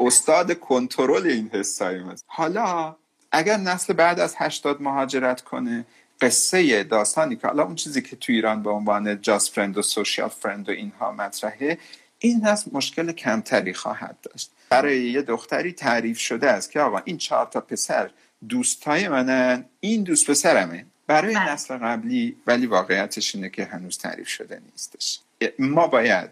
استاد 0.00 0.58
کنترل 0.58 1.26
این 1.26 1.50
حسایی 1.52 2.02
حالا 2.26 2.96
اگر 3.32 3.56
نسل 3.56 3.92
بعد 3.92 4.20
از 4.20 4.34
80 4.38 4.82
مهاجرت 4.82 5.40
کنه 5.40 5.84
قصه 6.20 6.84
داستانی 6.84 7.36
که 7.36 7.46
حالا 7.46 7.62
اون 7.62 7.74
چیزی 7.74 8.02
که 8.02 8.16
تو 8.16 8.32
ایران 8.32 8.62
به 8.62 8.70
عنوان 8.70 9.20
جاست 9.20 9.52
فرند 9.52 9.78
و 9.78 9.82
سوشیال 9.82 10.28
فرند 10.28 10.68
و 10.68 10.72
اینها 10.72 11.12
مطرحه 11.12 11.78
این 12.18 12.44
هست 12.44 12.74
مشکل 12.74 13.12
کمتری 13.12 13.74
خواهد 13.74 14.16
داشت. 14.22 14.50
برای 14.70 15.00
یه 15.00 15.22
دختری 15.22 15.72
تعریف 15.72 16.18
شده 16.18 16.50
است 16.50 16.70
که 16.70 16.80
آقا 16.80 17.02
این 17.04 17.18
چهار 17.18 17.46
تا 17.46 17.60
پسر 17.60 18.10
دوستای 18.48 19.08
منن 19.08 19.64
این 19.80 20.02
دوست 20.02 20.30
پسرمه. 20.30 20.86
برای 21.06 21.34
بله. 21.34 21.52
نسل 21.52 21.76
قبلی 21.76 22.36
ولی 22.46 22.66
واقعیتش 22.66 23.34
اینه 23.34 23.50
که 23.50 23.64
هنوز 23.64 23.98
تعریف 23.98 24.28
شده 24.28 24.60
نیستش. 24.72 25.20
ما 25.58 25.86
باید 25.86 26.30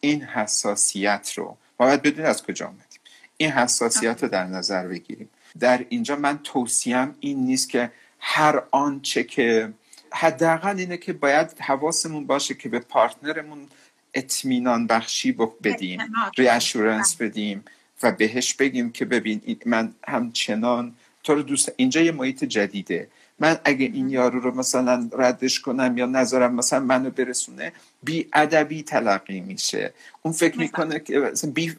این 0.00 0.22
حساسیت 0.22 1.32
رو 1.36 1.56
باید 1.78 2.02
بدون 2.02 2.24
از 2.24 2.42
کجا 2.42 2.66
آمدیم 2.66 3.00
این 3.36 3.50
حساسیت 3.50 4.22
رو 4.22 4.28
در 4.28 4.44
نظر 4.44 4.86
بگیریم. 4.86 5.28
در 5.58 5.86
اینجا 5.88 6.16
من 6.16 6.38
توصیم 6.38 7.14
این 7.20 7.44
نیست 7.44 7.68
که 7.68 7.92
هر 8.18 8.62
آنچه 8.70 9.24
که 9.24 9.72
حداقل 10.12 10.78
اینه 10.78 10.96
که 10.96 11.12
باید 11.12 11.60
حواسمون 11.60 12.26
باشه 12.26 12.54
که 12.54 12.68
به 12.68 12.78
پارتنرمون 12.78 13.68
اطمینان 14.14 14.86
بخشی 14.86 15.32
بدیم 15.64 16.00
ریاشورنس 16.38 17.16
بدیم 17.16 17.64
و 18.02 18.12
بهش 18.12 18.54
بگیم 18.54 18.92
که 18.92 19.04
ببین 19.04 19.58
من 19.66 19.94
همچنان 20.08 20.94
تو 21.24 21.34
رو 21.34 21.42
دوست 21.42 21.72
اینجا 21.76 22.00
یه 22.00 22.12
محیط 22.12 22.44
جدیده. 22.44 23.08
من 23.40 23.58
اگه 23.64 23.86
این 23.86 24.08
یارو 24.10 24.40
رو 24.40 24.54
مثلا 24.54 25.10
ردش 25.12 25.60
کنم 25.60 25.98
یا 25.98 26.06
نظرم 26.06 26.54
مثلا 26.54 26.80
منو 26.80 27.10
برسونه 27.10 27.72
بی 28.02 28.28
ادبی 28.32 28.82
تلقی 28.82 29.40
میشه. 29.40 29.92
اون 30.22 30.34
فکر 30.34 30.58
می‌کنه 30.58 31.00
که 31.00 31.18
مثلا 31.18 31.50
بی 31.50 31.76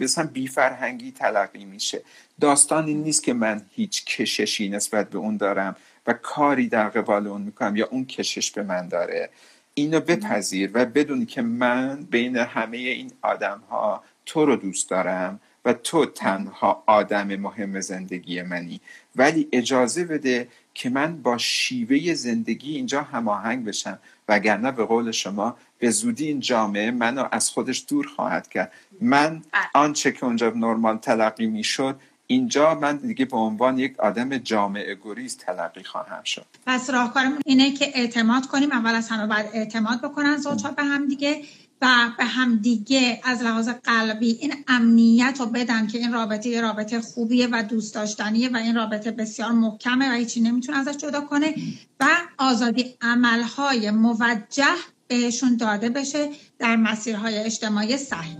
مثلا 0.00 0.26
بی 0.26 0.48
فرهنگی 0.48 1.12
تلقی 1.12 1.64
میشه. 1.64 2.02
داستان 2.40 2.86
این 2.86 3.02
نیست 3.02 3.22
که 3.22 3.32
من 3.34 3.62
هیچ 3.74 4.04
کششی 4.04 4.68
نسبت 4.68 5.10
به 5.10 5.18
اون 5.18 5.36
دارم 5.36 5.76
و 6.06 6.12
کاری 6.12 6.68
در 6.68 6.88
قبال 6.88 7.26
اون 7.26 7.42
می‌کنم 7.42 7.76
یا 7.76 7.88
اون 7.90 8.04
کشش 8.04 8.50
به 8.50 8.62
من 8.62 8.88
داره. 8.88 9.30
اینو 9.74 10.00
بپذیر 10.00 10.70
و 10.74 10.84
بدونی 10.84 11.26
که 11.26 11.42
من 11.42 12.02
بین 12.10 12.36
همه 12.36 12.76
این 12.76 13.12
آدم 13.22 13.62
ها 13.70 14.04
تو 14.26 14.44
رو 14.44 14.56
دوست 14.56 14.90
دارم 14.90 15.40
و 15.64 15.72
تو 15.72 16.06
تنها 16.06 16.82
آدم 16.86 17.36
مهم 17.36 17.80
زندگی 17.80 18.42
منی. 18.42 18.80
ولی 19.16 19.48
اجازه 19.52 20.04
بده 20.04 20.48
که 20.74 20.90
من 20.90 21.22
با 21.22 21.38
شیوه 21.38 22.14
زندگی 22.14 22.76
اینجا 22.76 23.02
هماهنگ 23.02 23.64
بشم. 23.64 23.98
وگرنه 24.28 24.72
به 24.72 24.84
قول 24.84 25.10
شما 25.10 25.56
به 25.78 25.90
زودی 25.90 26.26
این 26.26 26.40
جامعه 26.40 26.90
منو 26.90 27.28
از 27.32 27.50
خودش 27.50 27.84
دور 27.88 28.06
خواهد 28.06 28.48
کرد. 28.48 28.72
من. 29.00 29.42
آنچه 29.74 30.12
که 30.12 30.24
اونجا 30.24 30.50
نرمال 30.50 30.96
تلقی 30.96 31.46
می‌شد 31.46 32.00
اینجا 32.26 32.74
من 32.74 32.96
دیگه 32.96 33.24
به 33.24 33.36
عنوان 33.36 33.78
یک 33.78 34.00
آدم 34.00 34.38
جامعه 34.38 34.94
گریز 35.04 35.36
تلقی 35.36 35.84
خواهم 35.84 36.22
شد. 36.22 36.46
پس 36.66 36.90
راهکارمون 36.90 37.38
اینه 37.46 37.72
که 37.72 37.92
اعتماد 37.94 38.46
کنیم. 38.46 38.72
اول 38.72 38.94
از 38.94 39.08
همه 39.08 39.26
باید 39.26 39.46
اعتماد 39.52 40.02
بکنن 40.02 40.36
زوجها 40.36 40.70
به 40.70 40.82
هم 40.82 41.08
دیگه. 41.08 41.42
و 41.82 42.10
به 42.18 42.24
هم 42.24 42.56
دیگه 42.56 43.20
از 43.24 43.42
لحاظ 43.42 43.68
قلبی 43.68 44.32
این 44.32 44.54
امنیت 44.68 45.36
رو 45.40 45.46
بدن 45.46 45.86
که 45.86 45.98
این 45.98 46.12
رابطه 46.12 46.48
یه 46.48 46.60
رابطه 46.60 47.00
خوبیه 47.00 47.48
و 47.52 47.62
دوست 47.62 47.94
داشتنیه 47.94 48.48
و 48.48 48.56
این 48.56 48.74
رابطه 48.74 49.10
بسیار 49.10 49.52
محکمه 49.52 50.10
و 50.10 50.12
هیچی 50.12 50.40
نمی‌تونه 50.40 50.78
ازش 50.78 50.96
جدا 50.96 51.20
کنه 51.20 51.54
و 52.00 52.06
آزادی 52.38 52.94
عملهای 53.00 53.90
موجه 53.90 54.74
بهشون 55.08 55.56
داده 55.56 55.88
بشه 55.88 56.30
در 56.58 56.76
مسیرهای 56.76 57.38
اجتماعی 57.38 57.96
صحیح. 57.96 58.38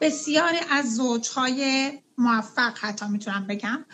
بسیاری 0.00 0.58
از 0.70 0.96
زوجهای 0.96 1.92
موفق 2.18 2.78
حتی 2.80 3.06
می‌تونم 3.06 3.46
بگم 3.46 3.84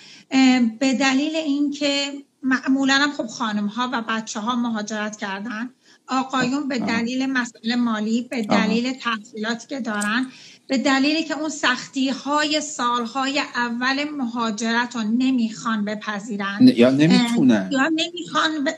به 0.78 0.94
دلیل 0.94 1.36
اینکه 1.36 2.12
معمولا 2.46 2.94
هم 2.94 3.12
خب 3.12 3.26
خانم 3.26 3.66
ها 3.66 3.90
و 3.92 4.02
بچه 4.08 4.40
ها 4.40 4.56
مهاجرت 4.56 5.16
کردن. 5.16 5.70
آقایون 6.08 6.68
به 6.68 6.78
دلیل 6.78 7.26
مسئله 7.26 7.76
مالی 7.76 8.22
به 8.30 8.42
دلیل 8.42 8.92
تحصیلاتی 8.92 9.66
که 9.66 9.80
دارن 9.80 10.26
به 10.66 10.78
دلیلی 10.78 11.24
که 11.24 11.38
اون 11.38 11.48
سختی 11.48 12.08
های 12.08 12.60
سالهای 12.60 13.42
اول 13.54 14.04
مهاجرت 14.10 14.96
رو 14.96 15.02
نمی‌خوان 15.02 15.84
بپذیرن. 15.84 16.58
یا 16.60 16.90
نمی‌تونن. 16.90 17.68
یا 17.72 17.88
نمی‌خوان 17.88 18.64
ب... 18.64 18.68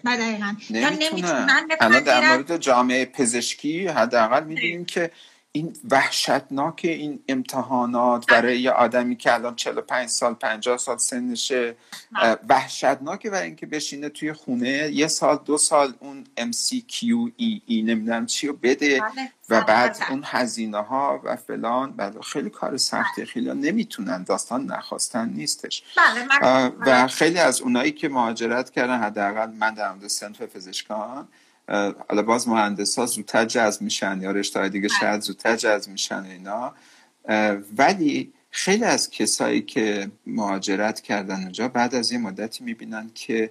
یا 0.71 0.91
نمی‌تونن. 0.91 1.67
الان 1.81 2.03
در 2.03 2.37
مورد 2.37 2.57
جامعه 2.57 3.05
پزشکی 3.05 3.87
حداقل 3.87 4.45
می‌دونیم 4.45 4.85
که 4.85 5.11
این 5.53 5.77
وحشتناک 5.91 6.81
این 6.85 7.23
امتحانات 7.29 8.27
برای 8.27 8.61
یه 8.61 8.71
آدمی 8.71 9.17
که 9.17 9.35
الان 9.35 9.57
45 9.57 10.09
سال 10.09 10.35
50 10.35 10.79
سال 10.79 10.99
سنشه 10.99 11.77
وحشتناکه 12.49 13.31
برای 13.31 13.47
اینکه 13.47 13.67
بشینه 13.67 14.09
توی 14.09 14.33
خونه 14.33 14.91
یه 14.93 15.07
سال 15.07 15.41
دو 15.45 15.59
سال 15.59 15.95
اون 16.01 16.25
MCQE 16.41 17.33
ای 17.37 17.83
نمی‌دونم 17.83 18.27
چی 18.27 18.47
رو 18.47 18.53
بده 18.53 19.01
بله. 19.01 19.33
و 19.49 19.61
بعد 19.61 19.99
اون 20.11 20.23
هزینه 20.25 20.79
ها 20.79 21.21
و 21.25 21.37
فلان 21.37 21.93
بله 21.93 22.21
خیلی 22.21 22.51
کار 22.51 22.77
سختی 22.77 23.25
خیلی 23.25 23.55
نمی‌تونن 23.55 24.23
داستان 24.23 24.67
نخواستن 24.67 25.29
نیستش. 25.29 25.83
بله، 25.97 26.73
و 26.87 27.07
خیلی 27.09 27.39
از 27.39 27.61
اونایی 27.61 27.93
که 27.93 28.09
مهاجرت 28.09 28.71
کردن 28.71 28.99
حداقل 28.99 29.51
من 29.51 29.75
در 29.75 29.93
مورد 29.93 30.07
سنف 30.07 30.43
پزشکان 30.43 31.29
حالا 32.09 32.23
باز 32.27 32.49
مهندس 32.49 32.99
ها 32.99 33.07
زودتر 33.07 33.45
جذب 33.45 33.83
میشن 33.83 34.19
یا 34.23 34.31
رشته 34.31 34.69
دیگه 34.69 34.89
بله. 34.89 34.99
شاید 35.01 35.21
زودتر 35.21 35.57
جذب 35.57 35.91
میشن 35.91 36.25
اینا 36.25 36.75
ولی 37.77 38.33
خیلی 38.51 38.85
از 38.85 39.11
کسایی 39.11 39.63
که 39.63 40.11
مهاجرت 40.27 41.01
کردن 41.01 41.43
اونجا 41.43 41.69
بعد 41.69 41.95
از 41.95 42.13
یه 42.13 42.19
مدتی 42.19 42.65
می‌بینن 42.65 43.11
که 43.15 43.51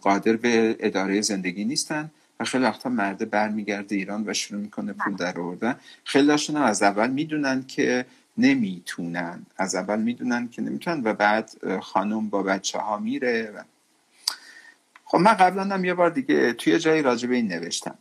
قادر 0.00 0.36
به 0.36 0.76
اداره 0.80 1.20
زندگی 1.20 1.64
نیستن 1.64 2.10
و 2.40 2.44
خیلی 2.44 2.64
وقتا 2.64 2.88
مرده 2.88 3.24
برمیگرده 3.24 3.96
ایران 3.96 4.24
و 4.26 4.34
شروع 4.34 4.60
می‌کنه 4.60 4.92
پول 4.92 5.14
بله. 5.14 5.32
در 5.32 5.40
آوردن 5.40 5.76
خیلی 6.04 6.30
هم 6.30 6.56
از 6.56 6.82
اول 6.82 7.10
می‌دونن 7.10 7.64
که 7.66 8.06
نمی‌تونن 8.38 9.46
از 9.56 9.74
اول 9.74 10.00
می‌دونن 10.00 10.48
که 10.48 10.62
نمی‌تونن 10.62 11.02
و 11.04 11.14
بعد 11.14 11.50
خانم 11.80 12.28
با 12.28 12.42
بچه 12.42 12.78
ها 12.78 12.98
میره 12.98 13.52
و 13.56 13.62
خب 15.10 15.18
من 15.18 15.34
قبلا 15.34 15.64
هم 15.64 15.84
یه 15.84 15.94
بار 15.94 16.10
دیگه 16.10 16.52
توی 16.52 16.78
جایی 16.78 17.02
راجع 17.02 17.28
به 17.28 17.34
این 17.34 17.48
نوشتم. 17.48 17.94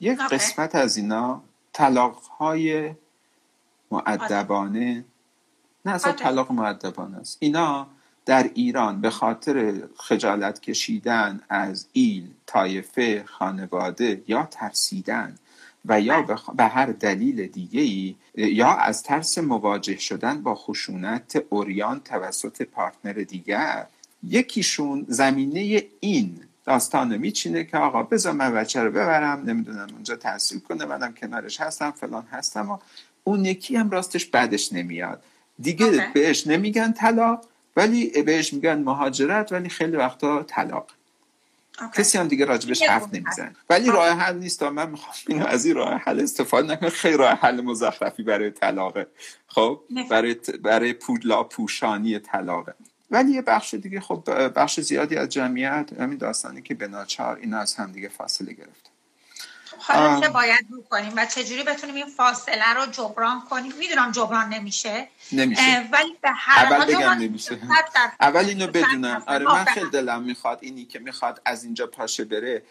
یک 0.00 0.18
قسمت 0.18 0.74
از 0.74 0.96
اینا 0.96 1.42
طلاق 1.72 2.16
های 2.16 2.94
معدبانه 3.90 5.04
نه 5.84 5.92
اصلا 5.92 6.12
طلاق 6.12 6.52
معدبانه 6.52 7.16
است. 7.16 7.36
اینا 7.40 7.86
در 8.26 8.50
ایران 8.54 9.00
به 9.00 9.10
خاطر 9.10 9.82
خجالت 9.96 10.60
کشیدن 10.60 11.40
از 11.48 11.86
ایل، 11.92 12.28
تایفه، 12.46 13.24
خانواده 13.26 14.22
یا 14.26 14.48
ترسیدن 14.50 15.34
و 15.84 16.00
یا 16.00 16.22
به 16.56 16.64
هر 16.64 16.86
دلیل 16.86 17.46
دیگه 17.46 17.80
ای 17.80 18.16
یا 18.34 18.68
از 18.68 19.02
ترس 19.02 19.38
مواجه 19.38 19.98
شدن 19.98 20.42
با 20.42 20.54
خشونت 20.54 21.44
اوریان 21.50 22.00
توسط 22.00 22.62
پارتنر 22.62 23.12
دیگر 23.12 23.86
یکیشون 24.22 25.04
زمینه 25.08 25.82
این 26.00 26.40
داستان 26.64 27.16
میچینه 27.16 27.64
که 27.64 27.76
آقا 27.76 28.02
بذار 28.02 28.32
من 28.32 28.54
بچه 28.54 28.82
رو 28.82 28.90
ببرم 28.90 29.42
نمی‌دونم 29.46 29.88
اونجا 29.92 30.16
تحصیل 30.16 30.60
کنه 30.60 30.84
منم 30.84 31.14
کنارش 31.14 31.60
هستم 31.60 31.90
فلان 31.90 32.26
هستم 32.32 32.70
و 32.70 32.78
اون 33.24 33.44
یکی 33.44 33.76
هم 33.76 33.90
راستش 33.90 34.26
بعدش 34.26 34.72
نمیاد. 34.72 35.22
دیگه 35.58 36.10
بهش 36.14 36.46
نمیگن 36.46 36.92
طلاق 36.92 37.44
ولی 37.76 38.22
بهش 38.22 38.52
میگن 38.52 38.78
مهاجرت 38.78 39.52
ولی 39.52 39.68
خیلی 39.68 39.96
وقتا 39.96 40.42
طلاق. 40.42 40.86
کسی 41.94 42.18
هم 42.18 42.28
دیگه 42.28 42.44
راجبش 42.44 42.82
حرف 42.82 43.14
نمیزن 43.14 43.56
ولی 43.70 43.90
راه 43.90 44.08
حل 44.08 44.38
نیست 44.38 44.62
من 44.62 44.90
می‌خوام 44.90 45.14
اینو 45.28 45.46
از 45.46 45.66
این 45.66 45.74
راه 45.74 45.94
حل 45.94 46.20
استفاده 46.20 46.72
نکنم. 46.72 46.90
خیلی 46.90 47.16
راه 47.16 47.30
حل 47.30 47.60
مزخرفی 47.60 48.22
برای 48.22 48.50
طلاقه. 48.50 49.06
خب؟ 49.46 49.80
برای 50.10 50.36
برای 50.62 50.92
پودلا 50.92 51.42
پوشانی 51.42 52.18
طلاقه. 52.18 52.74
ولی 53.10 53.32
یه 53.32 53.42
بخش 53.42 53.74
دیگه 53.74 54.00
خب 54.00 54.22
بخش 54.56 54.80
زیادی 54.80 55.16
از 55.16 55.28
جمعیت 55.28 55.90
همین 56.00 56.18
داستانی 56.18 56.62
که 56.62 56.74
به 56.74 56.88
ناچار 56.88 57.36
اینا 57.36 57.58
از 57.58 57.74
هم 57.74 57.92
دیگه 57.92 58.08
فاصله 58.08 58.52
گرفت. 58.52 58.90
حالا 59.78 60.20
چه 60.20 60.28
باید 60.28 60.66
بکنیم 60.78 61.12
و 61.16 61.26
چجوری 61.26 61.62
بتونیم 61.62 61.94
این 61.94 62.06
فاصله 62.06 62.74
رو 62.74 62.86
جبران 62.86 63.40
کنیم؟ 63.40 63.72
می‌دونم 63.78 64.12
جبران 64.12 64.48
نمیشه. 64.48 65.08
نمیشه. 65.32 65.88
ولی 65.92 66.16
به 66.22 66.30
هر 66.34 66.72
اول 66.72 66.94
بگم 66.94 67.10
نمیشه. 67.10 67.58
اول 68.20 68.44
اینو 68.44 68.66
بدونم. 68.66 69.22
آره 69.26 69.44
من 69.44 69.64
خیلی 69.64 69.90
دلم 69.90 70.22
می‌خواد 70.22 70.58
اینی 70.62 70.84
که 70.84 70.98
می‌خواد 70.98 71.42
از 71.44 71.64
اینجا 71.64 71.86
پاشه 71.86 72.24
بره. 72.24 72.62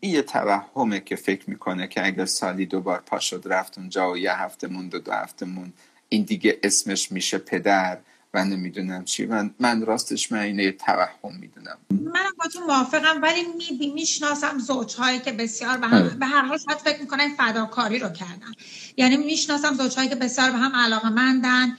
این 0.00 0.14
یه 0.14 0.22
توهمه 0.22 1.00
که 1.00 1.16
فکر 1.16 1.50
می‌کنه 1.50 1.88
که 1.88 2.06
اگر 2.06 2.24
سالی 2.24 2.66
دوبار 2.66 3.00
پاشد 3.00 3.42
رفت 3.46 3.78
اونجا 3.78 4.10
و 4.10 4.18
یه 4.18 4.32
هفته 4.32 4.66
موند 4.66 4.94
و 4.94 4.98
دو 4.98 5.12
هفته 5.12 5.46
موند. 5.46 5.72
این 6.08 6.22
دیگه 6.22 6.58
اسمش 6.62 7.12
میشه 7.12 7.38
پدر. 7.38 7.98
و 8.36 8.44
نمی‌دونم 8.44 9.04
چی 9.04 9.26
من, 9.26 9.54
من 9.60 9.86
راستش 9.86 10.32
من 10.32 10.38
اینه 10.38 10.72
توهم 10.72 11.36
می‌دونم 11.40 11.78
منم 11.90 12.32
با 12.38 12.48
تو 12.52 12.60
موافقم 12.60 13.22
ولی 13.22 13.40
می 13.78 13.92
می‌شناسم 13.94 14.58
زوجهایی 14.58 15.18
که 15.18 15.32
بسیار 15.32 15.78
به, 15.78 15.86
هم 15.86 16.02
آره. 16.02 16.08
به 16.08 16.26
هر 16.26 16.42
حال 16.42 16.58
شاید 16.58 16.78
فکر 16.78 17.00
می‌کنن 17.00 17.28
فداکاری 17.28 17.98
رو 17.98 18.08
کردن 18.08 18.52
یعنی 18.96 19.16
می‌شناسم 19.16 19.74
زوجهایی 19.74 20.08
که 20.08 20.14
بسیار 20.14 20.50
به 20.50 20.58
هم 20.58 20.72
علاقه 20.74 21.08
مندن 21.08 21.76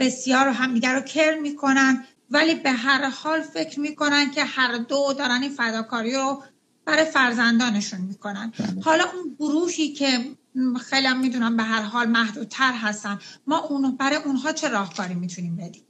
بسیار 0.00 0.48
همدیگر 0.48 0.94
رو 0.94 1.00
کر 1.00 1.38
می‌کنن 1.38 2.04
ولی 2.30 2.54
به 2.54 2.70
هر 2.70 3.10
حال 3.10 3.40
فکر 3.40 3.80
می‌کنن 3.80 4.30
که 4.30 4.44
هر 4.44 4.78
دو 4.78 5.12
دارن 5.18 5.42
این 5.42 5.50
فداکاری 5.50 6.14
رو 6.14 6.42
برای 6.84 7.04
فرزندانشون 7.04 8.00
می‌کنن 8.00 8.52
بله. 8.58 8.82
حالا 8.82 9.04
اون 9.04 9.36
گروهی 9.38 9.88
که 9.92 10.18
خیلی 10.80 11.06
هم 11.06 11.20
می‌دونم 11.20 11.56
به 11.56 11.62
هر 11.62 11.82
حال 11.82 12.06
محدودتر 12.06 12.72
هستن. 12.72 13.18
ما 13.46 13.58
اونو 13.58 13.92
برای 13.92 14.16
اونها 14.16 14.52
چه 14.52 14.68
راهکاری 14.68 15.14
می‌تونیم 15.14 15.56
بدیم؟ 15.56 15.82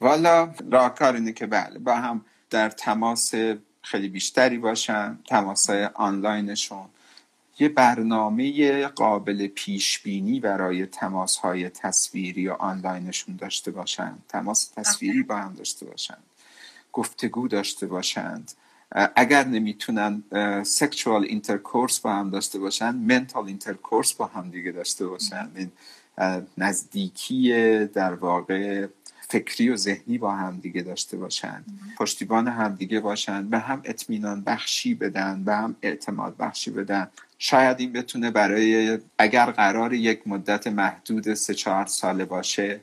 والا 0.00 0.54
راهکار 0.70 1.14
اینه 1.14 1.32
که 1.32 1.46
بله 1.46 1.78
با 1.78 1.94
هم 1.94 2.24
در 2.50 2.70
تماس 2.70 3.34
خیلی 3.82 4.08
بیشتری 4.08 4.58
باشن 4.58 5.18
تماس 5.28 5.70
آنلاینشون. 5.94 6.88
یه 7.60 7.68
برنامه 7.68 8.86
قابل 8.86 9.46
پیش 9.46 9.98
بینی 9.98 10.40
برای 10.40 10.86
تماس 10.86 11.36
های 11.36 11.70
تصویری 11.70 12.48
و 12.48 12.52
آنلاینشون 12.52 13.36
داشته 13.36 13.70
باشند 13.70 14.22
تماس 14.28 14.68
تصویری 14.68 15.22
با 15.22 15.36
هم 15.36 15.54
داشته 15.54 15.86
باشند 15.86 16.22
گفتگو 16.92 17.48
داشته 17.48 17.86
باشند. 17.86 18.52
اگر 18.92 19.44
نمی‌تونن 19.44 20.22
sexual 20.62 21.24
intercourse 21.24 22.00
با 22.00 22.12
هم 22.12 22.30
داشته 22.30 22.58
باشن 22.58 22.94
mental 22.94 23.46
intercourse 23.46 24.12
با 24.12 24.26
هم 24.26 24.50
دیگه 24.50 24.72
داشته 24.72 25.06
باشن. 25.06 25.48
این 25.54 25.70
نزدیکی 26.58 27.52
در 27.94 28.14
واقع 28.14 28.86
فکری 29.30 29.68
و 29.68 29.76
ذهنی 29.76 30.18
با 30.18 30.36
هم 30.36 30.58
دیگه 30.60 30.82
داشته 30.82 31.16
باشن. 31.16 31.64
پشتیبان 31.98 32.48
هم 32.48 32.74
دیگه 32.74 33.00
باشن. 33.00 33.48
به 33.48 33.58
هم 33.58 33.80
اطمینان 33.84 34.40
بخشی 34.40 34.94
بدن 34.94 35.44
به 35.44 35.54
هم 35.54 35.76
اعتماد 35.82 36.36
بخشی 36.36 36.70
بدن. 36.70 37.08
شاید 37.38 37.80
این 37.80 37.92
بتونه 37.92 38.30
برای 38.30 38.98
اگر 39.18 39.50
قرار 39.50 39.94
یک 39.94 40.28
مدت 40.28 40.66
محدود 40.66 41.34
سه 41.34 41.54
چهار 41.54 41.86
ساله 41.86 42.24
باشه 42.24 42.80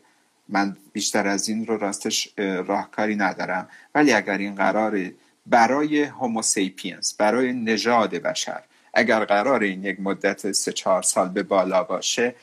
من 0.50 0.78
بیشتر 0.94 1.28
از 1.28 1.50
این 1.50 1.66
رو 1.66 1.78
راستش 1.78 2.34
راهکاری 2.38 3.16
ندارم. 3.16 3.70
ولی 3.96 4.14
اگر 4.14 4.38
این 4.38 4.56
قرار 4.56 5.12
برای 5.46 6.04
هوموسیپینس 6.04 7.14
برای 7.14 7.54
نژاد 7.54 8.16
بشر. 8.16 8.62
اگر 8.94 9.26
قرار 9.26 9.64
این 9.64 9.84
یک 9.84 10.00
مدت 10.00 10.52
سه 10.52 10.72
چهار 10.72 11.02
سال 11.02 11.30
به 11.30 11.44
بالا 11.44 11.84
باشه 11.84 12.36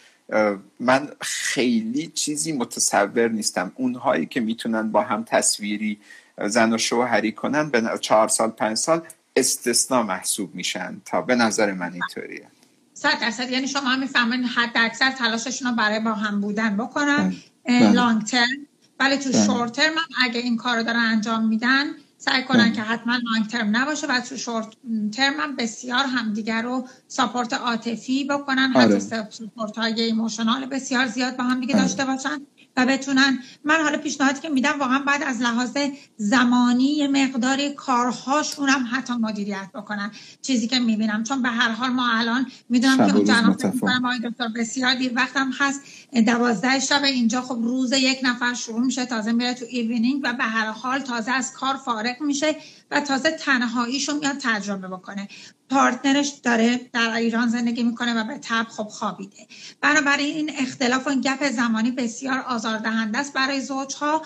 من 0.81 1.09
خیلی 1.21 2.07
چیزی 2.07 2.53
متصور 2.53 3.29
نیستم. 3.29 3.73
اونهایی 3.75 4.27
که 4.27 4.41
می‌تونن 4.41 4.93
با 4.93 5.03
هم 5.03 5.25
تصویری 5.25 5.99
زن 6.47 6.73
و 6.73 6.79
شوهری 6.79 7.33
کنن 7.33 7.71
به 7.71 7.99
چهار 8.01 8.29
سال 8.29 8.51
پنج 8.51 8.77
سال 8.77 9.03
استثنا 9.37 10.03
محسوب 10.03 10.55
میشن 10.55 11.01
تا 11.05 11.23
به 11.23 11.35
نظر 11.35 11.73
من 11.73 11.93
اینطوریه. 11.93 12.47
صد 12.95 13.21
درصد. 13.21 13.51
یعنی 13.51 13.69
شما 13.69 13.89
هم 13.89 14.01
می‌فهمین 14.01 14.45
حد 14.45 14.71
اکثر 14.75 15.11
تلاششون 15.11 15.69
رو 15.69 15.75
برای 15.75 16.01
با 16.01 16.13
هم 16.13 16.41
بودن 16.41 16.77
بکنن. 16.77 17.35
long. 17.69 18.23
term 18.23 18.67
ولی 19.01 19.17
تو 19.17 19.33
شورت 19.33 19.47
بله. 19.47 19.71
ترم 19.71 19.93
اگه 20.25 20.41
این 20.41 20.57
کار 20.57 20.77
رو 20.77 20.83
دارن 20.83 21.01
انجام 21.01 21.49
میدن 21.49 21.85
سعی 22.25 22.45
کنن 22.45 22.73
که 22.73 22.83
حتما 22.83 23.17
long 23.17 23.47
term 23.47 23.77
نباشه 23.77 24.07
و 24.07 24.21
تو 24.21 24.37
short 24.37 24.77
term 25.13 25.41
هم 25.41 25.57
بسیار 25.57 26.05
همدیگر 26.05 26.63
رو 26.63 26.89
support 27.09 27.53
عاطفی 27.53 28.25
بکنن 28.25 28.73
آره. 28.77 28.95
حتی 28.95 29.01
support 29.01 29.79
های 29.79 30.01
emotional 30.01 30.67
بسیار 30.67 31.07
زیاد 31.07 31.37
با 31.37 31.45
هم 31.45 31.61
دیگه 31.61 31.75
آره. 31.75 31.83
داشته 31.83 32.05
باشن 32.05 32.47
و 32.77 32.87
بتونن. 32.87 33.39
من 33.65 33.77
حالا 33.83 33.99
پیشنهادی 33.99 34.41
که 34.41 34.49
میدم 34.49 34.79
واقعا 34.81 34.99
بعد 34.99 35.23
از 35.23 35.41
لحاظ 35.41 35.77
زمانی 36.17 36.85
یه 36.85 37.09
مقداری 37.09 37.75
کارهاشون 37.75 38.69
هم 38.69 38.89
حتی 38.93 39.13
مدیریت 39.13 39.71
بکنن. 39.75 40.11
چیزی 40.43 40.69
که 40.69 40.79
می‌بینم. 40.79 41.25
چون 41.25 41.43
به 41.43 41.49
هر 41.49 41.71
حال 41.71 41.91
ما 41.91 42.11
الان 42.13 42.47
می‌دونم 42.69 42.97
که 42.97 43.17
اونجا 43.17 43.35
الان 43.35 43.57
دکتر 44.25 44.49
بسیار 44.49 44.95
دیر 44.95 45.13
وقتم 45.15 45.51
هست. 45.59 45.81
دوازده 46.27 46.81
شب 46.81 47.05
اینجا. 47.05 47.43
خب 47.43 47.59
روز 47.63 47.93
یک 47.93 48.19
نفر 48.23 48.55
شروع 48.55 48.81
میشه. 48.81 49.07
تازه 49.07 49.33
میره 49.33 49.55
تو 49.55 49.65
evening 49.69 50.21
و 50.25 50.33
به 50.33 50.45
هر 50.45 50.67
حال 50.67 51.01
تازه 51.01 51.33
از 51.33 51.53
کار 51.53 51.77
فارغ 51.77 52.21
میشه 52.21 52.57
و 52.91 53.01
تازه 53.01 53.31
تنهاییشو 53.31 54.19
میاد 54.19 54.37
تجربه 54.41 54.89
بکنه. 54.89 55.29
partner 55.73 56.16
ش 56.16 56.29
داره 56.29 56.81
در 56.93 57.15
ایران 57.15 57.49
زندگی 57.49 57.83
می‌کنه 57.83 58.15
و 58.15 58.25
به 58.25 58.39
تبع 58.43 58.67
خب 58.69 58.83
خوابیده. 58.89 59.47
بنابراین 59.81 60.37
این 60.37 60.53
اختلاف 60.59 61.07
و 61.07 61.11
این 61.11 61.21
gap 61.21 61.51
زمانی 61.51 61.91
بسیار 61.91 62.39
آزاردهنده 62.39 63.19
است. 63.19 63.33
برای 63.33 63.61
زوجها 63.61 64.23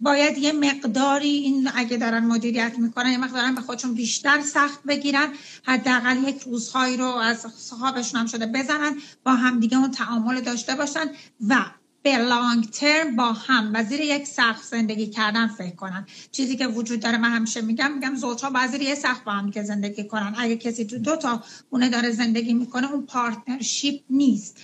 باید 0.00 0.38
یه 0.38 0.52
مقداری 0.52 1.28
این 1.28 1.70
اگه 1.74 1.96
دارن 1.96 2.24
مدیریت 2.24 2.78
می‌کنن 2.78 3.10
یه 3.10 3.18
مقدارن 3.18 3.54
به 3.54 3.60
خودشون 3.60 3.94
بیشتر 3.94 4.40
سخت 4.40 4.80
بگیرن. 4.88 5.28
حداقل 5.64 6.28
یک 6.28 6.42
روزهایی 6.42 6.96
رو 6.96 7.06
از 7.06 7.46
خوابشون 7.56 8.20
هم 8.20 8.26
شده 8.26 8.46
بزنن 8.46 8.96
با 9.24 9.32
همدیگه 9.32 9.78
اون 9.78 9.90
تعامل 9.90 10.40
داشته 10.40 10.74
باشن 10.74 11.10
و 11.48 11.56
به 12.02 12.18
long 12.18 12.70
term 12.70 13.16
با 13.16 13.32
هم 13.32 13.70
و 13.74 13.84
زیر 13.84 14.00
یک 14.00 14.26
سقف 14.26 14.62
زندگی 14.62 15.06
کردن 15.06 15.46
فکر 15.46 15.74
کنن. 15.74 16.06
چیزی 16.32 16.56
که 16.56 16.66
وجود 16.66 17.00
داره 17.00 17.18
من 17.18 17.30
همیشه 17.30 17.60
میگم 17.60 17.92
میگم 17.92 18.14
زوجها 18.14 18.50
با 18.50 18.66
زیر 18.66 18.82
یک 18.82 18.94
سقف 18.94 19.20
با 19.20 19.32
هم 19.32 19.50
که 19.50 19.62
زندگی 19.62 20.04
کنن. 20.04 20.34
اگه 20.38 20.56
کسی 20.56 20.84
تو 20.84 20.98
دو 20.98 21.16
تا 21.16 21.42
خونه 21.70 21.88
داره 21.88 22.10
زندگی 22.10 22.54
می‌کنه 22.54 22.92
اون 22.92 23.06
partnership 23.06 24.00
نیست. 24.10 24.58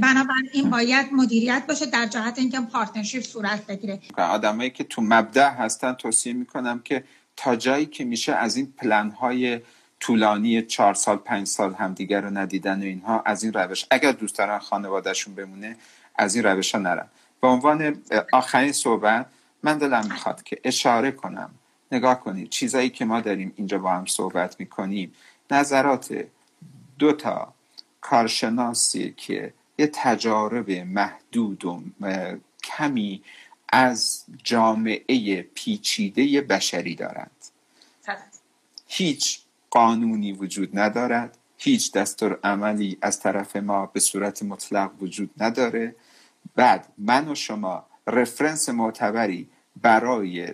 بنابراین 0.00 0.70
باید 0.70 1.12
مدیریت 1.12 1.64
باشه 1.68 1.86
در 1.86 2.06
جهت 2.06 2.38
اینکه 2.38 2.60
partnership 2.60 3.22
صورت 3.22 3.66
بگیره. 3.66 4.00
آدمایی 4.18 4.70
که 4.70 4.84
تو 4.84 5.02
مبدأ 5.02 5.54
هستن 5.54 5.92
توصیه 5.92 6.32
می‌کنم 6.32 6.80
که 6.84 7.04
تا 7.36 7.56
جایی 7.56 7.86
که 7.86 8.04
میشه 8.04 8.32
از 8.32 8.56
این 8.56 8.72
پلن 8.76 9.10
های 9.10 9.60
طولانی 10.00 10.62
چهار 10.62 10.94
سال 10.94 11.16
پنج 11.16 11.46
سال 11.46 11.74
همدیگر 11.74 12.20
رو 12.20 12.38
ندیدن 12.38 12.80
و 12.80 12.84
اینها 12.84 13.22
از 13.26 13.44
این 13.44 13.52
روش 13.52 13.86
اگر 13.90 14.12
دوست 14.12 14.38
دارن 14.38 14.58
خانوادهشون 14.58 15.34
بمونه 15.34 15.76
از 16.18 16.34
این 16.34 16.44
روش 16.44 16.74
ها 16.74 16.80
نرم. 16.80 17.08
به 17.40 17.48
عنوان 17.48 18.02
آخرین 18.32 18.72
صحبت 18.72 19.26
من 19.62 19.78
دلم 19.78 20.04
می‌خواد 20.04 20.42
که 20.42 20.60
اشاره 20.64 21.10
کنم. 21.10 21.50
نگاه 21.92 22.20
کنید 22.20 22.48
چیزایی 22.48 22.90
که 22.90 23.04
ما 23.04 23.20
داریم 23.20 23.52
اینجا 23.56 23.78
با 23.78 23.90
هم 23.90 24.06
صحبت 24.06 24.60
می‌کنیم 24.60 25.14
نظرات 25.50 26.24
دو 26.98 27.12
تا 27.12 27.54
کارشناسی 28.00 29.14
که 29.16 29.52
یه 29.78 29.90
تجارب 29.92 30.70
محدود 30.70 31.64
و 31.64 31.82
کمی 32.64 33.22
از 33.68 34.24
جامعه 34.44 35.42
پیچیده 35.42 36.40
بشری 36.40 36.94
دارند. 36.94 37.30
هیچ 38.86 39.40
قانونی 39.70 40.32
وجود 40.32 40.78
ندارد 40.78 41.38
هیچ 41.58 41.92
دستور 41.92 42.38
عملی 42.44 42.98
از 43.02 43.20
طرف 43.20 43.56
ما 43.56 43.86
به 43.86 44.00
صورت 44.00 44.42
مطلق 44.42 44.90
وجود 45.00 45.30
نداره. 45.38 45.94
بعد 46.54 46.88
من 46.98 47.28
و 47.28 47.34
شما 47.34 47.86
رفرنس 48.06 48.68
معتبری 48.68 49.48
برای 49.82 50.48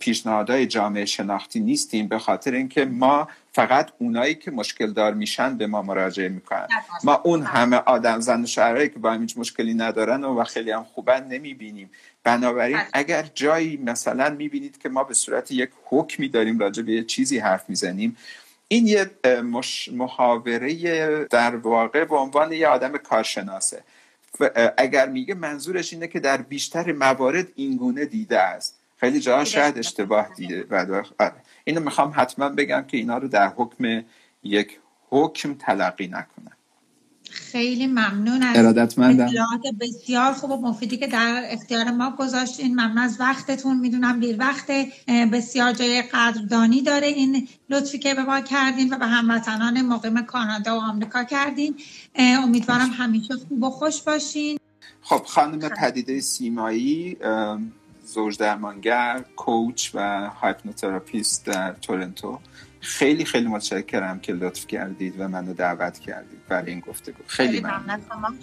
پیشنهادهای 0.00 0.66
جامعه 0.66 1.04
شناختی 1.04 1.60
نیستیم 1.60 2.08
به 2.08 2.18
خاطر 2.18 2.52
اینکه 2.54 2.84
ما 2.84 3.28
فقط 3.52 3.90
اونایی 3.98 4.34
که 4.34 4.50
مشکل 4.50 4.92
دار 4.92 5.14
میشن 5.14 5.56
به 5.56 5.66
ما 5.66 5.82
مراجعه 5.82 6.28
می‌کنن. 6.28 6.66
ما 7.04 7.14
اون 7.24 7.42
همه 7.42 7.76
آدم 7.76 8.20
زن 8.20 8.42
و 8.42 8.46
شهرهایی 8.46 8.88
که 8.88 8.98
با 8.98 9.12
هیچ 9.12 9.38
مشکلی 9.38 9.74
ندارن 9.74 10.24
و 10.24 10.44
خیلی 10.44 10.70
هم 10.70 10.84
خوبن 10.84 11.24
نمی‌بینیم. 11.24 11.90
بنابراین 12.24 12.76
بله. 12.76 12.86
اگر 12.92 13.22
جایی 13.34 13.76
مثلا 13.76 14.30
می‌بینید 14.30 14.78
که 14.78 14.88
ما 14.88 15.04
به 15.04 15.14
صورت 15.14 15.50
یک 15.50 15.70
حکمی 15.84 16.28
داریم 16.28 16.58
راجع 16.58 16.82
به 16.82 16.92
یه 16.92 17.04
چیزی 17.04 17.38
حرف 17.38 17.68
می‌زنیم 17.68 18.16
این 18.68 18.86
یه 18.86 19.10
محاوره 19.92 21.24
در 21.24 21.56
واقع 21.56 22.04
به 22.04 22.16
عنوان 22.16 22.52
یه 22.52 22.68
آدم 22.68 22.96
کارشناسه. 22.96 23.82
اگر 24.76 25.08
میگه 25.08 25.34
منظورش 25.34 25.92
اینه 25.92 26.06
که 26.08 26.20
در 26.20 26.36
بیشتر 26.42 26.92
موارد 26.92 27.48
اینگونه 27.54 28.04
دیده 28.04 28.40
است. 28.40 28.78
خیلی 28.96 29.20
جاها 29.20 29.44
شاید 29.44 29.78
اشتباه. 29.78 30.28
دیده. 30.36 30.66
آره. 31.18 31.34
اینو 31.64 31.80
می‌خوام 31.80 32.12
حتما 32.16 32.48
بگم 32.48 32.84
که 32.88 32.96
اینا 32.96 33.18
رو 33.18 33.28
در 33.28 33.48
حکم 33.48 34.04
یک 34.42 34.80
حکم 35.10 35.54
تلقی 35.54 36.06
نکنم 36.06 36.57
خیلی 37.30 37.86
ممنون 37.86 38.42
از 38.42 38.56
اطلاعات 38.56 39.62
بسیار 39.80 40.32
خوب 40.32 40.50
و 40.50 40.56
مفیدی 40.56 40.96
که 40.96 41.06
در 41.06 41.42
اختیار 41.44 41.90
ما 41.90 42.16
گذاشتین. 42.18 42.72
ممنون 42.72 42.98
از 42.98 43.20
وقتتون. 43.20 43.78
می‌دونم 43.78 44.20
دیر 44.20 44.36
وقت 44.38 44.70
بسیار 45.32 45.72
جای 45.72 46.02
قدردانی 46.02 46.82
داره 46.82 47.06
این 47.06 47.48
لطفی 47.70 47.98
که 47.98 48.14
به 48.14 48.22
ما 48.22 48.40
کردین 48.40 48.94
و 48.94 48.98
به 48.98 49.06
هموطنان 49.06 49.82
مقیم 49.82 50.22
کانادا 50.22 50.78
و 50.78 50.82
آمریکا 50.82 51.24
کردین. 51.24 51.74
امیدوارم 52.16 52.90
همیشه 52.90 53.34
خوب 53.48 53.62
و 53.62 53.70
خوش 53.70 54.02
باشین. 54.02 54.58
خب 55.02 55.22
خانم 55.26 55.68
پدیده 55.68 56.20
سیمایی 56.20 57.16
زوج 58.04 58.38
درمانگر 58.38 59.24
coach 59.36 59.90
و 59.94 60.30
hypnotherapist 60.30 61.46
در 61.46 61.72
تورنتو. 61.72 62.38
خیلی 62.80 63.24
خیلی 63.24 63.46
متشکرم 63.46 64.20
که 64.20 64.32
لطف 64.32 64.66
کردید 64.66 65.20
و 65.20 65.28
منو 65.28 65.54
دعوت 65.54 65.98
کردید 65.98 66.38
برای 66.48 66.70
این 66.70 66.80
گفتگو. 66.80 67.22
خیلی 67.26 67.60
ممنون. 67.60 68.38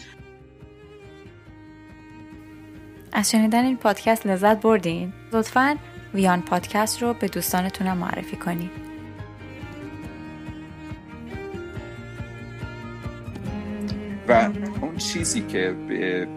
از 3.14 3.32
شنیدن 3.32 3.66
این 3.66 3.78
پادکست 3.78 4.28
لذت 4.28 4.62
بردین؟ 4.62 5.14
لطفا 5.34 5.78
ویان 6.14 6.42
پادکست 6.42 7.02
رو 7.02 7.14
به 7.14 7.28
دوستانتونم 7.28 7.98
معرفی 7.98 8.36
کنید 8.36 8.86
و 14.28 14.50
اون 14.82 14.98
چیزی 14.98 15.42
که 15.42 15.76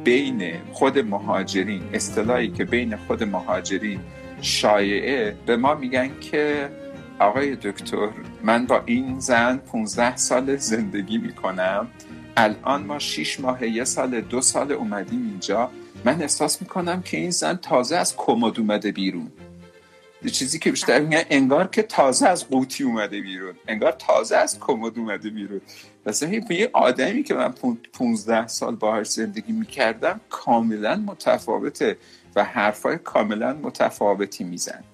بین 0.05 0.53
خود 0.73 0.99
مهاجرین 0.99 1.83
اصطلاحی 1.93 2.49
که 2.49 2.65
بین 2.65 2.97
خود 2.97 3.25
مهاجرین 3.25 4.01
شایعه 4.41 5.37
به 5.47 5.57
ما 5.57 5.75
میگن 5.75 6.11
که 6.21 6.69
آقای 7.19 7.57
دکتر 7.57 8.09
من 8.43 8.67
با 8.67 8.83
این 8.87 9.21
زن 9.21 9.57
15 9.57 10.17
سال 10.17 10.57
زندگی 10.57 11.19
می‌کنم. 11.19 11.89
الان 12.37 12.83
ما 12.83 12.99
6 12.99 13.41
ماه 13.41 13.67
یه 13.67 13.85
سال 13.85 14.21
دو 14.21 14.41
سال 14.41 14.73
اومدیم 14.73 15.23
اینجا. 15.31 15.71
من 16.05 16.23
احساس 16.23 16.63
می‌کنم 16.63 17.03
که 17.03 17.17
این 17.17 17.31
زن 17.31 17.57
تازه 17.57 17.97
از 17.97 18.17
کمد 18.17 18.59
اومده 18.59 18.93
بیرون. 18.93 19.33
چیزی 20.33 20.59
که 20.59 20.71
بیشتر 20.71 21.01
میگن 21.01 21.23
انگار 21.31 21.67
که 21.67 21.83
تازه 21.83 22.29
از 22.29 22.49
قوطی 22.49 22.85
اومده 22.85 23.21
بیرون. 23.21 23.55
انگار 23.69 23.93
تازه 23.93 24.37
از 24.37 24.61
کمد 24.61 24.99
اومده 24.99 25.31
بیرون. 25.31 25.61
مثلا 26.07 26.29
یه 26.51 26.71
آدمی 26.73 27.23
که 27.23 27.35
من 27.35 27.55
15 27.93 28.47
سال 28.47 28.77
باهاش 28.77 29.07
زندگی 29.07 29.53
می‌کردم 29.53 30.21
کاملا 30.31 30.97
متفاوته 30.97 31.97
و 32.37 32.45
حرفای 32.45 32.99
کاملا 32.99 33.53
متفاوتی 33.53 34.45
میزن. 34.45 34.85